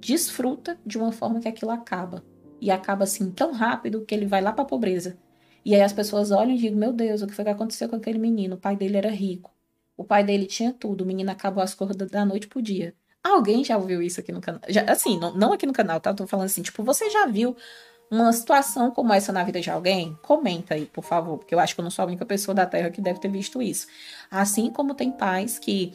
desfruta 0.00 0.78
de 0.84 0.98
uma 0.98 1.12
forma 1.12 1.40
que 1.40 1.48
aquilo 1.48 1.70
acaba. 1.70 2.24
E 2.60 2.70
acaba 2.70 3.04
assim 3.04 3.30
tão 3.30 3.52
rápido 3.52 4.04
que 4.04 4.14
ele 4.14 4.26
vai 4.26 4.40
lá 4.40 4.52
para 4.52 4.62
a 4.62 4.66
pobreza. 4.66 5.16
E 5.64 5.74
aí 5.74 5.82
as 5.82 5.92
pessoas 5.92 6.30
olham 6.30 6.52
e 6.52 6.56
dizem: 6.56 6.74
Meu 6.74 6.92
Deus, 6.92 7.22
o 7.22 7.26
que 7.26 7.34
foi 7.34 7.44
que 7.44 7.50
aconteceu 7.50 7.88
com 7.88 7.96
aquele 7.96 8.18
menino? 8.18 8.56
O 8.56 8.58
pai 8.58 8.76
dele 8.76 8.96
era 8.96 9.10
rico. 9.10 9.52
O 9.96 10.04
pai 10.04 10.24
dele 10.24 10.46
tinha 10.46 10.72
tudo. 10.72 11.04
O 11.04 11.06
menino 11.06 11.30
acabou 11.30 11.62
as 11.62 11.74
cores 11.74 11.96
da 11.96 12.24
noite 12.24 12.48
pro 12.48 12.62
dia. 12.62 12.94
Alguém 13.24 13.64
já 13.64 13.78
ouviu 13.78 14.02
isso 14.02 14.20
aqui 14.20 14.30
no 14.30 14.40
canal? 14.40 14.60
Assim, 14.86 15.18
não, 15.18 15.34
não 15.34 15.52
aqui 15.54 15.64
no 15.64 15.72
canal, 15.72 15.98
tá? 15.98 16.12
tô 16.12 16.26
falando 16.26 16.44
assim, 16.44 16.60
tipo, 16.60 16.84
você 16.84 17.08
já 17.08 17.24
viu 17.24 17.56
uma 18.10 18.30
situação 18.34 18.90
como 18.90 19.14
essa 19.14 19.32
na 19.32 19.42
vida 19.42 19.62
de 19.62 19.70
alguém? 19.70 20.18
Comenta 20.22 20.74
aí, 20.74 20.84
por 20.84 21.02
favor, 21.02 21.38
porque 21.38 21.54
eu 21.54 21.58
acho 21.58 21.74
que 21.74 21.80
eu 21.80 21.82
não 21.82 21.90
sou 21.90 22.02
a 22.02 22.06
única 22.06 22.26
pessoa 22.26 22.54
da 22.54 22.66
Terra 22.66 22.90
que 22.90 23.00
deve 23.00 23.18
ter 23.18 23.30
visto 23.30 23.62
isso. 23.62 23.86
Assim 24.30 24.70
como 24.70 24.94
tem 24.94 25.10
pais 25.10 25.58
que 25.58 25.94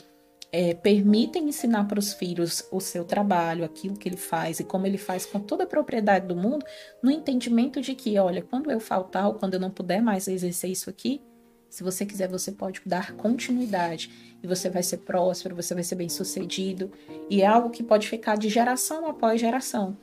é, 0.51 0.73
permitem 0.73 1.47
ensinar 1.49 1.85
para 1.85 1.99
os 1.99 2.13
filhos 2.13 2.67
o 2.71 2.79
seu 2.79 3.05
trabalho, 3.05 3.63
aquilo 3.63 3.95
que 3.95 4.09
ele 4.09 4.17
faz 4.17 4.59
e 4.59 4.63
como 4.63 4.87
ele 4.87 4.97
faz 4.97 5.23
com 5.25 5.39
toda 5.39 5.65
a 5.65 5.67
propriedade 5.67 6.25
do 6.25 6.35
mundo, 6.35 6.65
no 7.03 7.11
entendimento 7.11 7.79
de 7.79 7.93
que, 7.93 8.17
olha, 8.17 8.41
quando 8.41 8.71
eu 8.71 8.79
faltar 8.79 9.27
ou 9.27 9.35
quando 9.35 9.53
eu 9.53 9.59
não 9.59 9.69
puder 9.69 10.01
mais 10.01 10.27
exercer 10.27 10.71
isso 10.71 10.89
aqui, 10.89 11.21
se 11.69 11.84
você 11.84 12.05
quiser, 12.05 12.27
você 12.27 12.51
pode 12.51 12.82
dar 12.86 13.13
continuidade 13.13 14.38
e 14.41 14.47
você 14.47 14.69
vai 14.69 14.82
ser 14.82 14.97
próspero, 14.97 15.55
você 15.55 15.73
vai 15.73 15.84
ser 15.84 15.95
bem 15.95 16.10
sucedido. 16.10 16.91
E 17.29 17.41
é 17.41 17.45
algo 17.45 17.69
que 17.69 17.84
pode 17.84 18.08
ficar 18.08 18.38
de 18.38 18.49
geração 18.49 19.05
após 19.08 19.39
geração. 19.39 19.95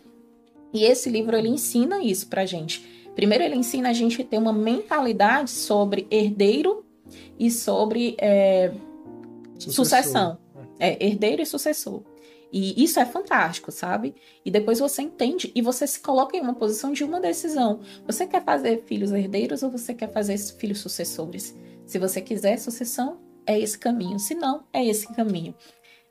E 0.72 0.84
esse 0.84 1.08
livro 1.10 1.36
ele 1.36 1.48
ensina 1.48 2.02
isso 2.02 2.28
pra 2.28 2.46
gente. 2.46 2.86
Primeiro, 3.14 3.42
ele 3.42 3.56
ensina 3.56 3.88
a 3.88 3.92
gente 3.92 4.20
a 4.20 4.24
ter 4.24 4.36
uma 4.36 4.52
mentalidade 4.52 5.50
sobre 5.50 6.06
herdeiro 6.10 6.84
e 7.38 7.50
sobre 7.50 8.14
é, 8.20 8.72
sucessão. 9.58 10.38
É, 10.78 11.04
herdeiro 11.04 11.40
e 11.40 11.46
sucessor. 11.46 12.02
E 12.52 12.82
isso 12.82 13.00
é 13.00 13.04
fantástico, 13.04 13.70
sabe? 13.72 14.14
E 14.44 14.50
depois 14.50 14.78
você 14.78 15.02
entende 15.02 15.50
e 15.54 15.60
você 15.60 15.86
se 15.86 16.00
coloca 16.00 16.36
em 16.36 16.40
uma 16.40 16.54
posição 16.54 16.92
de 16.92 17.04
uma 17.04 17.20
decisão. 17.20 17.80
Você 18.06 18.26
quer 18.26 18.44
fazer 18.44 18.84
filhos 18.84 19.12
herdeiros 19.12 19.62
ou 19.62 19.70
você 19.70 19.92
quer 19.92 20.12
fazer 20.12 20.38
filhos 20.38 20.78
sucessores? 20.78 21.54
Se 21.84 21.98
você 21.98 22.20
quiser 22.20 22.58
sucessão, 22.58 23.18
é 23.46 23.58
esse 23.58 23.78
caminho. 23.78 24.18
Se 24.18 24.34
não, 24.34 24.64
é 24.72 24.84
esse 24.84 25.12
caminho. 25.14 25.54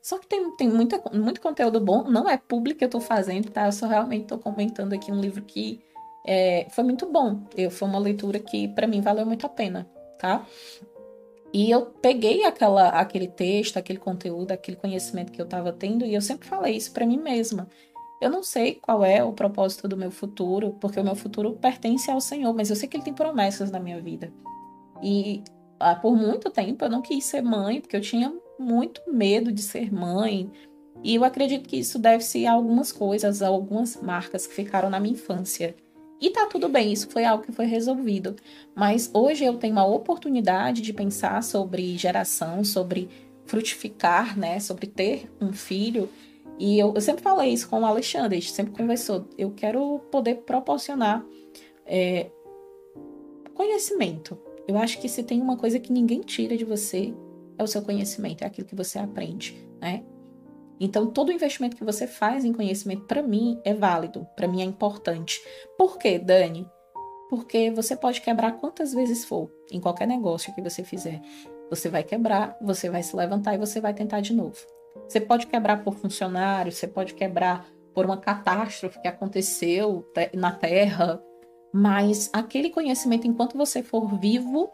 Só 0.02 0.18
que 0.18 0.26
tem, 0.26 0.56
tem 0.56 0.68
muita, 0.68 1.02
muito 1.12 1.40
conteúdo 1.40 1.80
bom. 1.80 2.04
Não 2.08 2.28
é 2.28 2.36
público 2.36 2.78
que 2.78 2.84
eu 2.84 2.88
tô 2.88 3.00
fazendo, 3.00 3.50
tá? 3.50 3.66
Eu 3.66 3.72
só 3.72 3.86
realmente 3.86 4.26
tô 4.26 4.38
comentando 4.38 4.92
aqui 4.92 5.10
um 5.10 5.20
livro 5.20 5.42
que 5.42 5.80
é, 6.26 6.66
foi 6.70 6.84
muito 6.84 7.10
bom. 7.10 7.42
Eu, 7.56 7.70
foi 7.70 7.88
uma 7.88 7.98
leitura 7.98 8.38
que, 8.38 8.68
para 8.68 8.86
mim, 8.86 9.00
valeu 9.00 9.26
muito 9.26 9.44
a 9.46 9.48
pena, 9.48 9.88
tá? 10.18 10.46
E 11.52 11.70
eu 11.70 11.86
peguei 11.86 12.44
aquela, 12.44 12.88
aquele 12.88 13.28
texto, 13.28 13.76
aquele 13.76 13.98
conteúdo, 13.98 14.52
aquele 14.52 14.76
conhecimento 14.76 15.32
que 15.32 15.40
eu 15.40 15.44
estava 15.44 15.72
tendo, 15.72 16.04
e 16.04 16.14
eu 16.14 16.20
sempre 16.20 16.46
falei 16.46 16.76
isso 16.76 16.92
para 16.92 17.06
mim 17.06 17.18
mesma. 17.18 17.68
Eu 18.20 18.30
não 18.30 18.42
sei 18.42 18.74
qual 18.76 19.04
é 19.04 19.22
o 19.22 19.32
propósito 19.32 19.86
do 19.86 19.96
meu 19.96 20.10
futuro, 20.10 20.76
porque 20.80 20.98
o 20.98 21.04
meu 21.04 21.14
futuro 21.14 21.52
pertence 21.54 22.10
ao 22.10 22.20
Senhor, 22.20 22.52
mas 22.54 22.70
eu 22.70 22.76
sei 22.76 22.88
que 22.88 22.96
Ele 22.96 23.04
tem 23.04 23.14
promessas 23.14 23.70
na 23.70 23.78
minha 23.78 24.00
vida. 24.00 24.32
E 25.02 25.42
ah, 25.78 25.94
por 25.94 26.16
muito 26.16 26.50
tempo 26.50 26.84
eu 26.84 26.90
não 26.90 27.02
quis 27.02 27.24
ser 27.24 27.42
mãe, 27.42 27.80
porque 27.80 27.96
eu 27.96 28.00
tinha 28.00 28.32
muito 28.58 29.02
medo 29.12 29.52
de 29.52 29.62
ser 29.62 29.92
mãe. 29.92 30.50
E 31.04 31.14
eu 31.14 31.24
acredito 31.24 31.68
que 31.68 31.76
isso 31.76 31.98
deve-se 31.98 32.46
a 32.46 32.52
algumas 32.52 32.90
coisas, 32.90 33.42
a 33.42 33.48
algumas 33.48 33.96
marcas 34.00 34.46
que 34.46 34.54
ficaram 34.54 34.88
na 34.88 34.98
minha 34.98 35.14
infância. 35.14 35.76
E 36.20 36.30
tá 36.30 36.46
tudo 36.46 36.68
bem, 36.68 36.92
isso 36.92 37.08
foi 37.10 37.24
algo 37.24 37.44
que 37.44 37.52
foi 37.52 37.66
resolvido. 37.66 38.36
Mas 38.74 39.10
hoje 39.12 39.44
eu 39.44 39.58
tenho 39.58 39.74
uma 39.74 39.86
oportunidade 39.86 40.80
de 40.80 40.92
pensar 40.92 41.42
sobre 41.42 41.96
geração, 41.98 42.64
sobre 42.64 43.08
frutificar, 43.44 44.38
né? 44.38 44.58
Sobre 44.58 44.86
ter 44.86 45.30
um 45.40 45.52
filho. 45.52 46.08
E 46.58 46.78
eu, 46.78 46.94
eu 46.94 47.00
sempre 47.00 47.22
falei 47.22 47.52
isso 47.52 47.68
com 47.68 47.80
o 47.80 47.84
Alexandre, 47.84 48.38
a 48.38 48.40
gente 48.40 48.52
sempre 48.52 48.72
conversou. 48.72 49.28
Eu 49.36 49.50
quero 49.50 49.98
poder 50.10 50.36
proporcionar 50.36 51.24
é, 51.84 52.30
conhecimento. 53.54 54.38
Eu 54.66 54.78
acho 54.78 55.00
que 55.00 55.08
se 55.08 55.22
tem 55.22 55.40
uma 55.40 55.56
coisa 55.56 55.78
que 55.78 55.92
ninguém 55.92 56.20
tira 56.20 56.56
de 56.56 56.64
você, 56.64 57.14
é 57.58 57.62
o 57.62 57.66
seu 57.66 57.82
conhecimento, 57.82 58.42
é 58.42 58.46
aquilo 58.46 58.66
que 58.66 58.74
você 58.74 58.98
aprende, 58.98 59.56
né? 59.80 60.02
Então, 60.78 61.06
todo 61.06 61.32
investimento 61.32 61.76
que 61.76 61.84
você 61.84 62.06
faz 62.06 62.44
em 62.44 62.52
conhecimento, 62.52 63.06
para 63.06 63.22
mim, 63.22 63.60
é 63.64 63.72
válido, 63.72 64.26
para 64.36 64.46
mim 64.46 64.60
é 64.60 64.64
importante. 64.64 65.40
Por 65.78 65.98
quê, 65.98 66.18
Dani? 66.18 66.68
Porque 67.30 67.70
você 67.70 67.96
pode 67.96 68.20
quebrar 68.20 68.52
quantas 68.52 68.92
vezes 68.92 69.24
for, 69.24 69.50
em 69.72 69.80
qualquer 69.80 70.06
negócio 70.06 70.54
que 70.54 70.62
você 70.62 70.84
fizer. 70.84 71.20
Você 71.70 71.88
vai 71.88 72.04
quebrar, 72.04 72.56
você 72.60 72.88
vai 72.88 73.02
se 73.02 73.16
levantar 73.16 73.54
e 73.54 73.58
você 73.58 73.80
vai 73.80 73.94
tentar 73.94 74.20
de 74.20 74.32
novo. 74.32 74.56
Você 75.08 75.20
pode 75.20 75.46
quebrar 75.46 75.82
por 75.82 75.94
funcionário, 75.94 76.70
você 76.70 76.86
pode 76.86 77.14
quebrar 77.14 77.66
por 77.94 78.04
uma 78.04 78.18
catástrofe 78.18 79.00
que 79.00 79.08
aconteceu 79.08 80.06
na 80.34 80.52
Terra, 80.52 81.20
mas 81.72 82.30
aquele 82.32 82.70
conhecimento, 82.70 83.26
enquanto 83.26 83.56
você 83.56 83.82
for 83.82 84.18
vivo, 84.18 84.70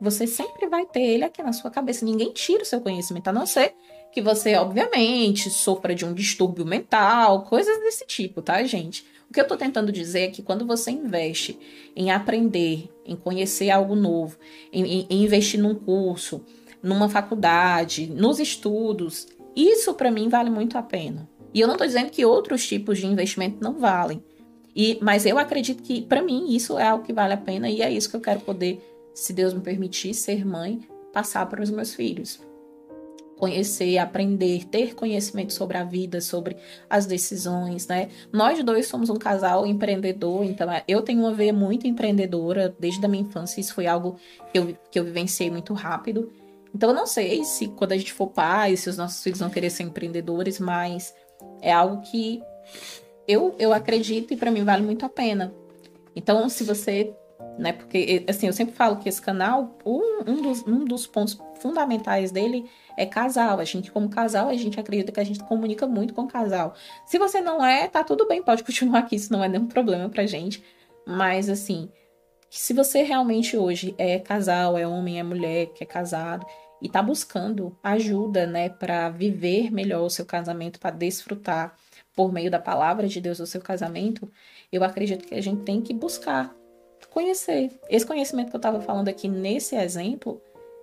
Você 0.00 0.26
sempre 0.26 0.66
vai 0.68 0.86
ter 0.86 1.02
ele 1.02 1.24
aqui 1.24 1.42
na 1.42 1.52
sua 1.52 1.70
cabeça. 1.70 2.04
Ninguém 2.04 2.32
tira 2.32 2.62
o 2.62 2.66
seu 2.66 2.80
conhecimento, 2.80 3.28
a 3.28 3.32
não 3.32 3.46
ser 3.46 3.74
que 4.12 4.20
você, 4.20 4.54
obviamente, 4.56 5.50
sofra 5.50 5.94
de 5.94 6.04
um 6.04 6.12
distúrbio 6.12 6.64
mental, 6.64 7.44
coisas 7.44 7.78
desse 7.80 8.06
tipo, 8.06 8.42
tá, 8.42 8.62
gente? 8.64 9.04
O 9.28 9.32
que 9.32 9.40
eu 9.40 9.46
tô 9.46 9.56
tentando 9.56 9.92
dizer 9.92 10.20
é 10.22 10.28
que 10.28 10.42
quando 10.42 10.66
você 10.66 10.90
investe 10.90 11.56
em 11.94 12.10
aprender, 12.10 12.90
em 13.06 13.14
conhecer 13.14 13.70
algo 13.70 13.94
novo, 13.94 14.36
em, 14.72 14.84
em, 14.84 15.06
em 15.08 15.22
investir 15.22 15.60
num 15.60 15.74
curso, 15.74 16.44
numa 16.82 17.08
faculdade, 17.08 18.08
nos 18.08 18.40
estudos, 18.40 19.28
isso 19.54 19.94
para 19.94 20.10
mim 20.10 20.28
vale 20.28 20.50
muito 20.50 20.76
a 20.76 20.82
pena. 20.82 21.28
E 21.52 21.60
eu 21.60 21.68
não 21.68 21.76
tô 21.76 21.84
dizendo 21.84 22.10
que 22.10 22.24
outros 22.24 22.66
tipos 22.66 22.98
de 22.98 23.06
investimento 23.06 23.58
não 23.60 23.78
valem. 23.78 24.22
E, 24.74 24.98
mas 25.02 25.26
eu 25.26 25.38
acredito 25.38 25.82
que, 25.82 26.02
para 26.02 26.22
mim, 26.22 26.54
isso 26.54 26.78
é 26.78 26.88
algo 26.88 27.04
que 27.04 27.12
vale 27.12 27.34
a 27.34 27.36
pena 27.36 27.68
e 27.68 27.82
é 27.82 27.90
isso 27.90 28.08
que 28.08 28.16
eu 28.16 28.20
quero 28.20 28.40
poder, 28.40 28.80
se 29.14 29.32
Deus 29.32 29.52
me 29.52 29.60
permitir, 29.60 30.14
ser 30.14 30.44
mãe, 30.44 30.80
passar 31.12 31.46
para 31.46 31.62
os 31.62 31.70
meus 31.70 31.94
filhos. 31.94 32.40
Conhecer, 33.36 33.96
aprender, 33.96 34.66
ter 34.66 34.94
conhecimento 34.94 35.52
sobre 35.54 35.78
a 35.78 35.84
vida, 35.84 36.20
sobre 36.20 36.56
as 36.90 37.06
decisões, 37.06 37.86
né? 37.86 38.10
Nós 38.30 38.62
dois 38.62 38.86
somos 38.86 39.08
um 39.08 39.16
casal 39.16 39.66
empreendedor, 39.66 40.44
então 40.44 40.70
é, 40.70 40.84
eu 40.86 41.00
tenho 41.00 41.20
uma 41.20 41.32
veia 41.32 41.52
muito 41.52 41.86
empreendedora 41.86 42.74
desde 42.78 43.04
a 43.04 43.08
minha 43.08 43.22
infância, 43.22 43.60
isso 43.60 43.74
foi 43.74 43.86
algo 43.86 44.16
que 44.52 44.58
eu, 44.58 44.76
que 44.90 44.98
eu 44.98 45.04
vivenciei 45.04 45.50
muito 45.50 45.72
rápido. 45.72 46.30
Então 46.74 46.90
eu 46.90 46.94
não 46.94 47.06
sei 47.06 47.42
se 47.44 47.68
quando 47.68 47.92
a 47.92 47.96
gente 47.96 48.12
for 48.12 48.28
pai, 48.28 48.76
se 48.76 48.90
os 48.90 48.98
nossos 48.98 49.22
filhos 49.22 49.40
vão 49.40 49.48
querer 49.48 49.70
ser 49.70 49.84
empreendedores, 49.84 50.60
mas 50.60 51.14
é 51.62 51.72
algo 51.72 52.02
que 52.02 52.42
eu, 53.26 53.54
eu 53.58 53.72
acredito 53.72 54.34
e 54.34 54.36
para 54.36 54.50
mim 54.50 54.64
vale 54.64 54.82
muito 54.82 55.06
a 55.06 55.08
pena. 55.08 55.54
Então, 56.14 56.48
se 56.48 56.64
você, 56.64 57.14
né, 57.60 57.74
porque 57.74 58.24
assim, 58.26 58.46
eu 58.46 58.52
sempre 58.54 58.74
falo 58.74 58.96
que 58.96 59.08
esse 59.08 59.20
canal, 59.20 59.76
um, 59.84 60.22
um, 60.26 60.42
dos, 60.42 60.66
um 60.66 60.82
dos 60.82 61.06
pontos 61.06 61.38
fundamentais 61.60 62.30
dele 62.30 62.64
é 62.96 63.04
casal. 63.04 63.60
A 63.60 63.64
gente, 63.64 63.92
como 63.92 64.08
casal, 64.08 64.48
a 64.48 64.54
gente 64.54 64.80
acredita 64.80 65.12
que 65.12 65.20
a 65.20 65.24
gente 65.24 65.44
comunica 65.44 65.86
muito 65.86 66.14
com 66.14 66.22
o 66.22 66.26
casal. 66.26 66.74
Se 67.04 67.18
você 67.18 67.42
não 67.42 67.62
é, 67.62 67.86
tá 67.86 68.02
tudo 68.02 68.26
bem, 68.26 68.42
pode 68.42 68.64
continuar 68.64 69.00
aqui, 69.00 69.16
isso 69.16 69.30
não 69.30 69.44
é 69.44 69.48
nenhum 69.48 69.66
problema 69.66 70.08
pra 70.08 70.24
gente. 70.24 70.64
Mas 71.06 71.50
assim, 71.50 71.90
se 72.48 72.72
você 72.72 73.02
realmente 73.02 73.58
hoje 73.58 73.94
é 73.98 74.18
casal, 74.18 74.78
é 74.78 74.86
homem, 74.86 75.20
é 75.20 75.22
mulher, 75.22 75.66
que 75.66 75.84
é 75.84 75.86
casado 75.86 76.46
e 76.80 76.88
tá 76.88 77.02
buscando 77.02 77.76
ajuda, 77.82 78.46
né, 78.46 78.70
para 78.70 79.10
viver 79.10 79.70
melhor 79.70 80.02
o 80.02 80.08
seu 80.08 80.24
casamento, 80.24 80.80
para 80.80 80.90
desfrutar 80.90 81.76
por 82.16 82.32
meio 82.32 82.50
da 82.50 82.58
palavra 82.58 83.06
de 83.06 83.20
Deus 83.20 83.38
o 83.38 83.46
seu 83.46 83.60
casamento, 83.60 84.30
eu 84.72 84.82
acredito 84.82 85.26
que 85.26 85.34
a 85.34 85.42
gente 85.42 85.62
tem 85.62 85.82
que 85.82 85.92
buscar 85.92 86.54
conhecer. 87.10 87.70
Esse 87.88 88.06
conhecimento 88.06 88.50
que 88.50 88.56
eu 88.56 88.58
estava 88.58 88.80
falando 88.80 89.08
aqui 89.08 89.28
nesse 89.28 89.76
exemplo, 89.76 90.40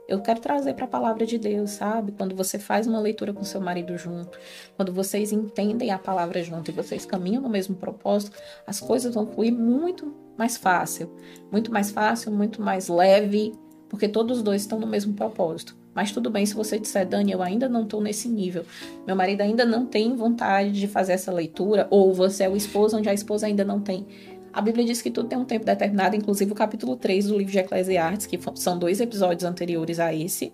eu 0.07 0.21
quero 0.21 0.39
trazer 0.39 0.73
para 0.73 0.85
a 0.85 0.87
palavra 0.87 1.25
de 1.25 1.37
Deus, 1.37 1.71
sabe? 1.71 2.13
Quando 2.13 2.35
você 2.35 2.57
faz 2.57 2.87
uma 2.87 2.99
leitura 2.99 3.33
com 3.33 3.43
seu 3.43 3.59
marido 3.59 3.97
junto, 3.97 4.39
quando 4.75 4.93
vocês 4.93 5.31
entendem 5.31 5.91
a 5.91 5.99
palavra 5.99 6.41
junto 6.43 6.71
e 6.71 6.73
vocês 6.73 7.05
caminham 7.05 7.41
no 7.41 7.49
mesmo 7.49 7.75
propósito, 7.75 8.37
as 8.65 8.79
coisas 8.79 9.13
vão 9.13 9.27
fluir 9.27 9.53
muito 9.53 10.13
mais 10.37 10.55
fácil, 10.55 11.11
muito 11.51 11.71
mais 11.71 11.91
fácil, 11.91 12.31
muito 12.31 12.61
mais 12.61 12.87
leve, 12.87 13.53
porque 13.89 14.07
todos 14.07 14.37
os 14.37 14.43
dois 14.43 14.61
estão 14.61 14.79
no 14.79 14.87
mesmo 14.87 15.13
propósito. 15.13 15.75
Mas 15.93 16.11
tudo 16.11 16.29
bem 16.29 16.45
se 16.45 16.53
você 16.53 16.77
disser, 16.77 17.07
Dani, 17.07 17.31
eu 17.31 17.41
ainda 17.41 17.67
não 17.67 17.81
estou 17.81 17.99
nesse 17.99 18.29
nível. 18.29 18.63
Meu 19.07 19.15
marido 19.15 19.41
ainda 19.41 19.65
não 19.65 19.83
tem 19.83 20.15
vontade 20.15 20.71
de 20.71 20.87
fazer 20.87 21.13
essa 21.13 21.33
leitura, 21.33 21.87
ou 21.89 22.13
você 22.13 22.43
é 22.43 22.49
o 22.49 22.55
esposo 22.55 22.97
onde 22.97 23.09
a 23.09 23.13
esposa 23.15 23.47
ainda 23.47 23.65
não 23.65 23.81
tem. 23.81 24.05
A 24.53 24.61
Bíblia 24.61 24.85
diz 24.85 25.01
que 25.01 25.11
tudo 25.11 25.29
tem 25.29 25.37
um 25.37 25.45
tempo 25.45 25.65
determinado, 25.65 26.15
inclusive 26.15 26.51
o 26.51 26.55
capítulo 26.55 26.95
3 26.95 27.27
do 27.27 27.37
livro 27.37 27.51
de 27.51 27.59
Eclesiastes, 27.59 28.25
que 28.25 28.39
são 28.55 28.77
dois 28.77 28.99
episódios 28.99 29.43
anteriores 29.43 29.99
a 29.99 30.13
esse. 30.13 30.53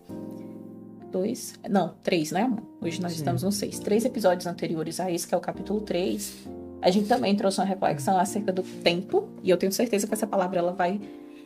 Dois? 1.12 1.54
Não, 1.70 1.94
três, 2.04 2.32
né, 2.32 2.42
amor? 2.42 2.64
Hoje 2.82 3.02
nós 3.02 3.12
Sim. 3.12 3.20
estamos 3.20 3.44
no 3.44 3.52
seis. 3.52 3.80
Três 3.80 4.04
episódios 4.04 4.48
anteriores 4.48 5.00
a 5.00 5.12
esse, 5.12 5.28
que 5.28 5.34
é 5.34 5.38
o 5.38 5.42
capítulo 5.42 5.82
3. 5.82 6.48
A 6.82 6.90
gente 6.90 7.08
também 7.08 7.36
trouxe 7.36 7.60
uma 7.60 7.66
reflexão 7.66 8.18
acerca 8.18 8.52
do 8.52 8.64
tempo, 8.64 9.30
e 9.44 9.50
eu 9.50 9.58
tenho 9.58 9.72
certeza 9.72 10.08
que 10.08 10.14
essa 10.14 10.28
palavra 10.28 10.60
ela 10.60 10.74
vai 10.74 11.00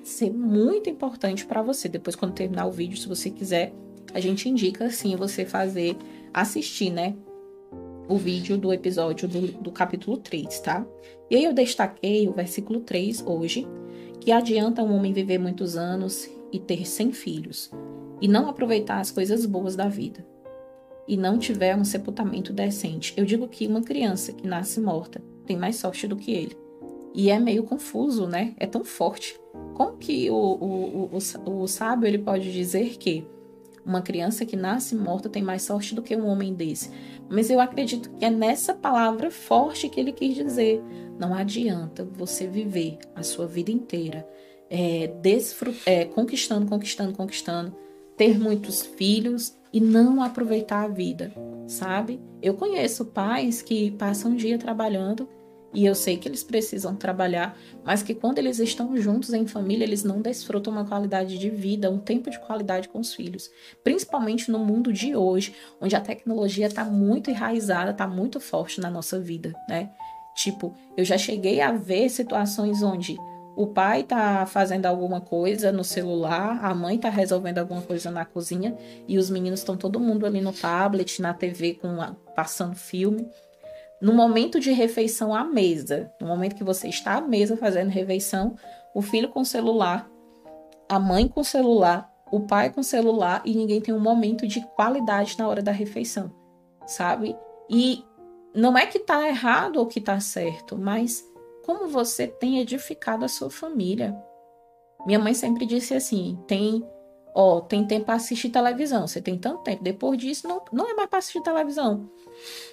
ser 0.04 0.32
muito 0.32 0.90
importante 0.90 1.46
para 1.46 1.62
você. 1.62 1.90
Depois, 1.90 2.16
quando 2.16 2.34
terminar 2.34 2.66
o 2.66 2.72
vídeo, 2.72 2.98
se 2.98 3.08
você 3.08 3.30
quiser 3.30 3.74
a 4.14 4.20
gente 4.20 4.50
indica 4.50 4.86
assim 4.86 5.16
você 5.16 5.46
fazer, 5.46 5.96
assistir, 6.34 6.90
né? 6.90 7.16
O 8.10 8.16
vídeo 8.16 8.58
do 8.58 8.72
episódio 8.72 9.28
do, 9.28 9.48
do 9.52 9.72
capítulo 9.72 10.18
3, 10.18 10.60
tá? 10.62 10.88
E 11.30 11.36
aí 11.36 11.44
eu 11.44 11.54
destaquei 11.54 12.28
o 12.28 12.32
versículo 12.32 12.80
3 12.80 13.22
hoje, 13.26 13.68
que 14.22 14.32
adianta 14.32 14.82
um 14.82 14.96
homem 14.96 15.12
viver 15.12 15.38
muitos 15.38 15.76
anos 15.76 16.30
e 16.52 16.58
ter 16.58 16.88
100 16.88 17.12
filhos, 17.12 17.72
e 18.22 18.28
não 18.28 18.48
aproveitar 18.48 19.00
as 19.00 19.12
coisas 19.12 19.46
boas 19.46 19.76
da 19.76 19.90
vida, 19.90 20.26
e 21.06 21.18
não 21.18 21.38
tiver 21.38 21.76
um 21.76 21.84
sepultamento 21.84 22.54
decente. 22.54 23.14
Eu 23.18 23.26
digo 23.26 23.48
que 23.48 23.68
uma 23.68 23.82
criança 23.82 24.32
que 24.32 24.48
nasce 24.48 24.80
morta 24.80 25.22
tem 25.46 25.58
mais 25.58 25.76
sorte 25.76 26.08
do 26.08 26.16
que 26.16 26.32
ele. 26.32 26.58
E 27.14 27.30
é 27.30 27.40
meio 27.40 27.64
confuso, 27.64 28.28
né? 28.28 28.54
É 28.58 28.68
tão 28.68 28.86
forte. 28.86 29.40
Como 29.74 29.98
que 29.98 30.30
o, 30.30 30.36
o, 30.36 31.10
o, 31.14 31.18
o, 31.46 31.62
o 31.64 31.68
sábio 31.68 32.08
ele 32.08 32.20
pode 32.20 32.54
dizer 32.54 32.98
que 32.98 33.26
uma 33.88 34.02
criança 34.02 34.46
que 34.46 34.58
nasce 34.58 34.94
morta 34.94 35.30
tem 35.30 35.42
mais 35.42 35.62
sorte 35.64 35.96
do 35.96 36.02
que 36.02 36.16
um 36.16 36.28
homem 36.28 36.54
desse. 36.54 36.92
Mas 37.30 37.50
eu 37.50 37.60
acredito 37.60 38.10
que 38.12 38.26
é 38.26 38.30
nessa 38.30 38.74
palavra 38.74 39.32
forte 39.32 39.88
que 39.88 40.00
ele 40.00 40.12
quis 40.12 40.36
dizer. 40.36 40.84
Não 41.18 41.34
adianta 41.34 42.04
você 42.04 42.46
viver 42.46 43.00
a 43.16 43.24
sua 43.24 43.48
vida 43.48 43.72
inteira 43.72 44.28
é, 44.70 45.10
é, 45.86 46.06
conquistando, 46.06 46.68
conquistando, 46.68 47.14
conquistando, 47.14 47.76
ter 48.18 48.38
muitos 48.38 48.82
filhos 48.82 49.56
e 49.72 49.80
não 49.80 50.22
aproveitar 50.22 50.84
a 50.84 50.88
vida, 50.88 51.32
sabe? 51.66 52.20
Eu 52.42 52.56
conheço 52.56 53.06
pais 53.06 53.62
que 53.62 53.92
passam 53.92 54.32
um 54.32 54.36
dia 54.36 54.58
trabalhando 54.58 55.28
e 55.78 55.86
eu 55.86 55.94
sei 55.94 56.18
que 56.18 56.28
eles 56.28 56.44
precisam 56.44 56.96
trabalhar, 56.96 57.56
mas 57.84 58.02
que 58.02 58.16
quando 58.16 58.40
eles 58.40 58.58
estão 58.58 58.98
juntos 58.98 59.32
em 59.32 59.46
família, 59.46 59.84
eles 59.84 60.04
não 60.04 60.24
desfrutam 60.24 60.74
uma 60.74 60.84
qualidade 60.84 61.38
de 61.38 61.52
vida, 61.52 61.92
um 61.92 62.00
tempo 62.00 62.32
de 62.32 62.40
qualidade 62.40 62.90
com 62.90 62.98
os 63.00 63.14
filhos. 63.14 63.48
Principalmente 63.84 64.50
no 64.50 64.58
mundo 64.58 64.92
de 64.92 65.16
hoje, 65.16 65.54
onde 65.80 65.96
a 65.96 66.02
tecnologia 66.02 66.66
está 66.66 66.84
muito 66.84 67.30
enraizada, 67.30 67.92
está 67.92 68.08
muito 68.08 68.40
forte 68.40 68.82
na 68.82 68.90
nossa 68.90 69.20
vida, 69.20 69.54
né? 69.70 69.92
Tipo, 70.36 70.76
eu 70.98 71.06
já 71.06 71.16
cheguei 71.16 71.62
a 71.62 71.72
ver 71.72 72.10
situações 72.10 72.82
onde 72.82 73.16
o 73.56 73.68
pai 73.68 74.02
tá 74.02 74.48
fazendo 74.48 74.88
alguma 74.88 75.22
coisa 75.22 75.72
no 75.72 75.84
celular, 75.84 76.60
a 76.66 76.74
mãe 76.74 76.98
tá 76.98 77.10
resolvendo 77.10 77.60
alguma 77.60 77.84
coisa 77.84 78.10
na 78.10 78.26
cozinha 78.26 78.76
e 79.08 79.20
os 79.20 79.30
meninos 79.30 79.60
estão 79.60 79.78
todo 79.78 80.00
mundo 80.00 80.26
ali 80.26 80.42
no 80.42 80.54
tablet, 80.54 81.22
na 81.22 81.36
TV 81.36 81.76
com 81.76 81.98
passando 82.36 82.76
filme 82.76 83.30
no 84.02 84.14
momento 84.14 84.60
de 84.60 84.72
refeição 84.72 85.34
à 85.34 85.44
mesa, 85.44 86.12
no 86.22 86.28
momento 86.28 86.56
que 86.56 86.64
você 86.64 86.88
está 86.88 87.16
à 87.16 87.22
mesa 87.22 87.58
fazendo 87.58 87.90
refeição, 87.90 88.56
o 88.94 89.02
filho 89.02 89.30
com 89.30 89.44
celular, 89.44 90.10
a 90.88 91.00
mãe 91.00 91.28
com 91.28 91.44
celular, 91.44 92.12
o 92.32 92.42
pai 92.42 92.72
com 92.72 92.84
celular 92.84 93.42
e 93.46 93.56
ninguém 93.56 93.82
tem 93.82 93.94
um 93.94 94.00
momento 94.00 94.48
de 94.48 94.62
qualidade 94.76 95.38
na 95.38 95.48
hora 95.48 95.62
da 95.62 95.72
refeição, 95.72 96.32
sabe? 96.86 97.36
E 97.70 98.04
não 98.54 98.78
é 98.78 98.86
que 98.86 99.00
tá 99.00 99.28
errado 99.28 99.78
ou 99.78 99.88
que 99.88 100.02
tá 100.02 100.20
certo, 100.20 100.78
mas 100.78 101.24
como 101.66 101.88
você 101.88 102.28
tem 102.28 102.60
edificado 102.60 103.26
a 103.26 103.28
sua 103.28 103.50
família. 103.50 104.18
Minha 105.06 105.20
mãe 105.20 105.34
sempre 105.34 105.66
disse 105.66 105.94
assim: 105.94 106.40
tem 106.48 106.88
Ó, 107.40 107.62
tem 107.62 107.86
tempo 107.86 108.08
para 108.08 108.16
assistir 108.16 108.50
televisão. 108.50 109.06
Você 109.06 109.22
tem 109.22 109.38
tanto 109.38 109.62
tempo. 109.62 109.84
Depois 109.84 110.18
disso, 110.18 110.48
não, 110.48 110.60
não 110.72 110.90
é 110.90 110.96
mais 110.96 111.08
para 111.08 111.20
assistir 111.20 111.40
televisão. 111.44 112.10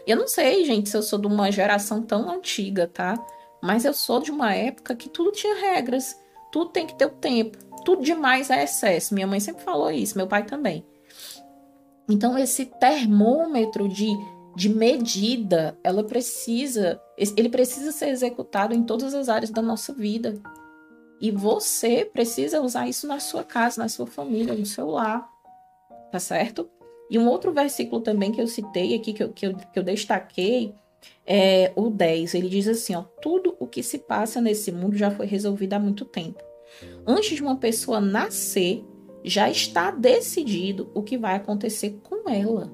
Eu 0.07 0.17
não 0.17 0.27
sei, 0.27 0.65
gente, 0.65 0.89
se 0.89 0.97
eu 0.97 1.03
sou 1.03 1.19
de 1.19 1.27
uma 1.27 1.53
geração 1.53 2.01
tão 2.01 2.31
antiga, 2.31 2.89
tá? 2.89 3.15
Mas 3.63 3.85
eu 3.85 3.93
sou 3.93 4.21
de 4.21 4.31
uma 4.31 4.55
época 4.55 4.97
que 4.97 5.11
tudo 5.11 5.33
tinha 5.33 5.55
regras. 5.55 6.19
Tudo 6.51 6.71
tem 6.71 6.87
que 6.87 6.95
ter 6.95 7.05
o 7.05 7.11
tempo. 7.11 7.59
Tudo 7.85 8.03
demais 8.03 8.49
é 8.49 8.65
excesso. 8.65 9.13
Minha 9.13 9.27
mãe 9.27 9.39
sempre 9.39 9.63
falou 9.63 9.91
isso, 9.91 10.17
meu 10.17 10.27
pai 10.27 10.47
também. 10.47 10.83
Então, 12.09 12.39
esse 12.39 12.65
termômetro 12.65 13.87
de, 13.87 14.09
de 14.57 14.71
medida, 14.71 15.79
ela 15.85 16.03
precisa, 16.03 16.99
ele 17.19 17.51
precisa 17.51 17.93
ser 17.93 18.09
executado 18.09 18.75
em 18.75 18.83
todas 18.83 19.13
as 19.13 19.29
áreas 19.29 19.51
da 19.51 19.61
nossa 19.61 19.93
vida. 19.93 20.41
E 21.21 21.31
você 21.31 22.05
precisa 22.05 22.61
usar 22.61 22.89
isso 22.89 23.07
na 23.07 23.21
sua 23.21 23.45
casa, 23.45 23.83
na 23.83 23.89
sua 23.89 24.07
família, 24.07 24.55
no 24.55 24.67
seu 24.67 24.91
lar. 24.91 25.29
Tá 26.11 26.19
certo? 26.19 26.69
E 27.11 27.19
um 27.19 27.29
outro 27.29 27.53
versículo 27.53 28.01
também 28.01 28.33
que 28.33 28.41
eu 28.41 28.47
citei 28.47 28.95
aqui, 28.95 29.13
que 29.13 29.23
eu, 29.23 29.33
que 29.33 29.47
eu, 29.47 29.57
que 29.57 29.79
eu 29.79 29.83
destaquei, 29.83 30.75
é 31.27 31.73
o 31.77 31.91
10. 31.91 32.35
Ele 32.35 32.49
diz 32.49 32.69
assim: 32.69 32.95
ó, 32.95 33.03
tudo 33.03 33.57
o 33.59 33.67
que 33.67 33.83
se 33.83 33.99
passa 33.99 34.41
nesse 34.41 34.73
mundo 34.73 34.97
já 34.97 35.11
foi 35.11 35.27
resolvido 35.27 35.75
há 35.75 35.79
muito 35.79 36.05
tempo. 36.05 36.43
Antes 37.07 37.37
de 37.37 37.43
uma 37.43 37.57
pessoa 37.57 38.01
nascer, 38.01 38.85
já 39.25 39.51
está 39.51 39.91
decidido 39.91 40.91
o 40.95 41.03
que 41.03 41.17
vai 41.17 41.37
acontecer 41.37 41.99
com 42.03 42.29
ela. 42.29 42.71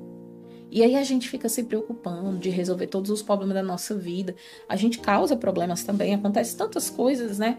E 0.70 0.84
aí 0.84 0.94
a 0.94 1.02
gente 1.02 1.28
fica 1.28 1.48
se 1.48 1.64
preocupando 1.64 2.38
de 2.38 2.48
resolver 2.48 2.86
todos 2.86 3.10
os 3.10 3.22
problemas 3.22 3.54
da 3.54 3.62
nossa 3.62 3.94
vida. 3.94 4.36
A 4.68 4.76
gente 4.76 5.00
causa 5.00 5.36
problemas 5.36 5.82
também, 5.82 6.14
acontece 6.14 6.56
tantas 6.56 6.88
coisas, 6.88 7.38
né? 7.38 7.58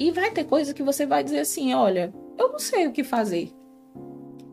E 0.00 0.10
vai 0.10 0.30
ter 0.30 0.44
coisa 0.44 0.72
que 0.72 0.82
você 0.82 1.04
vai 1.04 1.22
dizer 1.22 1.40
assim: 1.40 1.74
olha, 1.74 2.10
eu 2.38 2.50
não 2.50 2.58
sei 2.58 2.86
o 2.86 2.92
que 2.92 3.04
fazer. 3.04 3.52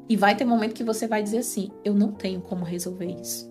E 0.10 0.18
vai 0.18 0.36
ter 0.36 0.44
momento 0.44 0.76
que 0.76 0.84
você 0.84 1.08
vai 1.08 1.24
dizer 1.24 1.38
assim: 1.38 1.72
eu 1.86 1.94
não 1.94 2.12
tenho 2.12 2.42
como 2.42 2.66
resolver 2.66 3.16
isso. 3.22 3.50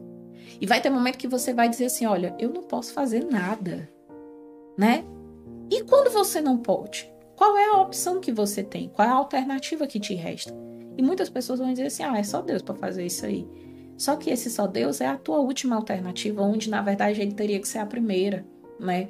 E 0.61 0.67
vai 0.67 0.79
ter 0.81 0.91
momento 0.91 1.17
que 1.17 1.27
você 1.27 1.55
vai 1.55 1.71
dizer 1.71 1.87
assim: 1.87 2.05
olha, 2.05 2.37
eu 2.39 2.51
não 2.51 2.63
posso 2.63 2.93
fazer 2.93 3.25
nada, 3.25 3.91
né? 4.77 5.05
E 5.71 5.83
quando 5.85 6.11
você 6.11 6.39
não 6.39 6.59
pode? 6.59 7.11
Qual 7.35 7.57
é 7.57 7.65
a 7.71 7.81
opção 7.81 8.21
que 8.21 8.31
você 8.31 8.63
tem? 8.63 8.91
Qual 8.91 9.09
é 9.09 9.11
a 9.11 9.15
alternativa 9.15 9.87
que 9.87 9.99
te 9.99 10.15
resta? 10.15 10.55
E 10.99 11.03
muitas 11.03 11.31
pessoas 11.31 11.61
vão 11.61 11.71
dizer 11.71 11.87
assim: 11.87 12.03
ah, 12.03 12.19
é 12.19 12.23
só 12.23 12.43
Deus 12.43 12.61
para 12.61 12.75
fazer 12.75 13.07
isso 13.07 13.25
aí. 13.25 13.49
Só 13.97 14.17
que 14.17 14.29
esse 14.29 14.51
só 14.51 14.67
Deus 14.67 15.01
é 15.01 15.07
a 15.07 15.17
tua 15.17 15.39
última 15.39 15.77
alternativa, 15.77 16.43
onde 16.43 16.69
na 16.69 16.83
verdade 16.83 17.23
ele 17.23 17.33
teria 17.33 17.59
que 17.59 17.67
ser 17.67 17.79
a 17.79 17.87
primeira, 17.87 18.47
né? 18.79 19.09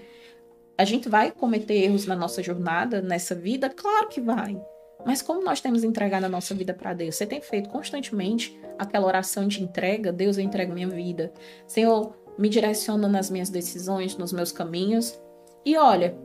A 0.78 0.84
gente 0.84 1.08
vai 1.08 1.30
cometer 1.30 1.74
erros 1.74 2.06
na 2.06 2.14
nossa 2.14 2.42
jornada, 2.42 3.00
nessa 3.00 3.34
vida? 3.34 3.70
Claro 3.70 4.08
que 4.08 4.20
vai. 4.20 4.60
Mas 5.06 5.22
como 5.22 5.42
nós 5.42 5.60
temos 5.60 5.84
entregado 5.84 6.24
a 6.24 6.28
nossa 6.28 6.54
vida 6.54 6.74
para 6.74 6.92
Deus? 6.92 7.14
Você 7.14 7.24
tem 7.24 7.40
feito 7.40 7.70
constantemente 7.70 8.58
aquela 8.78 9.06
oração 9.06 9.48
de 9.48 9.62
entrega? 9.62 10.12
Deus, 10.12 10.36
eu 10.36 10.44
entrego 10.44 10.74
minha 10.74 10.88
vida. 10.88 11.32
Senhor, 11.66 12.14
me 12.36 12.48
direciona 12.48 13.08
nas 13.08 13.30
minhas 13.30 13.48
decisões, 13.48 14.16
nos 14.16 14.32
meus 14.32 14.52
caminhos. 14.52 15.18
E 15.64 15.76
olha, 15.78 16.18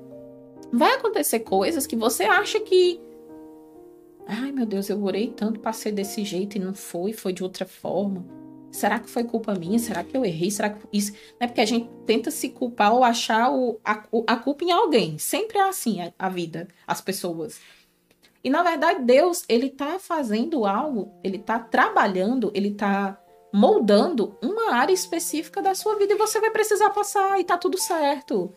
vai 0.73 0.95
acontecer 0.95 1.41
coisas 1.41 1.87
que 1.87 1.95
você 1.95 2.23
acha 2.23 2.59
que. 2.59 2.99
Ai 4.27 4.51
meu 4.51 4.65
Deus, 4.65 4.89
eu 4.89 5.01
orei 5.03 5.29
tanto 5.29 5.59
para 5.59 5.73
ser 5.73 5.91
desse 5.91 6.25
jeito 6.25 6.57
e 6.57 6.59
não 6.59 6.73
foi, 6.73 7.13
foi 7.13 7.31
de 7.31 7.43
outra 7.43 7.65
forma. 7.65 8.25
Será 8.71 8.99
que 8.99 9.09
foi 9.09 9.23
culpa 9.23 9.53
minha? 9.53 9.77
Será 9.77 10.03
que 10.03 10.15
eu 10.15 10.23
errei? 10.23 10.49
Será 10.49 10.69
que 10.69 10.87
isso. 10.93 11.11
Não 11.11 11.41
é 11.41 11.47
porque 11.47 11.61
a 11.61 11.65
gente 11.65 11.89
tenta 12.05 12.31
se 12.31 12.49
culpar 12.49 12.93
ou 12.93 13.03
achar 13.03 13.51
o, 13.51 13.79
a, 13.83 14.03
a 14.27 14.35
culpa 14.37 14.63
em 14.63 14.71
alguém. 14.71 15.17
Sempre 15.17 15.57
é 15.57 15.67
assim 15.67 16.01
a, 16.01 16.13
a 16.17 16.29
vida, 16.29 16.67
as 16.87 17.01
pessoas. 17.01 17.59
E 18.43 18.49
na 18.49 18.63
verdade, 18.63 19.03
Deus, 19.03 19.43
ele 19.47 19.69
tá 19.69 19.99
fazendo 19.99 20.65
algo, 20.65 21.13
ele 21.23 21.37
tá 21.37 21.59
trabalhando, 21.59 22.51
ele 22.55 22.71
tá 22.71 23.21
moldando 23.53 24.37
uma 24.41 24.73
área 24.73 24.93
específica 24.93 25.61
da 25.61 25.75
sua 25.75 25.97
vida 25.97 26.13
e 26.13 26.17
você 26.17 26.39
vai 26.39 26.49
precisar 26.49 26.89
passar 26.91 27.39
e 27.39 27.43
tá 27.43 27.57
tudo 27.57 27.77
certo. 27.77 28.55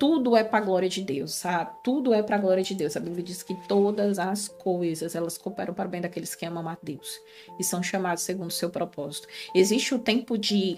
Tudo 0.00 0.34
é 0.34 0.42
para 0.42 0.64
glória 0.64 0.88
de 0.88 1.02
Deus, 1.02 1.34
sabe? 1.34 1.72
Tudo 1.84 2.14
é 2.14 2.22
para 2.22 2.38
glória 2.38 2.62
de 2.62 2.74
Deus. 2.74 2.96
A 2.96 3.00
Bíblia 3.00 3.22
diz 3.22 3.42
que 3.42 3.54
todas 3.68 4.18
as 4.18 4.48
coisas, 4.48 5.14
elas 5.14 5.36
cooperam 5.36 5.74
para 5.74 5.86
o 5.86 5.90
bem 5.90 6.00
daqueles 6.00 6.34
que 6.34 6.46
amam 6.46 6.66
a 6.66 6.76
Deus 6.82 7.20
e 7.58 7.62
são 7.62 7.82
chamados 7.82 8.22
segundo 8.22 8.48
o 8.48 8.52
seu 8.52 8.70
propósito. 8.70 9.28
Existe 9.54 9.94
o 9.94 9.98
tempo 9.98 10.38
de 10.38 10.76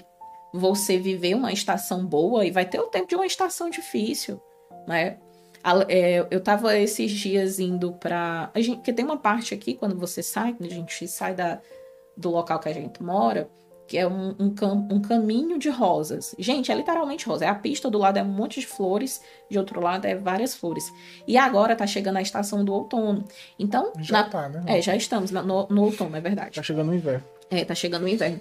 você 0.52 0.98
viver 0.98 1.37
uma 1.37 1.52
estação 1.52 2.04
boa 2.04 2.44
e 2.44 2.50
vai 2.50 2.66
ter 2.66 2.80
o 2.80 2.88
tempo 2.88 3.06
de 3.06 3.14
uma 3.14 3.24
estação 3.24 3.70
difícil, 3.70 4.42
né? 4.88 5.18
É, 5.88 6.26
eu 6.28 6.42
tava 6.42 6.76
esses 6.76 7.12
dias 7.12 7.61
indo 7.61 7.92
pra. 7.92 8.50
A 8.52 8.61
gente, 8.61 8.78
porque 8.78 8.92
tem 8.92 9.04
uma 9.04 9.16
parte 9.16 9.54
aqui, 9.54 9.74
quando 9.74 9.96
você 9.96 10.20
sai, 10.20 10.54
quando 10.54 10.68
a 10.68 10.74
gente 10.74 11.06
sai 11.06 11.35
da, 11.35 11.61
do 12.16 12.30
local 12.30 12.58
que 12.58 12.68
a 12.68 12.72
gente 12.72 13.00
mora, 13.00 13.48
que 13.92 13.98
é 13.98 14.09
um, 14.09 14.35
um, 14.38 14.55
cam, 14.55 14.88
um 14.90 15.02
caminho 15.02 15.59
de 15.59 15.68
rosas. 15.68 16.35
Gente, 16.38 16.72
é 16.72 16.74
literalmente 16.74 17.26
rosa. 17.26 17.44
É 17.44 17.48
a 17.48 17.55
pista 17.55 17.90
do 17.90 17.98
lado 17.98 18.16
é 18.16 18.22
um 18.22 18.26
monte 18.26 18.59
de 18.59 18.66
flores, 18.66 19.20
de 19.50 19.59
outro 19.59 19.83
lado 19.83 20.07
é 20.07 20.14
várias 20.14 20.55
flores. 20.55 20.90
E 21.28 21.37
agora 21.37 21.76
tá 21.76 21.87
chegando 21.87 22.16
a 22.16 22.22
estação 22.22 22.64
do 22.64 22.72
outono. 22.72 23.22
Então. 23.59 23.92
Já 23.98 24.22
na, 24.22 24.31
tá, 24.31 24.48
né? 24.48 24.64
É, 24.66 24.81
já 24.81 24.96
estamos 24.96 25.31
no, 25.31 25.66
no 25.68 25.83
outono, 25.83 26.16
é 26.16 26.22
verdade. 26.22 26.55
Tá 26.55 26.62
chegando 26.62 26.90
o 26.90 26.94
inverno. 26.94 27.22
É, 27.50 27.66
tá 27.66 27.74
chegando 27.74 28.05
o 28.05 28.09
inverno. 28.09 28.40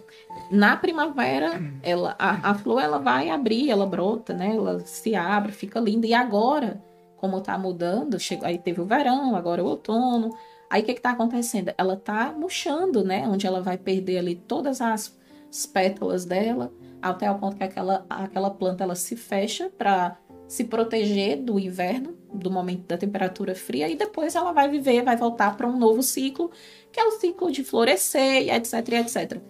Na 0.49 0.77
primavera, 0.77 1.61
ela, 1.83 2.15
a, 2.17 2.51
a 2.51 2.55
flor 2.55 2.81
ela 2.81 2.99
vai 2.99 3.29
abrir, 3.29 3.69
ela 3.69 3.85
brota, 3.85 4.33
né? 4.33 4.55
Ela 4.55 4.79
se 4.85 5.15
abre, 5.15 5.51
fica 5.51 5.81
linda. 5.81 6.07
E 6.07 6.13
agora 6.13 6.81
como 7.17 7.41
tá 7.41 7.57
mudando, 7.57 8.17
chegou, 8.17 8.47
aí 8.47 8.57
teve 8.57 8.79
o 8.79 8.85
verão, 8.85 9.35
agora 9.35 9.61
o 9.61 9.67
outono. 9.67 10.29
Aí 10.69 10.81
o 10.81 10.85
que 10.85 10.93
que 10.93 11.01
tá 11.01 11.09
acontecendo? 11.11 11.73
Ela 11.77 11.97
tá 11.97 12.31
murchando, 12.31 13.03
né? 13.03 13.27
Onde 13.27 13.45
ela 13.45 13.61
vai 13.61 13.77
perder 13.77 14.19
ali 14.19 14.35
todas 14.35 14.79
as, 14.79 15.19
as 15.51 15.65
pétalas 15.65 16.23
dela, 16.23 16.73
até 17.01 17.29
o 17.29 17.37
ponto 17.37 17.57
que 17.57 17.63
aquela, 17.63 18.05
aquela 18.09 18.49
planta 18.49 18.83
ela 18.83 18.95
se 18.95 19.15
fecha 19.15 19.69
para 19.77 20.17
se 20.47 20.63
proteger 20.63 21.41
do 21.41 21.59
inverno, 21.59 22.15
do 22.33 22.49
momento 22.49 22.87
da 22.87 22.97
temperatura 22.97 23.53
fria, 23.53 23.89
e 23.89 23.95
depois 23.95 24.35
ela 24.35 24.51
vai 24.51 24.69
viver, 24.69 25.03
vai 25.03 25.17
voltar 25.17 25.55
para 25.55 25.67
um 25.67 25.77
novo 25.77 26.01
ciclo, 26.01 26.49
que 26.91 26.99
é 26.99 27.05
o 27.05 27.11
ciclo 27.11 27.51
de 27.51 27.63
florescer, 27.63 28.43
e 28.43 28.51
etc, 28.51 28.73
e 28.89 28.95
etc. 28.95 29.41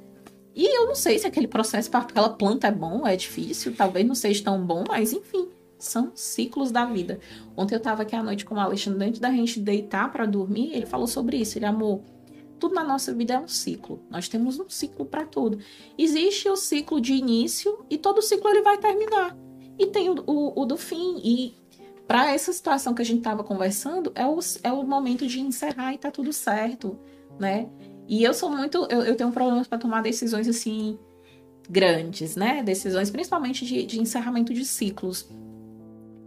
E 0.55 0.65
eu 0.65 0.87
não 0.87 0.95
sei 0.95 1.17
se 1.17 1.27
aquele 1.27 1.47
processo 1.47 1.89
para 1.89 2.01
aquela 2.01 2.29
planta 2.29 2.67
é 2.67 2.71
bom, 2.71 3.07
é 3.07 3.15
difícil, 3.15 3.75
talvez 3.75 4.05
não 4.05 4.15
seja 4.15 4.43
tão 4.43 4.63
bom, 4.63 4.83
mas 4.87 5.13
enfim 5.13 5.49
são 5.83 6.11
ciclos 6.15 6.71
da 6.71 6.85
vida. 6.85 7.19
Ontem 7.57 7.75
eu 7.75 7.79
estava 7.79 8.03
aqui 8.03 8.15
à 8.15 8.23
noite 8.23 8.45
com 8.45 8.55
o 8.55 8.59
Alexandre, 8.59 9.07
antes 9.07 9.19
da 9.19 9.31
gente 9.31 9.59
deitar 9.59 10.11
para 10.11 10.25
dormir, 10.25 10.71
ele 10.73 10.85
falou 10.85 11.07
sobre 11.07 11.37
isso. 11.37 11.57
Ele, 11.57 11.65
amor, 11.65 12.01
tudo 12.61 12.75
na 12.75 12.83
nossa 12.83 13.11
vida 13.11 13.33
é 13.33 13.39
um 13.39 13.47
ciclo. 13.47 14.05
Nós 14.07 14.29
temos 14.29 14.59
um 14.59 14.69
ciclo 14.69 15.03
para 15.03 15.25
tudo. 15.25 15.57
Existe 15.97 16.47
o 16.47 16.55
ciclo 16.55 17.01
de 17.01 17.13
início 17.13 17.83
e 17.89 17.97
todo 17.97 18.21
ciclo 18.21 18.47
ele 18.51 18.61
vai 18.61 18.77
terminar. 18.77 19.35
E 19.79 19.87
tem 19.87 20.09
o, 20.09 20.23
o, 20.27 20.61
o 20.61 20.65
do 20.65 20.77
fim. 20.77 21.19
E 21.23 21.55
para 22.07 22.31
essa 22.31 22.53
situação 22.53 22.93
que 22.93 23.01
a 23.01 23.05
gente 23.05 23.17
estava 23.17 23.43
conversando, 23.43 24.11
é 24.13 24.27
o, 24.27 24.37
é 24.61 24.71
o 24.71 24.83
momento 24.83 25.25
de 25.25 25.41
encerrar 25.41 25.91
e 25.91 25.97
tá 25.97 26.11
tudo 26.11 26.31
certo, 26.31 26.99
né? 27.39 27.67
E 28.07 28.23
eu 28.23 28.33
sou 28.33 28.49
muito. 28.49 28.85
Eu, 28.91 29.01
eu 29.01 29.15
tenho 29.15 29.31
problemas 29.31 29.67
para 29.67 29.79
tomar 29.79 30.03
decisões 30.03 30.47
assim 30.47 30.99
grandes, 31.67 32.35
né? 32.35 32.61
Decisões 32.61 33.09
principalmente 33.09 33.65
de, 33.65 33.85
de 33.87 33.99
encerramento 33.99 34.53
de 34.53 34.65
ciclos. 34.65 35.27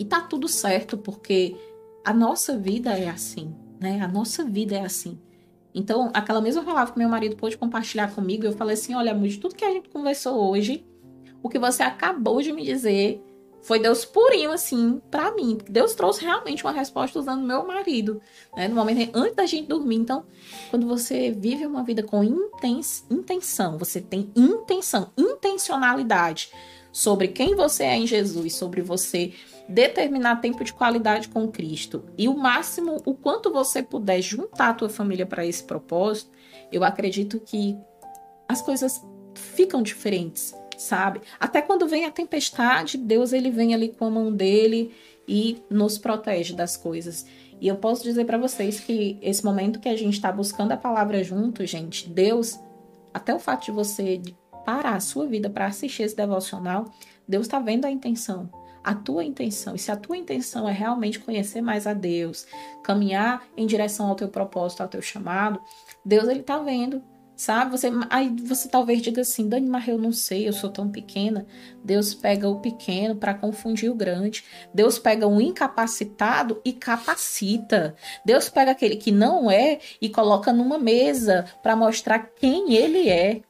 E 0.01 0.05
tá 0.05 0.21
tudo 0.21 0.49
certo, 0.49 0.99
porque 0.99 1.57
a 2.05 2.13
nossa 2.13 2.59
vida 2.59 2.99
é 2.99 3.09
assim, 3.09 3.55
né? 3.81 4.01
A 4.01 4.09
nossa 4.09 4.45
vida 4.45 4.75
é 4.75 4.85
assim. 4.85 5.17
Então, 5.75 6.11
aquela 6.15 6.41
mesma 6.41 6.63
palavra 6.63 6.93
que 6.93 6.99
meu 6.99 7.09
marido 7.09 7.37
pôde 7.37 7.59
compartilhar 7.59 8.15
comigo, 8.15 8.45
eu 8.45 8.53
falei 8.53 8.75
assim: 8.75 8.95
olha, 8.95 9.13
de 9.13 9.39
tudo 9.39 9.57
que 9.57 9.65
a 9.65 9.73
gente 9.73 9.89
conversou 9.89 10.51
hoje, 10.51 10.87
o 11.43 11.49
que 11.49 11.59
você 11.59 11.83
acabou 11.83 12.41
de 12.41 12.53
me 12.53 12.65
dizer 12.65 13.21
foi 13.65 13.79
Deus 13.79 14.05
purinho, 14.05 14.53
assim, 14.53 15.01
para 15.11 15.35
mim. 15.35 15.57
Deus 15.69 15.95
trouxe 15.95 16.23
realmente 16.23 16.63
uma 16.63 16.73
resposta 16.73 17.19
usando 17.19 17.47
meu 17.47 17.67
marido, 17.67 18.21
né? 18.55 18.69
No 18.69 18.75
momento 18.75 19.11
antes 19.15 19.35
da 19.35 19.47
gente 19.47 19.67
dormir. 19.67 19.97
Então, 19.97 20.25
quando 20.71 20.87
você 20.87 21.31
vive 21.31 21.67
uma 21.67 21.83
vida 21.83 22.03
com 22.03 22.23
intenção, 22.23 23.79
você 23.79 24.03
tem 24.03 24.31
intenção, 24.37 25.11
intencionalidade 25.17 26.51
sobre 26.93 27.29
quem 27.29 27.55
você 27.55 27.85
é 27.85 27.97
em 27.97 28.07
Jesus, 28.07 28.55
sobre 28.55 28.83
você 28.83 29.33
determinar 29.69 30.37
tempo 30.37 30.63
de 30.63 30.73
qualidade 30.73 31.29
com 31.29 31.49
Cristo 31.49 32.05
e 32.19 32.29
o 32.29 32.37
máximo, 32.37 33.01
o 33.05 33.15
quanto 33.15 33.53
você 33.53 33.83
puder 33.83 34.21
juntar 34.21 34.71
a 34.71 34.75
tua 34.75 34.89
família 34.89 35.25
para 35.25 35.47
esse 35.47 35.65
propósito, 35.65 36.31
eu 36.71 36.85
acredito 36.85 37.41
que 37.41 37.77
as 38.49 38.61
coisas 38.61 39.03
ficam 39.35 39.83
diferentes, 39.83 40.55
sabe? 40.77 41.21
Até 41.41 41.63
quando 41.63 41.89
vem 41.89 42.05
a 42.05 42.11
tempestade, 42.11 42.99
Deus 42.99 43.33
ele 43.33 43.51
vem 43.51 43.75
ali 43.75 43.89
com 43.89 44.05
a 44.05 44.11
mão 44.11 44.33
dele 44.33 44.95
e 45.27 45.63
nos 45.71 45.97
protege 45.97 46.55
das 46.55 46.77
coisas. 46.77 47.27
E 47.61 47.67
eu 47.67 47.77
posso 47.77 48.03
dizer 48.03 48.27
para 48.27 48.37
vocês 48.37 48.81
que 48.81 49.19
esse 49.23 49.45
momento 49.45 49.81
que 49.81 49.89
a 49.89 49.97
gente 49.97 50.15
está 50.15 50.31
buscando 50.31 50.73
a 50.73 50.77
palavra 50.77 51.25
junto, 51.25 51.65
gente, 51.65 52.09
Deus, 52.09 52.61
até 53.15 53.35
o 53.35 53.39
fato 53.39 53.65
de 53.65 53.71
você 53.71 54.21
parar 54.67 54.97
a 54.97 55.01
sua 55.01 55.27
vida 55.27 55.49
para 55.49 55.67
assistir 55.67 56.03
esse 56.03 56.17
devocional, 56.17 56.85
Deus 57.27 57.47
está 57.47 57.59
vendo 57.59 57.87
a 57.87 57.91
intenção 57.91 58.51
a 58.85 58.95
tua 58.95 59.25
intenção. 59.25 59.75
E 59.75 59.79
se 59.79 59.91
a 59.91 59.97
tua 59.97 60.17
intenção 60.17 60.69
é 60.69 60.73
realmente 60.73 61.19
conhecer 61.19 61.63
mais 61.63 61.87
a 61.87 61.95
Deus, 61.95 62.47
caminhar 62.83 63.43
em 63.57 63.67
direção 63.67 64.07
ao 64.07 64.15
teu 64.15 64.29
propósito, 64.29 64.83
ao 64.83 64.89
teu 64.89 65.01
chamado, 65.01 65.61
Deus 66.05 66.29
ele 66.29 66.43
tá 66.43 66.59
vendo, 66.59 67.03
sabe? 67.35 67.71
Você 67.71 67.91
aí 68.11 68.35
você 68.45 68.69
talvez 68.69 69.01
diga 69.01 69.23
assim, 69.23 69.49
Dani, 69.49 69.69
mas 69.69 69.89
eu 69.89 69.99
não 69.99 70.13
sei, 70.13 70.47
eu 70.47 70.53
sou 70.53 70.71
tão 70.71 70.89
pequena. 70.89 71.47
Deus 71.83 72.15
pega 72.15 72.49
o 72.49 72.61
pequeno 72.61 73.17
para 73.17 73.35
confundir 73.35 73.91
o 73.91 73.95
grande. 73.95 74.45
Deus 74.73 74.99
pega 74.99 75.27
o 75.27 75.41
incapacitado 75.41 76.61
e 76.65 76.73
capacita. 76.73 77.95
Deus 78.25 78.49
pega 78.49 78.73
aquele 78.73 78.97
que 78.97 79.11
não 79.11 79.51
é 79.51 79.79
e 80.01 80.09
coloca 80.09 80.53
numa 80.53 80.79
mesa 80.79 81.47
para 81.63 81.75
mostrar 81.75 82.19
quem 82.19 82.75
ele 82.75 83.09
é. 83.09 83.41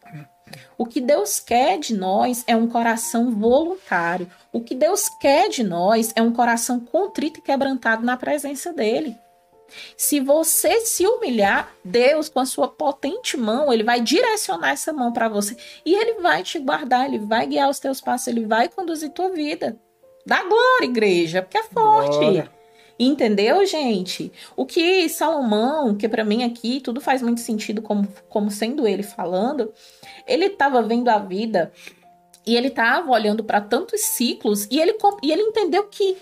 O 0.76 0.86
que 0.86 1.00
Deus 1.00 1.40
quer 1.40 1.78
de 1.78 1.94
nós 1.94 2.44
é 2.46 2.56
um 2.56 2.68
coração 2.68 3.30
voluntário. 3.30 4.30
O 4.52 4.60
que 4.60 4.74
Deus 4.74 5.08
quer 5.20 5.48
de 5.48 5.62
nós 5.62 6.12
é 6.14 6.22
um 6.22 6.32
coração 6.32 6.80
contrito 6.80 7.40
e 7.40 7.42
quebrantado 7.42 8.04
na 8.04 8.16
presença 8.16 8.72
dele. 8.72 9.16
Se 9.96 10.20
você 10.20 10.80
se 10.80 11.06
humilhar, 11.06 11.72
Deus, 11.84 12.28
com 12.28 12.40
a 12.40 12.46
sua 12.46 12.68
potente 12.68 13.36
mão, 13.36 13.72
ele 13.72 13.82
vai 13.82 14.00
direcionar 14.00 14.70
essa 14.70 14.92
mão 14.92 15.12
para 15.12 15.28
você 15.28 15.56
e 15.84 15.94
ele 15.94 16.20
vai 16.20 16.42
te 16.42 16.58
guardar, 16.58 17.06
ele 17.06 17.18
vai 17.18 17.46
guiar 17.46 17.68
os 17.68 17.80
teus 17.80 18.00
passos, 18.00 18.28
ele 18.28 18.46
vai 18.46 18.68
conduzir 18.68 19.10
tua 19.10 19.30
vida. 19.30 19.78
Dá 20.26 20.42
glória, 20.42 20.86
igreja, 20.86 21.42
porque 21.42 21.58
é 21.58 21.64
forte. 21.64 22.16
Glória. 22.16 22.50
Entendeu, 22.98 23.66
gente? 23.66 24.32
O 24.56 24.64
que 24.64 25.08
Salomão, 25.08 25.96
que 25.96 26.08
para 26.08 26.24
mim 26.24 26.44
aqui 26.44 26.80
tudo 26.80 27.00
faz 27.00 27.20
muito 27.22 27.40
sentido 27.40 27.82
como, 27.82 28.06
como 28.28 28.50
sendo 28.50 28.86
ele 28.86 29.02
falando, 29.02 29.72
ele 30.26 30.46
estava 30.46 30.82
vendo 30.82 31.08
a 31.08 31.18
vida 31.18 31.72
e 32.46 32.56
ele 32.56 32.68
estava 32.68 33.10
olhando 33.10 33.42
para 33.42 33.60
tantos 33.60 34.00
ciclos 34.02 34.66
e 34.70 34.78
ele, 34.78 34.96
e 35.22 35.32
ele 35.32 35.42
entendeu 35.42 35.84
que 35.84 36.16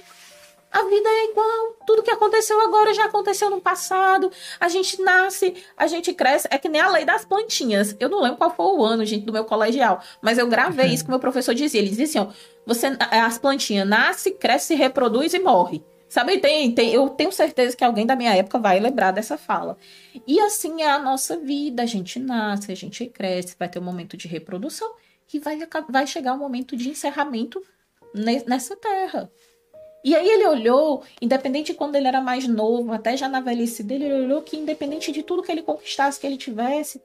A 0.72 0.84
vida 0.84 1.06
é 1.06 1.30
igual. 1.30 1.76
Tudo 1.86 2.02
que 2.02 2.10
aconteceu 2.10 2.58
agora 2.62 2.94
já 2.94 3.04
aconteceu 3.04 3.50
no 3.50 3.60
passado. 3.60 4.32
A 4.58 4.68
gente 4.68 5.02
nasce, 5.02 5.54
a 5.76 5.86
gente 5.86 6.14
cresce. 6.14 6.48
É 6.50 6.56
que 6.56 6.66
nem 6.66 6.80
a 6.80 6.88
lei 6.88 7.04
das 7.04 7.26
plantinhas. 7.26 7.94
Eu 8.00 8.08
não 8.08 8.22
lembro 8.22 8.38
qual 8.38 8.54
foi 8.56 8.64
o 8.64 8.82
ano, 8.82 9.04
gente, 9.04 9.26
do 9.26 9.32
meu 9.34 9.44
colegial. 9.44 10.02
Mas 10.22 10.38
eu 10.38 10.46
gravei 10.46 10.86
isso 10.94 11.04
que 11.04 11.10
meu 11.10 11.20
professor 11.20 11.54
dizia. 11.54 11.78
Ele 11.78 11.90
dizia 11.90 12.06
assim: 12.06 12.18
ó, 12.20 12.28
você, 12.64 12.96
as 13.10 13.36
plantinhas 13.36 13.86
nasce, 13.86 14.30
cresce, 14.30 14.74
reproduz 14.74 15.34
e 15.34 15.38
morre. 15.38 15.84
Sabe, 16.12 16.36
tem, 16.40 16.70
tem, 16.74 16.92
eu 16.92 17.08
tenho 17.08 17.32
certeza 17.32 17.74
que 17.74 17.82
alguém 17.82 18.04
da 18.04 18.14
minha 18.14 18.36
época 18.36 18.58
vai 18.58 18.78
lembrar 18.78 19.12
dessa 19.12 19.38
fala. 19.38 19.78
E 20.26 20.38
assim 20.40 20.82
é 20.82 20.90
a 20.90 20.98
nossa 20.98 21.38
vida. 21.38 21.82
A 21.82 21.86
gente 21.86 22.18
nasce, 22.18 22.70
a 22.70 22.74
gente 22.74 23.06
cresce, 23.06 23.56
vai 23.58 23.66
ter 23.66 23.78
um 23.78 23.82
momento 23.82 24.14
de 24.14 24.28
reprodução 24.28 24.92
e 25.32 25.38
vai, 25.38 25.58
vai 25.88 26.06
chegar 26.06 26.34
um 26.34 26.38
momento 26.38 26.76
de 26.76 26.90
encerramento 26.90 27.62
nessa 28.46 28.76
terra. 28.76 29.32
E 30.04 30.14
aí 30.14 30.28
ele 30.28 30.46
olhou, 30.46 31.02
independente 31.18 31.72
de 31.72 31.78
quando 31.78 31.96
ele 31.96 32.08
era 32.08 32.20
mais 32.20 32.46
novo, 32.46 32.92
até 32.92 33.16
já 33.16 33.26
na 33.26 33.40
velhice 33.40 33.82
dele, 33.82 34.04
ele 34.04 34.24
olhou 34.24 34.42
que 34.42 34.58
independente 34.58 35.12
de 35.12 35.22
tudo 35.22 35.42
que 35.42 35.50
ele 35.50 35.62
conquistasse, 35.62 36.20
que 36.20 36.26
ele 36.26 36.36
tivesse, 36.36 37.00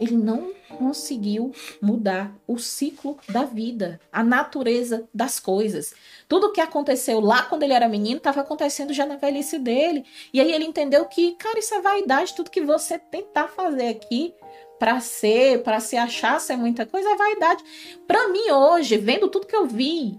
ele 0.00 0.16
não 0.16 0.52
conseguiu 0.78 1.52
mudar 1.80 2.34
o 2.46 2.58
ciclo 2.58 3.18
da 3.28 3.44
vida, 3.44 4.00
a 4.12 4.22
natureza 4.22 5.08
das 5.12 5.38
coisas. 5.38 5.94
Tudo 6.28 6.52
que 6.52 6.60
aconteceu 6.60 7.20
lá 7.20 7.42
quando 7.42 7.62
ele 7.62 7.72
era 7.72 7.88
menino 7.88 8.16
estava 8.16 8.40
acontecendo 8.40 8.92
já 8.92 9.06
na 9.06 9.16
velhice 9.16 9.58
dele. 9.58 10.04
E 10.32 10.40
aí 10.40 10.52
ele 10.52 10.64
entendeu 10.64 11.04
que, 11.06 11.32
cara, 11.32 11.58
isso 11.58 11.74
é 11.74 11.80
vaidade, 11.80 12.34
tudo 12.34 12.50
que 12.50 12.60
você 12.60 12.98
tentar 12.98 13.48
fazer 13.48 13.88
aqui 13.88 14.34
para 14.78 14.98
ser, 15.00 15.62
para 15.62 15.78
se 15.78 15.96
achar 15.96 16.40
ser 16.40 16.56
muita 16.56 16.84
coisa 16.84 17.08
é 17.08 17.16
vaidade. 17.16 17.62
Para 18.06 18.28
mim 18.28 18.50
hoje, 18.50 18.96
vendo 18.96 19.28
tudo 19.28 19.46
que 19.46 19.54
eu 19.54 19.66
vi, 19.66 20.18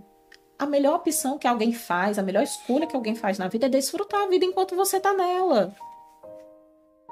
a 0.57 0.65
melhor 0.65 0.95
opção 0.95 1.37
que 1.37 1.47
alguém 1.47 1.73
faz, 1.73 2.17
a 2.17 2.23
melhor 2.23 2.43
escolha 2.43 2.87
que 2.87 2.95
alguém 2.95 3.15
faz 3.15 3.37
na 3.37 3.47
vida 3.47 3.65
é 3.65 3.69
desfrutar 3.69 4.21
a 4.21 4.27
vida 4.27 4.45
enquanto 4.45 4.75
você 4.75 4.99
tá 4.99 5.13
nela. 5.13 5.75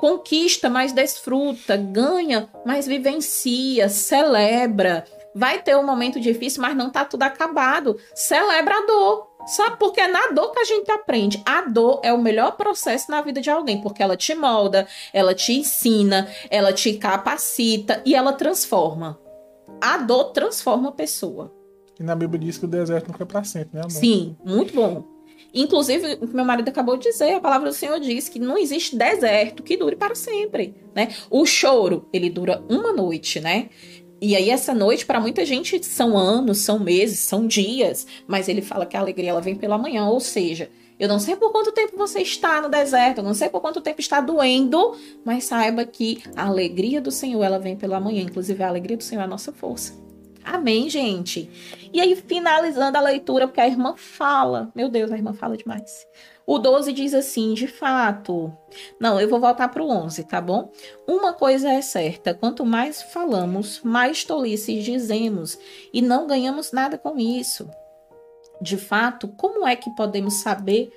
Conquista, 0.02 0.68
mas 0.68 0.92
desfruta, 0.92 1.78
ganha, 1.78 2.50
mas 2.66 2.88
vivencia, 2.88 3.88
celebra. 3.88 5.06
Vai 5.36 5.62
ter 5.62 5.78
um 5.78 5.86
momento 5.86 6.20
difícil, 6.20 6.60
mas 6.60 6.76
não 6.76 6.90
tá 6.90 7.06
tudo 7.06 7.22
acabado. 7.22 8.00
Celebra 8.16 8.80
a 8.80 8.86
dor. 8.88 9.28
Sabe? 9.46 9.78
Porque 9.78 10.02
é 10.02 10.08
na 10.08 10.30
dor 10.32 10.54
que 10.54 10.60
a 10.60 10.66
gente 10.66 10.90
aprende. 10.90 11.40
A 11.46 11.62
dor 11.62 12.00
é 12.04 12.12
o 12.12 12.18
melhor 12.18 12.58
processo 12.58 13.12
na 13.12 13.22
vida 13.22 13.42
de 13.42 13.52
alguém, 13.52 13.80
porque 13.80 14.02
ela 14.02 14.18
te 14.18 14.34
molda, 14.34 14.88
ela 15.14 15.36
te 15.36 15.54
ensina, 15.54 16.28
ela 16.50 16.74
te 16.74 16.94
capacita 16.94 18.02
e 18.04 18.16
ela 18.16 18.34
transforma. 18.34 19.20
A 19.80 19.98
dor 19.98 20.32
transforma 20.32 20.90
a 20.90 20.94
pessoa. 20.94 21.54
E 22.00 22.04
na 22.04 22.16
Bíblia 22.16 22.40
diz 22.40 22.58
que 22.58 22.66
o 22.66 22.68
deserto 22.68 23.10
nunca 23.10 23.22
é 23.22 23.28
para 23.28 23.44
sempre, 23.44 23.76
né, 23.76 23.82
amor? 23.82 23.92
Sim, 23.92 24.36
muito 24.44 24.74
bom. 24.74 25.11
Inclusive, 25.54 26.20
meu 26.34 26.46
marido 26.46 26.70
acabou 26.70 26.98
de 26.98 27.10
dizer, 27.10 27.34
a 27.34 27.40
palavra 27.40 27.70
do 27.70 27.76
Senhor 27.76 28.00
diz 28.00 28.30
que 28.30 28.40
não 28.40 28.58
existe 28.58 28.96
deserto 28.96 29.64
que 29.64 29.76
dure 29.76 29.96
para 29.96 30.16
sempre, 30.16 30.76
né? 30.96 31.10
O 31.30 31.46
choro, 31.46 32.08
ele 32.14 32.30
dura 32.30 32.64
uma 32.70 32.94
noite, 32.94 33.40
né? 33.40 33.70
E 34.22 34.36
aí 34.36 34.50
essa 34.50 34.74
noite 34.74 35.06
para 35.06 35.20
muita 35.20 35.44
gente 35.44 35.84
são 35.84 36.18
anos, 36.18 36.60
são 36.60 36.80
meses, 36.80 37.20
são 37.20 37.48
dias, 37.48 38.06
mas 38.28 38.48
ele 38.48 38.62
fala 38.62 38.86
que 38.86 38.96
a 38.96 39.00
alegria 39.00 39.32
ela 39.32 39.42
vem 39.42 39.56
pela 39.56 39.80
manhã, 39.80 40.06
ou 40.06 40.20
seja, 40.20 40.70
eu 41.00 41.08
não 41.08 41.20
sei 41.20 41.36
por 41.36 41.52
quanto 41.52 41.72
tempo 41.72 41.98
você 41.98 42.20
está 42.20 42.62
no 42.62 42.70
deserto, 42.70 43.18
eu 43.18 43.24
não 43.24 43.34
sei 43.34 43.50
por 43.50 43.60
quanto 43.60 43.82
tempo 43.82 44.00
está 44.00 44.22
doendo, 44.22 44.96
mas 45.26 45.46
saiba 45.46 45.84
que 45.84 46.22
a 46.36 46.46
alegria 46.46 47.02
do 47.02 47.10
Senhor 47.10 47.44
ela 47.44 47.58
vem 47.58 47.76
pela 47.76 48.00
manhã, 48.00 48.22
inclusive 48.22 48.64
a 48.64 48.68
alegria 48.68 48.96
do 48.96 49.04
Senhor 49.04 49.22
é 49.22 49.24
a 49.24 49.28
nossa 49.28 49.52
força. 49.52 50.11
Amém, 50.44 50.90
gente? 50.90 51.50
E 51.94 52.00
aí, 52.00 52.16
finalizando 52.16 52.98
a 52.98 53.02
leitura, 53.02 53.48
porque 53.48 53.62
a 53.62 53.68
irmã 53.68 53.96
fala. 53.96 54.72
Meu 54.76 54.90
Deus, 54.90 55.12
a 55.12 55.16
irmã 55.16 55.34
fala 55.34 55.58
demais. 55.58 56.06
O 56.46 56.58
12 56.58 56.92
diz 56.94 57.14
assim: 57.14 57.54
de 57.54 57.68
fato. 57.68 58.52
Não, 59.00 59.20
eu 59.20 59.30
vou 59.30 59.40
voltar 59.40 59.70
para 59.70 59.84
o 59.84 59.90
11, 59.90 60.24
tá 60.26 60.42
bom? 60.42 60.72
Uma 61.08 61.34
coisa 61.34 61.70
é 61.70 61.82
certa: 61.82 62.34
quanto 62.34 62.66
mais 62.66 63.02
falamos, 63.02 63.82
mais 63.84 64.24
tolices 64.24 64.84
dizemos, 64.84 65.58
e 65.94 66.02
não 66.02 66.28
ganhamos 66.28 66.72
nada 66.72 66.98
com 66.98 67.18
isso. 67.18 67.70
De 68.62 68.78
fato, 68.78 69.28
como 69.28 69.68
é 69.68 69.76
que 69.76 69.90
podemos 69.96 70.36
saber 70.36 70.92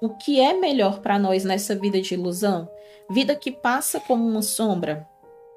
o 0.00 0.10
que 0.10 0.40
é 0.40 0.52
melhor 0.54 1.00
para 1.00 1.18
nós 1.18 1.44
nessa 1.44 1.74
vida 1.74 2.00
de 2.00 2.14
ilusão? 2.14 2.68
Vida 3.10 3.34
que 3.34 3.50
passa 3.50 4.00
como 4.00 4.26
uma 4.26 4.42
sombra. 4.42 5.06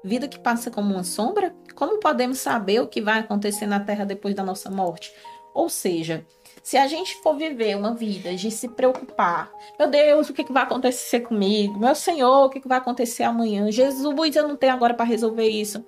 Vida 0.02 0.28
que 0.28 0.38
passa 0.38 0.70
como 0.70 0.94
uma 0.94 1.04
sombra? 1.04 1.54
Como 1.80 1.96
podemos 1.96 2.38
saber 2.38 2.82
o 2.82 2.86
que 2.86 3.00
vai 3.00 3.20
acontecer 3.20 3.64
na 3.64 3.80
Terra 3.80 4.04
depois 4.04 4.34
da 4.34 4.44
nossa 4.44 4.70
morte? 4.70 5.10
Ou 5.54 5.70
seja, 5.70 6.26
se 6.62 6.76
a 6.76 6.86
gente 6.86 7.16
for 7.22 7.34
viver 7.34 7.74
uma 7.74 7.94
vida 7.94 8.34
de 8.34 8.50
se 8.50 8.68
preocupar, 8.68 9.50
meu 9.78 9.88
Deus, 9.88 10.28
o 10.28 10.34
que, 10.34 10.52
vai 10.52 10.62
acontecer 10.62 11.20
comigo? 11.20 11.78
Meu 11.78 11.94
Senhor, 11.94 12.44
o 12.44 12.50
que, 12.50 12.60
vai 12.68 12.76
acontecer 12.76 13.22
amanhã? 13.22 13.72
Jesus, 13.72 14.36
eu 14.36 14.46
não 14.46 14.56
tenho 14.56 14.74
agora 14.74 14.92
para 14.92 15.06
resolver 15.06 15.48
isso. 15.48 15.82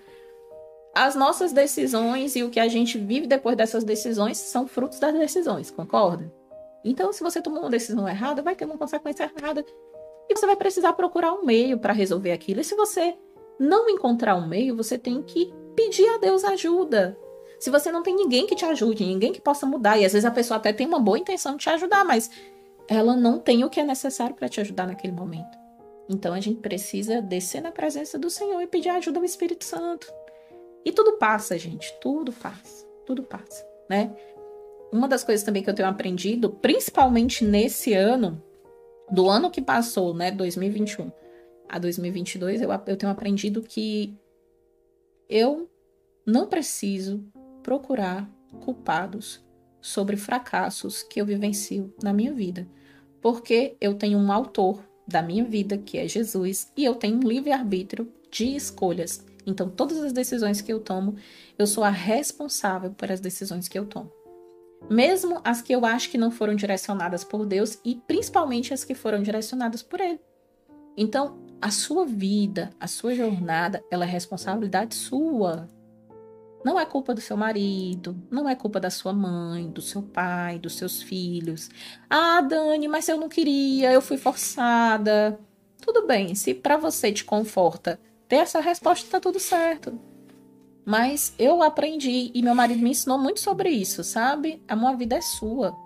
As 0.95 1.15
nossas 1.15 1.53
decisões 1.53 2.37
e 2.37 2.43
o 2.43 2.49
que 2.49 2.59
a 2.59 2.69
gente 2.69 2.97
vive 2.97 3.27
depois 3.27 3.55
dessas 3.55 3.85
decisões 3.85 4.39
são 4.39 4.67
frutos 4.67 4.99
das 4.99 5.13
decisões, 5.13 5.71
concorda? 5.71 6.33
Então, 6.83 7.13
se 7.13 7.23
você 7.23 7.43
tomou 7.43 7.65
uma 7.65 7.71
decisão 7.71 8.09
errada, 8.09 8.41
vai 8.41 8.57
ter 8.57 8.65
uma 8.65 8.79
consequência 8.79 9.31
errada. 9.37 9.63
E 10.27 10.35
você 10.35 10.47
vai 10.47 10.57
precisar 10.57 10.95
procurar 10.95 11.35
um 11.35 11.45
meio 11.45 11.79
para 11.79 11.93
resolver 11.93 12.33
aquilo. 12.33 12.63
E 12.63 12.65
se 12.65 12.75
você 12.75 13.15
não 13.61 13.91
encontrar 13.91 14.37
um 14.37 14.49
meio, 14.49 14.75
você 14.75 14.97
tem 14.97 15.23
que 15.23 15.53
pedir 15.85 16.09
a 16.09 16.19
Deus 16.19 16.45
ajuda. 16.45 17.17
Se 17.59 17.71
você 17.71 17.93
não 17.93 18.03
tem 18.03 18.15
ninguém 18.15 18.47
que 18.47 18.57
te 18.57 18.65
ajude, 18.65 19.05
ninguém 19.05 19.33
que 19.33 19.41
possa 19.41 19.67
mudar, 19.67 19.99
e 19.99 20.05
às 20.05 20.13
vezes 20.13 20.25
a 20.25 20.31
pessoa 20.31 20.59
até 20.59 20.73
tem 20.73 20.87
uma 20.87 20.99
boa 20.99 21.19
intenção 21.19 21.57
de 21.57 21.63
te 21.63 21.71
ajudar, 21.71 22.05
mas 22.05 22.31
ela 22.89 23.17
não 23.17 23.39
tem 23.39 23.65
o 23.65 23.71
que 23.71 23.81
é 23.81 23.85
necessário 23.85 24.35
para 24.35 24.49
te 24.49 24.61
ajudar 24.61 24.87
naquele 24.87 25.13
momento. 25.13 25.59
Então 26.09 26.35
a 26.35 26.41
gente 26.41 26.61
precisa 26.61 27.23
descer 27.23 27.63
na 27.63 27.71
presença 27.71 28.19
do 28.19 28.29
Senhor 28.29 28.61
e 28.61 28.67
pedir 28.67 28.89
ajuda 28.89 29.19
ao 29.19 29.25
Espírito 29.25 29.65
Santo. 29.65 30.13
E 30.85 30.91
tudo 30.91 31.13
passa, 31.19 31.57
gente, 31.57 31.93
tudo 32.01 32.33
passa, 32.33 32.85
tudo 33.07 33.23
passa, 33.23 33.65
né? 33.89 34.15
Uma 34.93 35.09
das 35.09 35.25
coisas 35.25 35.45
também 35.45 35.63
que 35.63 35.71
eu 35.71 35.75
tenho 35.75 35.89
aprendido, 35.89 36.51
principalmente 36.51 37.45
nesse 37.45 37.95
ano, 37.95 38.43
do 39.11 39.29
ano 39.29 39.51
que 39.51 39.63
passou, 39.63 40.13
né, 40.13 40.31
2021, 40.31 41.11
a 41.69 41.79
2022, 41.79 42.61
eu, 42.61 42.71
eu 42.87 42.97
tenho 42.97 43.11
aprendido 43.11 43.63
que 43.63 44.15
eu 45.29 45.71
não 46.27 46.47
preciso 46.47 47.25
procurar 47.63 48.29
culpados 48.61 49.45
sobre 49.81 50.17
fracassos 50.17 51.03
que 51.03 51.21
eu 51.21 51.27
vivencio 51.27 51.93
na 52.03 52.13
minha 52.13 52.33
vida, 52.33 52.69
porque 53.21 53.77
eu 53.81 53.95
tenho 53.95 54.19
um 54.19 54.31
autor 54.31 54.83
da 55.07 55.23
minha 55.23 55.45
vida, 55.45 55.77
que 55.77 55.99
é 55.99 56.07
Jesus, 56.07 56.71
e 56.77 56.85
eu 56.85 56.95
tenho 56.95 57.17
um 57.17 57.29
livre-arbítrio 57.29 58.13
de 58.31 58.55
escolhas. 58.55 59.25
Então, 59.47 59.69
todas 59.69 59.99
as 59.99 60.13
decisões 60.13 60.61
que 60.61 60.73
eu 60.73 60.81
tomo, 60.81 61.17
eu 61.59 61.67
sou 61.67 61.83
a 61.83 61.91
responsável 61.91 62.95
as 63.09 63.21
decisões 63.21 63.69
que 63.69 63.79
eu 63.79 63.85
tomo. 63.85 64.11
Mesmo 64.89 65.41
as 65.45 65.63
que 65.63 65.73
eu 65.73 65.85
acho 65.85 66.11
que 66.11 66.19
não 66.19 66.31
foram 66.31 66.55
direcionadas 66.55 67.25
por 67.25 67.45
Deus 67.47 67.79
e 67.85 67.97
principalmente 68.07 68.73
as 68.73 68.85
que 68.85 68.95
foram 68.95 69.23
direcionadas 69.23 69.83
por 69.83 70.01
Ele. 70.01 70.21
Então, 70.97 71.39
a 71.61 71.71
sua 71.71 72.05
vida, 72.05 72.71
a 72.79 72.87
sua 72.87 73.15
jornada, 73.15 73.83
ela 73.91 74.05
é 74.05 74.09
responsabilidade 74.09 74.95
sua. 74.95 75.69
Não 76.65 76.79
é 76.79 76.87
culpa 76.87 77.15
do 77.15 77.21
seu 77.21 77.37
marido, 77.37 78.17
não 78.31 78.49
é 78.49 78.55
culpa 78.55 78.79
da 78.79 78.91
sua 78.91 79.13
mãe, 79.13 79.69
do 79.69 79.81
seu 79.81 80.03
pai, 80.03 80.59
dos 80.59 80.77
seus 80.77 81.03
filhos. 81.03 81.69
Ah, 82.09 82.41
Dani, 82.41 82.87
mas 82.87 83.09
eu 83.09 83.17
não 83.17 83.29
queria, 83.29 83.93
eu 83.93 84.01
fui 84.01 84.17
forçada. 84.17 85.39
Tudo 85.81 86.07
bem, 86.07 86.35
se 86.35 86.55
para 86.55 86.77
você 86.77 87.13
te 87.13 87.25
conforta 87.25 87.99
ter 88.29 88.37
essa 88.37 88.61
resposta, 88.61 89.11
tá 89.11 89.21
tudo 89.21 89.41
certo. 89.41 89.99
Mas 90.85 91.35
eu 91.39 91.63
aprendi 91.63 92.31
e 92.35 92.43
meu 92.43 92.55
marido 92.55 92.83
me 92.83 92.91
ensinou 92.91 93.19
muito 93.19 93.41
sobre 93.41 93.71
isso, 93.71 94.03
sabe? 94.03 94.63
A 94.69 94.77
minha 94.77 94.97
vida 94.97 95.17
é 95.17 95.21
sua. 95.21 95.77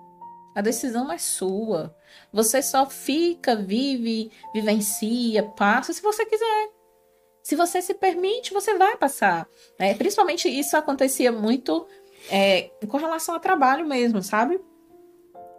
A 0.54 0.60
decisão 0.62 1.12
é 1.12 1.18
sua. 1.18 1.94
Você 2.32 2.62
só 2.62 2.86
fica, 2.86 3.54
vive, 3.56 4.30
vivencia, 4.54 5.42
passa 5.42 5.92
se 5.92 6.00
você 6.00 6.24
quiser. 6.24 6.75
Se 7.46 7.54
você 7.54 7.80
se 7.80 7.94
permite, 7.94 8.52
você 8.52 8.76
vai 8.76 8.96
passar. 8.96 9.48
Né? 9.78 9.94
Principalmente 9.94 10.48
isso 10.48 10.76
acontecia 10.76 11.30
muito 11.30 11.86
é, 12.28 12.70
com 12.88 12.96
relação 12.96 13.36
ao 13.36 13.40
trabalho 13.40 13.86
mesmo, 13.86 14.20
sabe? 14.20 14.58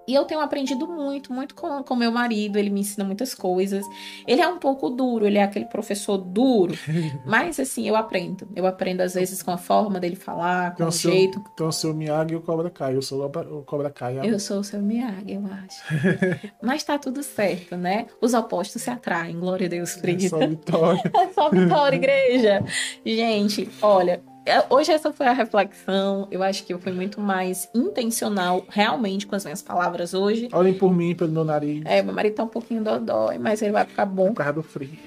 E 0.08 0.14
eu 0.14 0.24
tenho 0.24 0.39
aprendido 0.39 0.88
muito, 0.88 1.34
muito 1.34 1.53
com, 1.53 1.84
com 1.84 1.95
meu 1.95 2.12
marido. 2.12 2.58
Ele 2.58 2.70
me 2.70 2.80
ensina 2.80 3.03
muitas 3.03 3.36
coisas. 3.36 3.86
Ele 4.26 4.41
é 4.41 4.47
um 4.47 4.58
pouco 4.58 4.89
duro, 4.89 5.28
ele 5.28 5.38
é 5.38 5.43
aquele 5.43 5.66
professor 5.66 6.18
duro. 6.18 6.74
mas, 7.26 7.60
assim, 7.60 7.88
eu 7.88 7.95
aprendo. 7.95 8.47
Eu 8.55 8.66
aprendo, 8.66 9.01
às 9.01 9.16
vezes, 9.16 9.43
com 9.43 9.51
a 9.51 9.58
forma 9.58 9.99
dele 9.99 10.16
falar, 10.16 10.72
com 10.72 10.76
então, 10.76 10.88
o 10.88 10.91
seu, 10.91 11.12
jeito. 11.12 11.43
Então, 11.53 11.68
o 11.68 11.72
seu 11.74 11.93
Miyagi 11.93 12.34
e 12.34 12.38
o 12.38 12.41
Cobra 12.41 12.70
Kai. 12.70 12.95
Eu 12.95 13.01
sou 13.01 13.26
o 13.26 13.64
Cobra 13.64 13.89
Kai. 13.89 14.20
Eu 14.24 14.39
sou 14.39 14.60
o 14.60 14.64
seu 14.64 14.82
Miyagi, 14.82 15.34
eu 15.34 15.43
acho. 15.45 16.51
mas 16.64 16.84
tá 16.84 16.97
tudo 16.97 17.22
certo, 17.22 17.76
né? 17.76 18.08
Os 18.22 18.34
opostos 18.34 18.82
se 18.82 18.89
atraem. 18.89 19.38
Glória 19.38 19.68
a 19.68 19.70
Deus, 19.70 19.93
Frida. 19.93 20.18
É 20.28 20.30
só 20.30 20.47
vitória. 20.47 21.12
é 21.14 21.34
só 21.34 21.49
vitória, 21.49 21.95
igreja. 21.95 22.64
Gente, 23.05 23.70
olha 23.82 24.08
é, 24.08 24.20
hoje 24.69 24.91
essa 24.91 25.11
foi 25.11 25.27
a 25.27 25.33
reflexão. 25.33 26.27
Eu 26.31 26.43
acho 26.43 26.63
que 26.63 26.73
eu 26.73 26.79
fui 26.79 26.91
muito 26.91 27.19
mais 27.19 27.69
intencional, 27.73 28.65
realmente, 28.69 29.27
com 29.27 29.35
as 29.35 29.43
minhas 29.43 29.61
palavras 29.61 30.13
hoje. 30.13 30.49
Olhem 30.51 30.73
por 30.73 30.93
mim, 30.93 31.15
pelo 31.15 31.31
meu 31.31 31.43
nariz. 31.43 31.83
É, 31.85 32.01
meu 32.01 32.13
marido 32.13 32.35
tá 32.35 32.43
um 32.43 32.47
pouquinho 32.47 32.83
dodói, 32.83 33.37
mas 33.37 33.61
ele 33.61 33.71
vai 33.71 33.85
ficar 33.85 34.05
bom. 34.05 34.29
Por 34.29 34.35
causa 34.35 34.53
do 34.53 34.63
frio. 34.63 34.97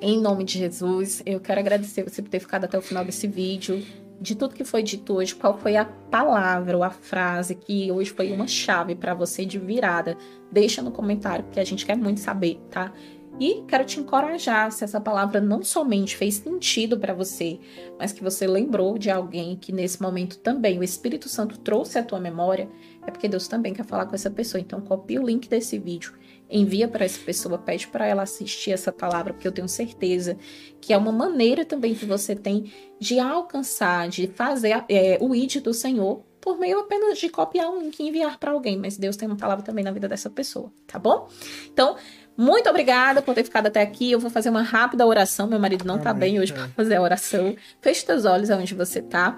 Em 0.00 0.18
nome 0.20 0.44
de 0.44 0.58
Jesus, 0.58 1.22
eu 1.26 1.40
quero 1.40 1.60
agradecer 1.60 2.02
você 2.02 2.22
por 2.22 2.30
ter 2.30 2.40
ficado 2.40 2.64
até 2.64 2.78
o 2.78 2.82
final 2.82 3.04
desse 3.04 3.26
vídeo. 3.26 3.84
De 4.20 4.34
tudo 4.34 4.54
que 4.54 4.64
foi 4.64 4.82
dito 4.82 5.14
hoje, 5.14 5.34
qual 5.34 5.58
foi 5.58 5.76
a 5.76 5.84
palavra 5.84 6.76
ou 6.76 6.84
a 6.84 6.90
frase 6.90 7.54
que 7.54 7.90
hoje 7.90 8.10
foi 8.10 8.32
uma 8.32 8.46
chave 8.46 8.94
para 8.94 9.14
você 9.14 9.46
de 9.46 9.58
virada? 9.58 10.16
Deixa 10.52 10.82
no 10.82 10.90
comentário, 10.90 11.44
porque 11.44 11.60
a 11.60 11.64
gente 11.64 11.86
quer 11.86 11.96
muito 11.96 12.20
saber, 12.20 12.60
tá? 12.70 12.92
E 13.38 13.62
quero 13.66 13.84
te 13.84 13.98
encorajar, 13.98 14.70
se 14.70 14.84
essa 14.84 15.00
palavra 15.00 15.40
não 15.40 15.62
somente 15.62 16.16
fez 16.16 16.36
sentido 16.36 16.98
para 16.98 17.14
você, 17.14 17.58
mas 17.98 18.12
que 18.12 18.22
você 18.22 18.46
lembrou 18.46 18.98
de 18.98 19.10
alguém 19.10 19.56
que 19.56 19.72
nesse 19.72 20.02
momento 20.02 20.38
também 20.38 20.78
o 20.78 20.84
Espírito 20.84 21.28
Santo 21.28 21.58
trouxe 21.58 21.98
à 21.98 22.02
tua 22.02 22.20
memória, 22.20 22.68
é 23.06 23.10
porque 23.10 23.28
Deus 23.28 23.48
também 23.48 23.72
quer 23.72 23.84
falar 23.84 24.06
com 24.06 24.14
essa 24.14 24.30
pessoa. 24.30 24.60
Então 24.60 24.80
copie 24.80 25.18
o 25.18 25.24
link 25.24 25.48
desse 25.48 25.78
vídeo, 25.78 26.12
envia 26.50 26.86
para 26.86 27.04
essa 27.04 27.20
pessoa, 27.20 27.56
pede 27.56 27.88
para 27.88 28.06
ela 28.06 28.22
assistir 28.22 28.72
essa 28.72 28.92
palavra, 28.92 29.32
porque 29.32 29.48
eu 29.48 29.52
tenho 29.52 29.68
certeza 29.68 30.36
que 30.80 30.92
é 30.92 30.96
uma 30.98 31.12
maneira 31.12 31.64
também 31.64 31.94
que 31.94 32.04
você 32.04 32.34
tem 32.34 32.72
de 32.98 33.18
alcançar, 33.18 34.08
de 34.08 34.26
fazer 34.26 34.84
é, 34.88 35.16
o 35.20 35.34
id 35.34 35.56
do 35.60 35.72
Senhor 35.72 36.22
por 36.40 36.58
meio 36.58 36.80
apenas 36.80 37.18
de 37.18 37.28
copiar 37.28 37.70
um 37.70 37.80
link 37.80 38.00
e 38.00 38.08
enviar 38.08 38.38
para 38.38 38.52
alguém, 38.52 38.78
mas 38.78 38.96
Deus 38.96 39.16
tem 39.16 39.28
uma 39.28 39.36
palavra 39.36 39.62
também 39.62 39.84
na 39.84 39.90
vida 39.90 40.08
dessa 40.08 40.30
pessoa, 40.30 40.72
tá 40.86 40.98
bom? 40.98 41.28
Então, 41.70 41.96
muito 42.40 42.70
obrigada 42.70 43.20
por 43.20 43.34
ter 43.34 43.44
ficado 43.44 43.66
até 43.66 43.82
aqui. 43.82 44.10
Eu 44.10 44.18
vou 44.18 44.30
fazer 44.30 44.48
uma 44.48 44.62
rápida 44.62 45.06
oração. 45.06 45.46
Meu 45.46 45.58
marido 45.58 45.84
não 45.84 45.98
tá 45.98 46.14
bem 46.14 46.40
hoje 46.40 46.52
é. 46.52 46.54
para 46.54 46.68
fazer 46.68 46.94
a 46.94 47.02
oração. 47.02 47.54
Feche 47.82 48.06
seus 48.06 48.24
olhos 48.24 48.50
aonde 48.50 48.74
você 48.74 49.02
tá. 49.02 49.36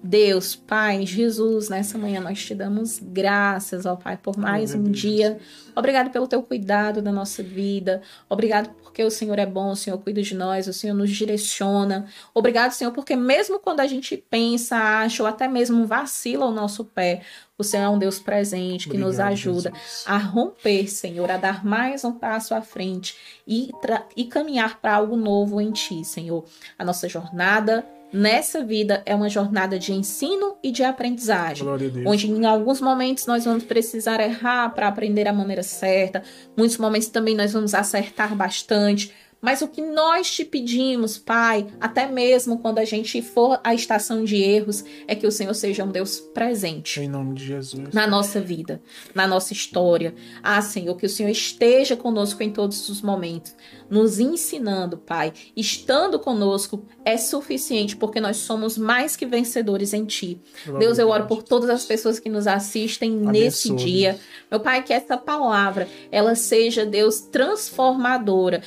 Deus, 0.00 0.54
Pai, 0.54 1.04
Jesus, 1.04 1.68
nessa 1.68 1.98
manhã 1.98 2.20
nós 2.20 2.44
te 2.44 2.54
damos 2.54 3.00
graças, 3.00 3.84
ó 3.84 3.96
Pai, 3.96 4.16
por 4.16 4.36
mais 4.38 4.74
um 4.74 4.84
dia. 4.84 5.38
Obrigado 5.74 6.10
pelo 6.10 6.28
teu 6.28 6.40
cuidado 6.40 7.02
da 7.02 7.10
nossa 7.10 7.42
vida. 7.42 8.00
Obrigado 8.28 8.70
porque 8.80 9.02
o 9.02 9.10
Senhor 9.10 9.38
é 9.38 9.46
bom, 9.46 9.72
o 9.72 9.76
Senhor 9.76 9.98
cuida 9.98 10.22
de 10.22 10.34
nós, 10.34 10.68
o 10.68 10.72
Senhor 10.72 10.94
nos 10.94 11.10
direciona. 11.10 12.06
Obrigado, 12.32 12.70
Senhor, 12.72 12.92
porque 12.92 13.16
mesmo 13.16 13.58
quando 13.58 13.80
a 13.80 13.86
gente 13.86 14.16
pensa, 14.16 14.76
acha 14.76 15.22
ou 15.22 15.28
até 15.28 15.48
mesmo 15.48 15.84
vacila 15.84 16.46
o 16.46 16.52
nosso 16.52 16.84
pé, 16.84 17.22
o 17.58 17.64
Senhor 17.64 17.84
é 17.84 17.88
um 17.88 17.98
Deus 17.98 18.18
presente 18.18 18.84
que 18.84 18.96
Obrigado, 18.96 19.08
nos 19.08 19.20
ajuda 19.20 19.72
Jesus. 19.74 20.04
a 20.06 20.18
romper, 20.18 20.88
Senhor, 20.88 21.30
a 21.30 21.36
dar 21.36 21.64
mais 21.64 22.04
um 22.04 22.12
passo 22.12 22.54
à 22.54 22.60
frente 22.60 23.16
e, 23.46 23.70
e 24.14 24.24
caminhar 24.26 24.78
para 24.80 24.94
algo 24.94 25.16
novo 25.16 25.60
em 25.60 25.72
Ti, 25.72 26.04
Senhor. 26.04 26.44
A 26.78 26.84
nossa 26.84 27.08
jornada 27.08 27.86
nessa 28.12 28.62
vida 28.62 29.02
é 29.06 29.14
uma 29.14 29.28
jornada 29.28 29.78
de 29.78 29.92
ensino 29.92 30.56
e 30.62 30.70
de 30.70 30.84
aprendizagem, 30.84 31.66
onde 32.06 32.30
em 32.30 32.44
alguns 32.44 32.80
momentos 32.80 33.26
nós 33.26 33.44
vamos 33.44 33.64
precisar 33.64 34.20
errar 34.20 34.70
para 34.70 34.88
aprender 34.88 35.26
a 35.26 35.32
maneira 35.32 35.62
certa, 35.62 36.22
muitos 36.56 36.78
momentos 36.78 37.08
também 37.08 37.34
nós 37.34 37.52
vamos 37.52 37.74
acertar 37.74 38.34
bastante, 38.34 39.12
mas 39.40 39.62
o 39.62 39.68
que 39.68 39.82
nós 39.82 40.30
te 40.30 40.44
pedimos, 40.44 41.18
Pai, 41.18 41.66
até 41.80 42.06
mesmo 42.06 42.58
quando 42.58 42.78
a 42.78 42.84
gente 42.84 43.20
for 43.22 43.60
à 43.62 43.74
estação 43.74 44.24
de 44.24 44.36
erros, 44.36 44.84
é 45.06 45.14
que 45.14 45.26
o 45.26 45.30
Senhor 45.30 45.54
seja 45.54 45.84
um 45.84 45.92
Deus 45.92 46.18
presente. 46.18 47.00
Em 47.00 47.08
nome 47.08 47.34
de 47.34 47.44
Jesus. 47.44 47.90
Na 47.92 48.06
nossa 48.06 48.40
vida, 48.40 48.82
na 49.14 49.26
nossa 49.26 49.52
história. 49.52 50.14
Ah, 50.42 50.60
Senhor, 50.62 50.96
que 50.96 51.06
o 51.06 51.08
Senhor 51.08 51.28
esteja 51.28 51.96
conosco 51.96 52.42
em 52.42 52.50
todos 52.50 52.88
os 52.88 53.02
momentos, 53.02 53.54
nos 53.90 54.18
ensinando, 54.18 54.98
Pai. 54.98 55.32
Estando 55.56 56.18
conosco 56.18 56.84
é 57.04 57.16
suficiente, 57.16 57.96
porque 57.96 58.20
nós 58.20 58.38
somos 58.38 58.76
mais 58.76 59.16
que 59.16 59.26
vencedores 59.26 59.92
em 59.92 60.04
Ti. 60.04 60.40
Glória 60.64 60.86
Deus, 60.86 60.98
eu 60.98 61.08
oro 61.08 61.26
por 61.26 61.42
todas 61.42 61.70
as 61.70 61.84
pessoas 61.84 62.18
que 62.18 62.28
nos 62.28 62.46
assistem 62.46 63.12
Abençoe. 63.12 63.32
nesse 63.32 63.74
dia. 63.74 64.18
Meu 64.50 64.60
Pai, 64.60 64.82
que 64.82 64.92
essa 64.92 65.16
palavra, 65.16 65.88
ela 66.10 66.34
seja, 66.34 66.84
Deus, 66.84 67.20
transformadora, 67.20 68.62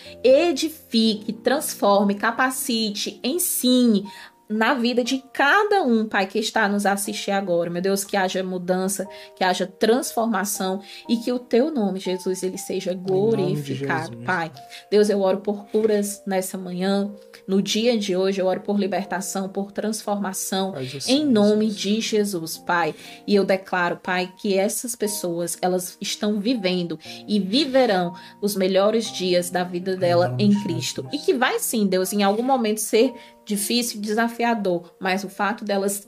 edifique, 0.59 1.31
transforme, 1.31 2.15
capacite, 2.15 3.19
ensine 3.23 4.05
na 4.49 4.73
vida 4.73 5.03
de 5.03 5.23
cada 5.31 5.83
um, 5.83 6.07
Pai, 6.07 6.25
que 6.25 6.39
está 6.39 6.67
nos 6.67 6.83
assistir 6.83 7.29
agora. 7.29 7.69
Meu 7.69 7.83
Deus, 7.83 8.03
que 8.03 8.17
haja 8.17 8.43
mudança, 8.43 9.07
que 9.35 9.43
haja 9.43 9.67
transformação 9.67 10.81
e 11.07 11.17
que 11.17 11.31
o 11.31 11.37
teu 11.37 11.69
nome, 11.71 11.99
Jesus, 11.99 12.41
ele 12.41 12.57
seja 12.57 12.93
glorificado, 12.95 14.17
Pai. 14.17 14.51
Deus, 14.89 15.07
eu 15.07 15.21
oro 15.21 15.41
por 15.41 15.67
curas 15.67 16.23
nessa 16.25 16.57
manhã, 16.57 17.13
no 17.49 17.63
dia 17.63 17.97
de 17.97 18.15
hoje, 18.15 18.39
eu 18.39 18.45
oro 18.45 18.61
por 18.61 18.79
libertação, 18.79 19.49
por 19.49 19.71
transformação, 19.71 20.75
em 21.07 21.25
nome 21.25 21.71
de 21.71 21.99
Jesus, 21.99 22.59
Pai. 22.59 22.93
E 23.25 23.33
eu 23.33 23.43
declaro, 23.43 23.97
Pai, 23.97 24.31
que 24.37 24.55
essas 24.55 24.95
pessoas, 24.95 25.57
elas 25.59 25.97
estão 25.99 26.39
vivendo 26.39 26.99
e 27.27 27.39
viverão 27.39 28.13
os 28.39 28.55
melhores 28.55 29.11
dias 29.11 29.49
da 29.49 29.63
vida 29.63 29.97
dela 29.97 30.35
em, 30.37 30.51
em 30.51 30.63
Cristo. 30.63 31.09
E 31.11 31.17
que 31.17 31.33
vai 31.33 31.57
sim, 31.57 31.87
Deus, 31.87 32.13
em 32.13 32.21
algum 32.21 32.43
momento 32.43 32.81
ser 32.81 33.15
difícil, 33.43 33.99
desafiador, 33.99 34.93
mas 34.99 35.23
o 35.23 35.29
fato 35.29 35.65
delas 35.65 36.07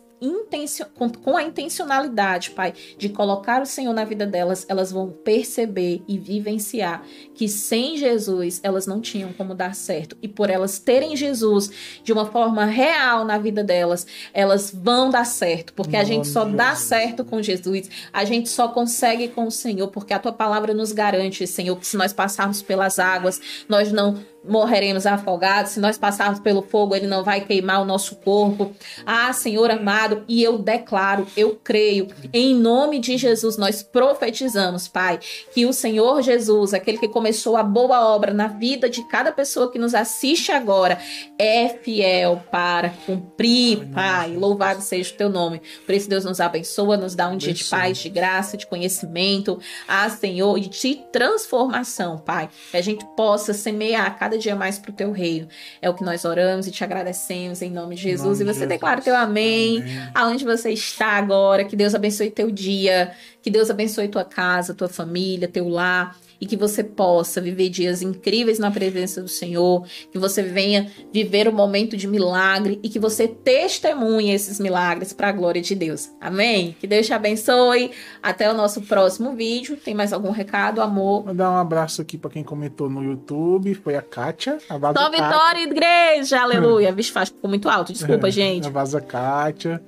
com, 0.96 1.10
com 1.10 1.36
a 1.36 1.44
intencionalidade, 1.44 2.52
Pai, 2.52 2.74
de 2.98 3.10
colocar 3.10 3.62
o 3.62 3.66
Senhor 3.66 3.94
na 3.94 4.06
vida 4.06 4.26
delas, 4.26 4.66
elas 4.70 4.92
vão 4.92 5.10
perceber 5.10 6.04
e 6.08 6.18
vivenciar 6.18 7.04
que 7.34 7.48
sem 7.48 7.98
Jesus 7.98 8.60
elas 8.64 8.86
não 8.86 9.02
tinham 9.02 9.34
como 9.34 9.56
dar 9.56 9.74
certo. 9.74 10.16
E 10.22 10.28
por 10.28 10.50
elas 10.50 10.78
terem 10.78 11.16
Jesus 11.16 11.72
de 12.04 12.14
uma 12.14 12.26
forma 12.26 12.66
real 12.66 13.26
na 13.26 13.38
vida 13.38 13.64
delas, 13.64 14.06
elas 14.34 14.72
vão 14.72 15.10
dar 15.10 15.26
certo. 15.26 15.74
Porque 15.74 15.98
a 15.98 16.04
gente 16.04 16.28
só 16.28 16.46
dá 16.46 16.76
certo 16.76 17.26
com 17.26 17.42
Jesus, 17.42 17.90
a 18.14 18.24
gente 18.24 18.50
só 18.50 18.68
consegue 18.68 19.28
com 19.30 19.46
o 19.46 19.52
Senhor, 19.52 19.88
porque 19.88 20.14
a 20.14 20.20
tua 20.20 20.32
palavra 20.32 20.74
nos 20.74 20.92
garante, 20.92 21.48
Senhor, 21.48 21.76
que 21.78 21.88
se 21.88 21.98
nós 21.98 22.14
passarmos 22.14 22.62
pelas 22.62 23.00
águas, 23.00 23.42
nós 23.68 23.92
não 23.92 24.20
morreremos 24.44 25.06
afogados. 25.06 25.72
Se 25.72 25.80
nós 25.80 25.98
passarmos 25.98 26.40
pelo 26.40 26.62
fogo, 26.62 26.96
ele 26.96 27.08
não 27.08 27.24
vai 27.24 27.42
queimar 27.42 27.82
o 27.82 27.86
nosso 27.86 28.16
corpo. 28.18 28.72
Ah, 29.06 29.32
Senhor 29.34 29.70
amado, 29.70 30.24
e 30.28 30.44
eu 30.44 30.58
declaro, 30.58 31.28
eu 31.38 31.60
creio, 31.64 32.08
em 32.34 32.56
nome 32.56 33.00
de 33.00 33.18
Jesus, 33.18 33.58
nós 33.58 33.84
profetizamos, 33.84 34.88
Pai, 34.88 35.20
que 35.54 35.66
o 35.66 35.74
Senhor 35.74 36.22
Jesus, 36.22 36.74
aquele 36.74 36.98
que 36.98 37.08
começou 37.08 37.56
a 37.56 37.64
boa 37.64 38.06
obra 38.08 38.34
na 38.34 38.48
vida 38.48 38.90
de 38.90 39.08
cada 39.08 39.32
pessoa 39.32 39.72
que 39.72 39.80
nos 39.80 39.94
assiste 39.94 40.52
agora, 40.52 41.00
é 41.38 41.70
fiel 41.70 42.42
para 42.52 42.90
cumprir, 43.06 43.88
Pai. 43.94 44.36
Louvado 44.36 44.82
seja 44.82 45.14
o 45.14 45.18
teu 45.18 45.30
nome. 45.30 45.62
Por 45.86 45.94
isso, 45.94 46.10
Deus 46.10 46.26
nos 46.26 46.40
abençoa, 46.40 46.98
nos 46.98 47.16
dá 47.16 47.28
um 47.28 47.38
dia 47.38 47.54
de 47.54 47.64
paz, 47.66 47.98
de 48.00 48.10
graça, 48.10 48.58
de 48.58 48.66
conhecimento, 48.66 49.60
ah, 49.88 50.10
Senhor, 50.10 50.58
e 50.58 50.62
de 50.62 50.96
transformação, 51.12 52.18
Pai. 52.18 52.50
Que 52.72 52.78
a 52.78 52.82
gente 52.82 53.06
possa 53.16 53.54
semear 53.54 54.18
cada 54.18 54.31
cada 54.32 54.38
dia 54.38 54.56
mais 54.56 54.80
para 54.80 54.92
o 54.92 54.94
teu 54.94 55.12
reino. 55.12 55.48
É 55.82 55.90
o 55.90 55.94
que 55.94 56.04
nós 56.04 56.24
oramos 56.24 56.66
e 56.68 56.72
te 56.72 56.84
agradecemos 56.84 57.62
em 57.62 57.70
nome 57.70 57.96
de 57.96 58.04
Jesus. 58.04 58.40
Nome 58.40 58.52
e 58.52 58.54
você 58.54 58.66
declara 58.66 59.02
teu 59.02 59.16
amém, 59.16 59.82
amém, 59.82 60.10
aonde 60.16 60.46
você 60.46 60.72
está 60.72 61.08
agora. 61.08 61.66
Que 61.66 61.76
Deus 61.76 61.94
abençoe 61.94 62.32
teu 62.32 62.50
dia, 62.50 63.12
que 63.42 63.50
Deus 63.50 63.70
abençoe 63.70 64.08
tua 64.08 64.24
casa, 64.24 64.74
tua 64.74 64.90
família, 64.90 65.48
teu 65.48 65.68
lar 65.68 66.16
e 66.42 66.48
que 66.48 66.58
você 66.58 66.84
possa 66.84 67.40
viver 67.40 67.70
dias 67.70 68.02
incríveis 68.02 68.58
na 68.58 68.72
presença 68.72 69.22
do 69.22 69.28
Senhor, 69.28 69.86
que 70.12 70.18
você 70.18 70.42
venha 70.42 70.92
viver 71.14 71.48
um 71.48 71.52
momento 71.52 71.96
de 71.96 72.08
milagre 72.08 72.80
e 72.82 72.90
que 72.90 72.98
você 72.98 73.28
testemunhe 73.28 74.34
esses 74.34 74.60
milagres 74.60 75.14
para 75.14 75.30
a 75.30 75.32
glória 75.32 75.62
de 75.62 75.76
Deus. 75.76 76.10
Amém? 76.20 76.76
Que 76.80 76.88
Deus 76.88 77.06
te 77.06 77.14
abençoe. 77.14 77.92
Até 78.24 78.50
o 78.50 78.56
nosso 78.56 78.82
próximo 78.82 79.36
vídeo. 79.36 79.78
Tem 79.78 79.94
mais 79.94 80.12
algum 80.12 80.32
recado, 80.32 80.82
amor? 80.82 81.26
Vou 81.26 81.34
dar 81.36 81.52
um 81.52 81.58
abraço 81.58 82.02
aqui 82.02 82.18
para 82.18 82.32
quem 82.32 82.44
comentou 82.44 82.90
no 82.90 83.04
YouTube. 83.04 83.76
Foi 83.76 83.96
a 83.96 84.02
Kátia. 84.02 84.58
A 84.68 84.80
Vaza 84.80 85.00
Só 85.00 85.12
Vitória 85.12 85.62
Igreja, 85.62 86.42
aleluia. 86.42 86.92
Vixe, 86.92 87.12
faz 87.12 87.30
ficou 87.30 87.50
muito 87.50 87.70
alto. 87.70 87.94
Desculpa, 87.94 88.30
é, 88.30 88.32
gente. 88.32 88.66
A 88.66 88.72
Vaza 88.72 89.00
Kátia. 89.00 89.80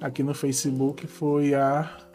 Aqui 0.00 0.22
no 0.22 0.32
Facebook 0.32 1.06
foi 1.06 1.54
a 1.54 2.07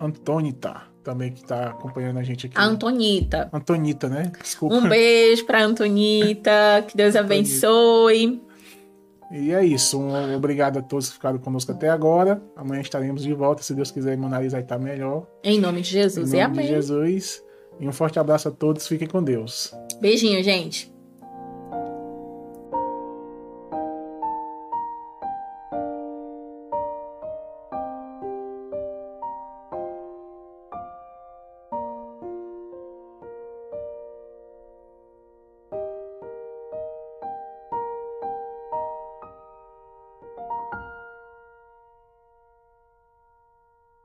Antônita 0.00 0.82
também 1.06 1.30
que 1.30 1.40
está 1.40 1.68
acompanhando 1.68 2.18
a 2.18 2.22
gente 2.24 2.46
aqui. 2.46 2.58
A 2.58 2.64
Antonita. 2.64 3.48
Antonita, 3.52 4.08
né? 4.08 4.32
Desculpa. 4.42 4.74
Um 4.74 4.88
beijo 4.88 5.46
para 5.46 5.64
Antonita. 5.64 6.84
que 6.88 6.96
Deus 6.96 7.14
abençoe. 7.14 8.42
E 9.30 9.52
é 9.52 9.64
isso. 9.64 10.00
Um 10.00 10.34
obrigado 10.34 10.78
a 10.78 10.82
todos 10.82 11.08
que 11.08 11.14
ficaram 11.14 11.38
conosco 11.38 11.70
até 11.70 11.88
agora. 11.88 12.42
Amanhã 12.56 12.80
estaremos 12.80 13.22
de 13.22 13.32
volta, 13.32 13.62
se 13.62 13.72
Deus 13.74 13.90
quiser, 13.92 14.16
nariz 14.18 14.52
vai 14.52 14.62
estar 14.62 14.78
melhor. 14.78 15.26
Em 15.44 15.60
nome 15.60 15.80
de 15.80 15.90
Jesus. 15.90 16.32
Em 16.32 16.42
nome 16.42 16.56
e 16.56 16.60
amém. 16.60 16.66
de 16.66 16.72
Jesus. 16.72 17.42
E 17.78 17.86
um 17.86 17.92
forte 17.92 18.18
abraço 18.18 18.48
a 18.48 18.50
todos. 18.50 18.86
Fiquem 18.88 19.06
com 19.06 19.22
Deus. 19.22 19.72
Beijinho, 20.00 20.42
gente. 20.42 20.95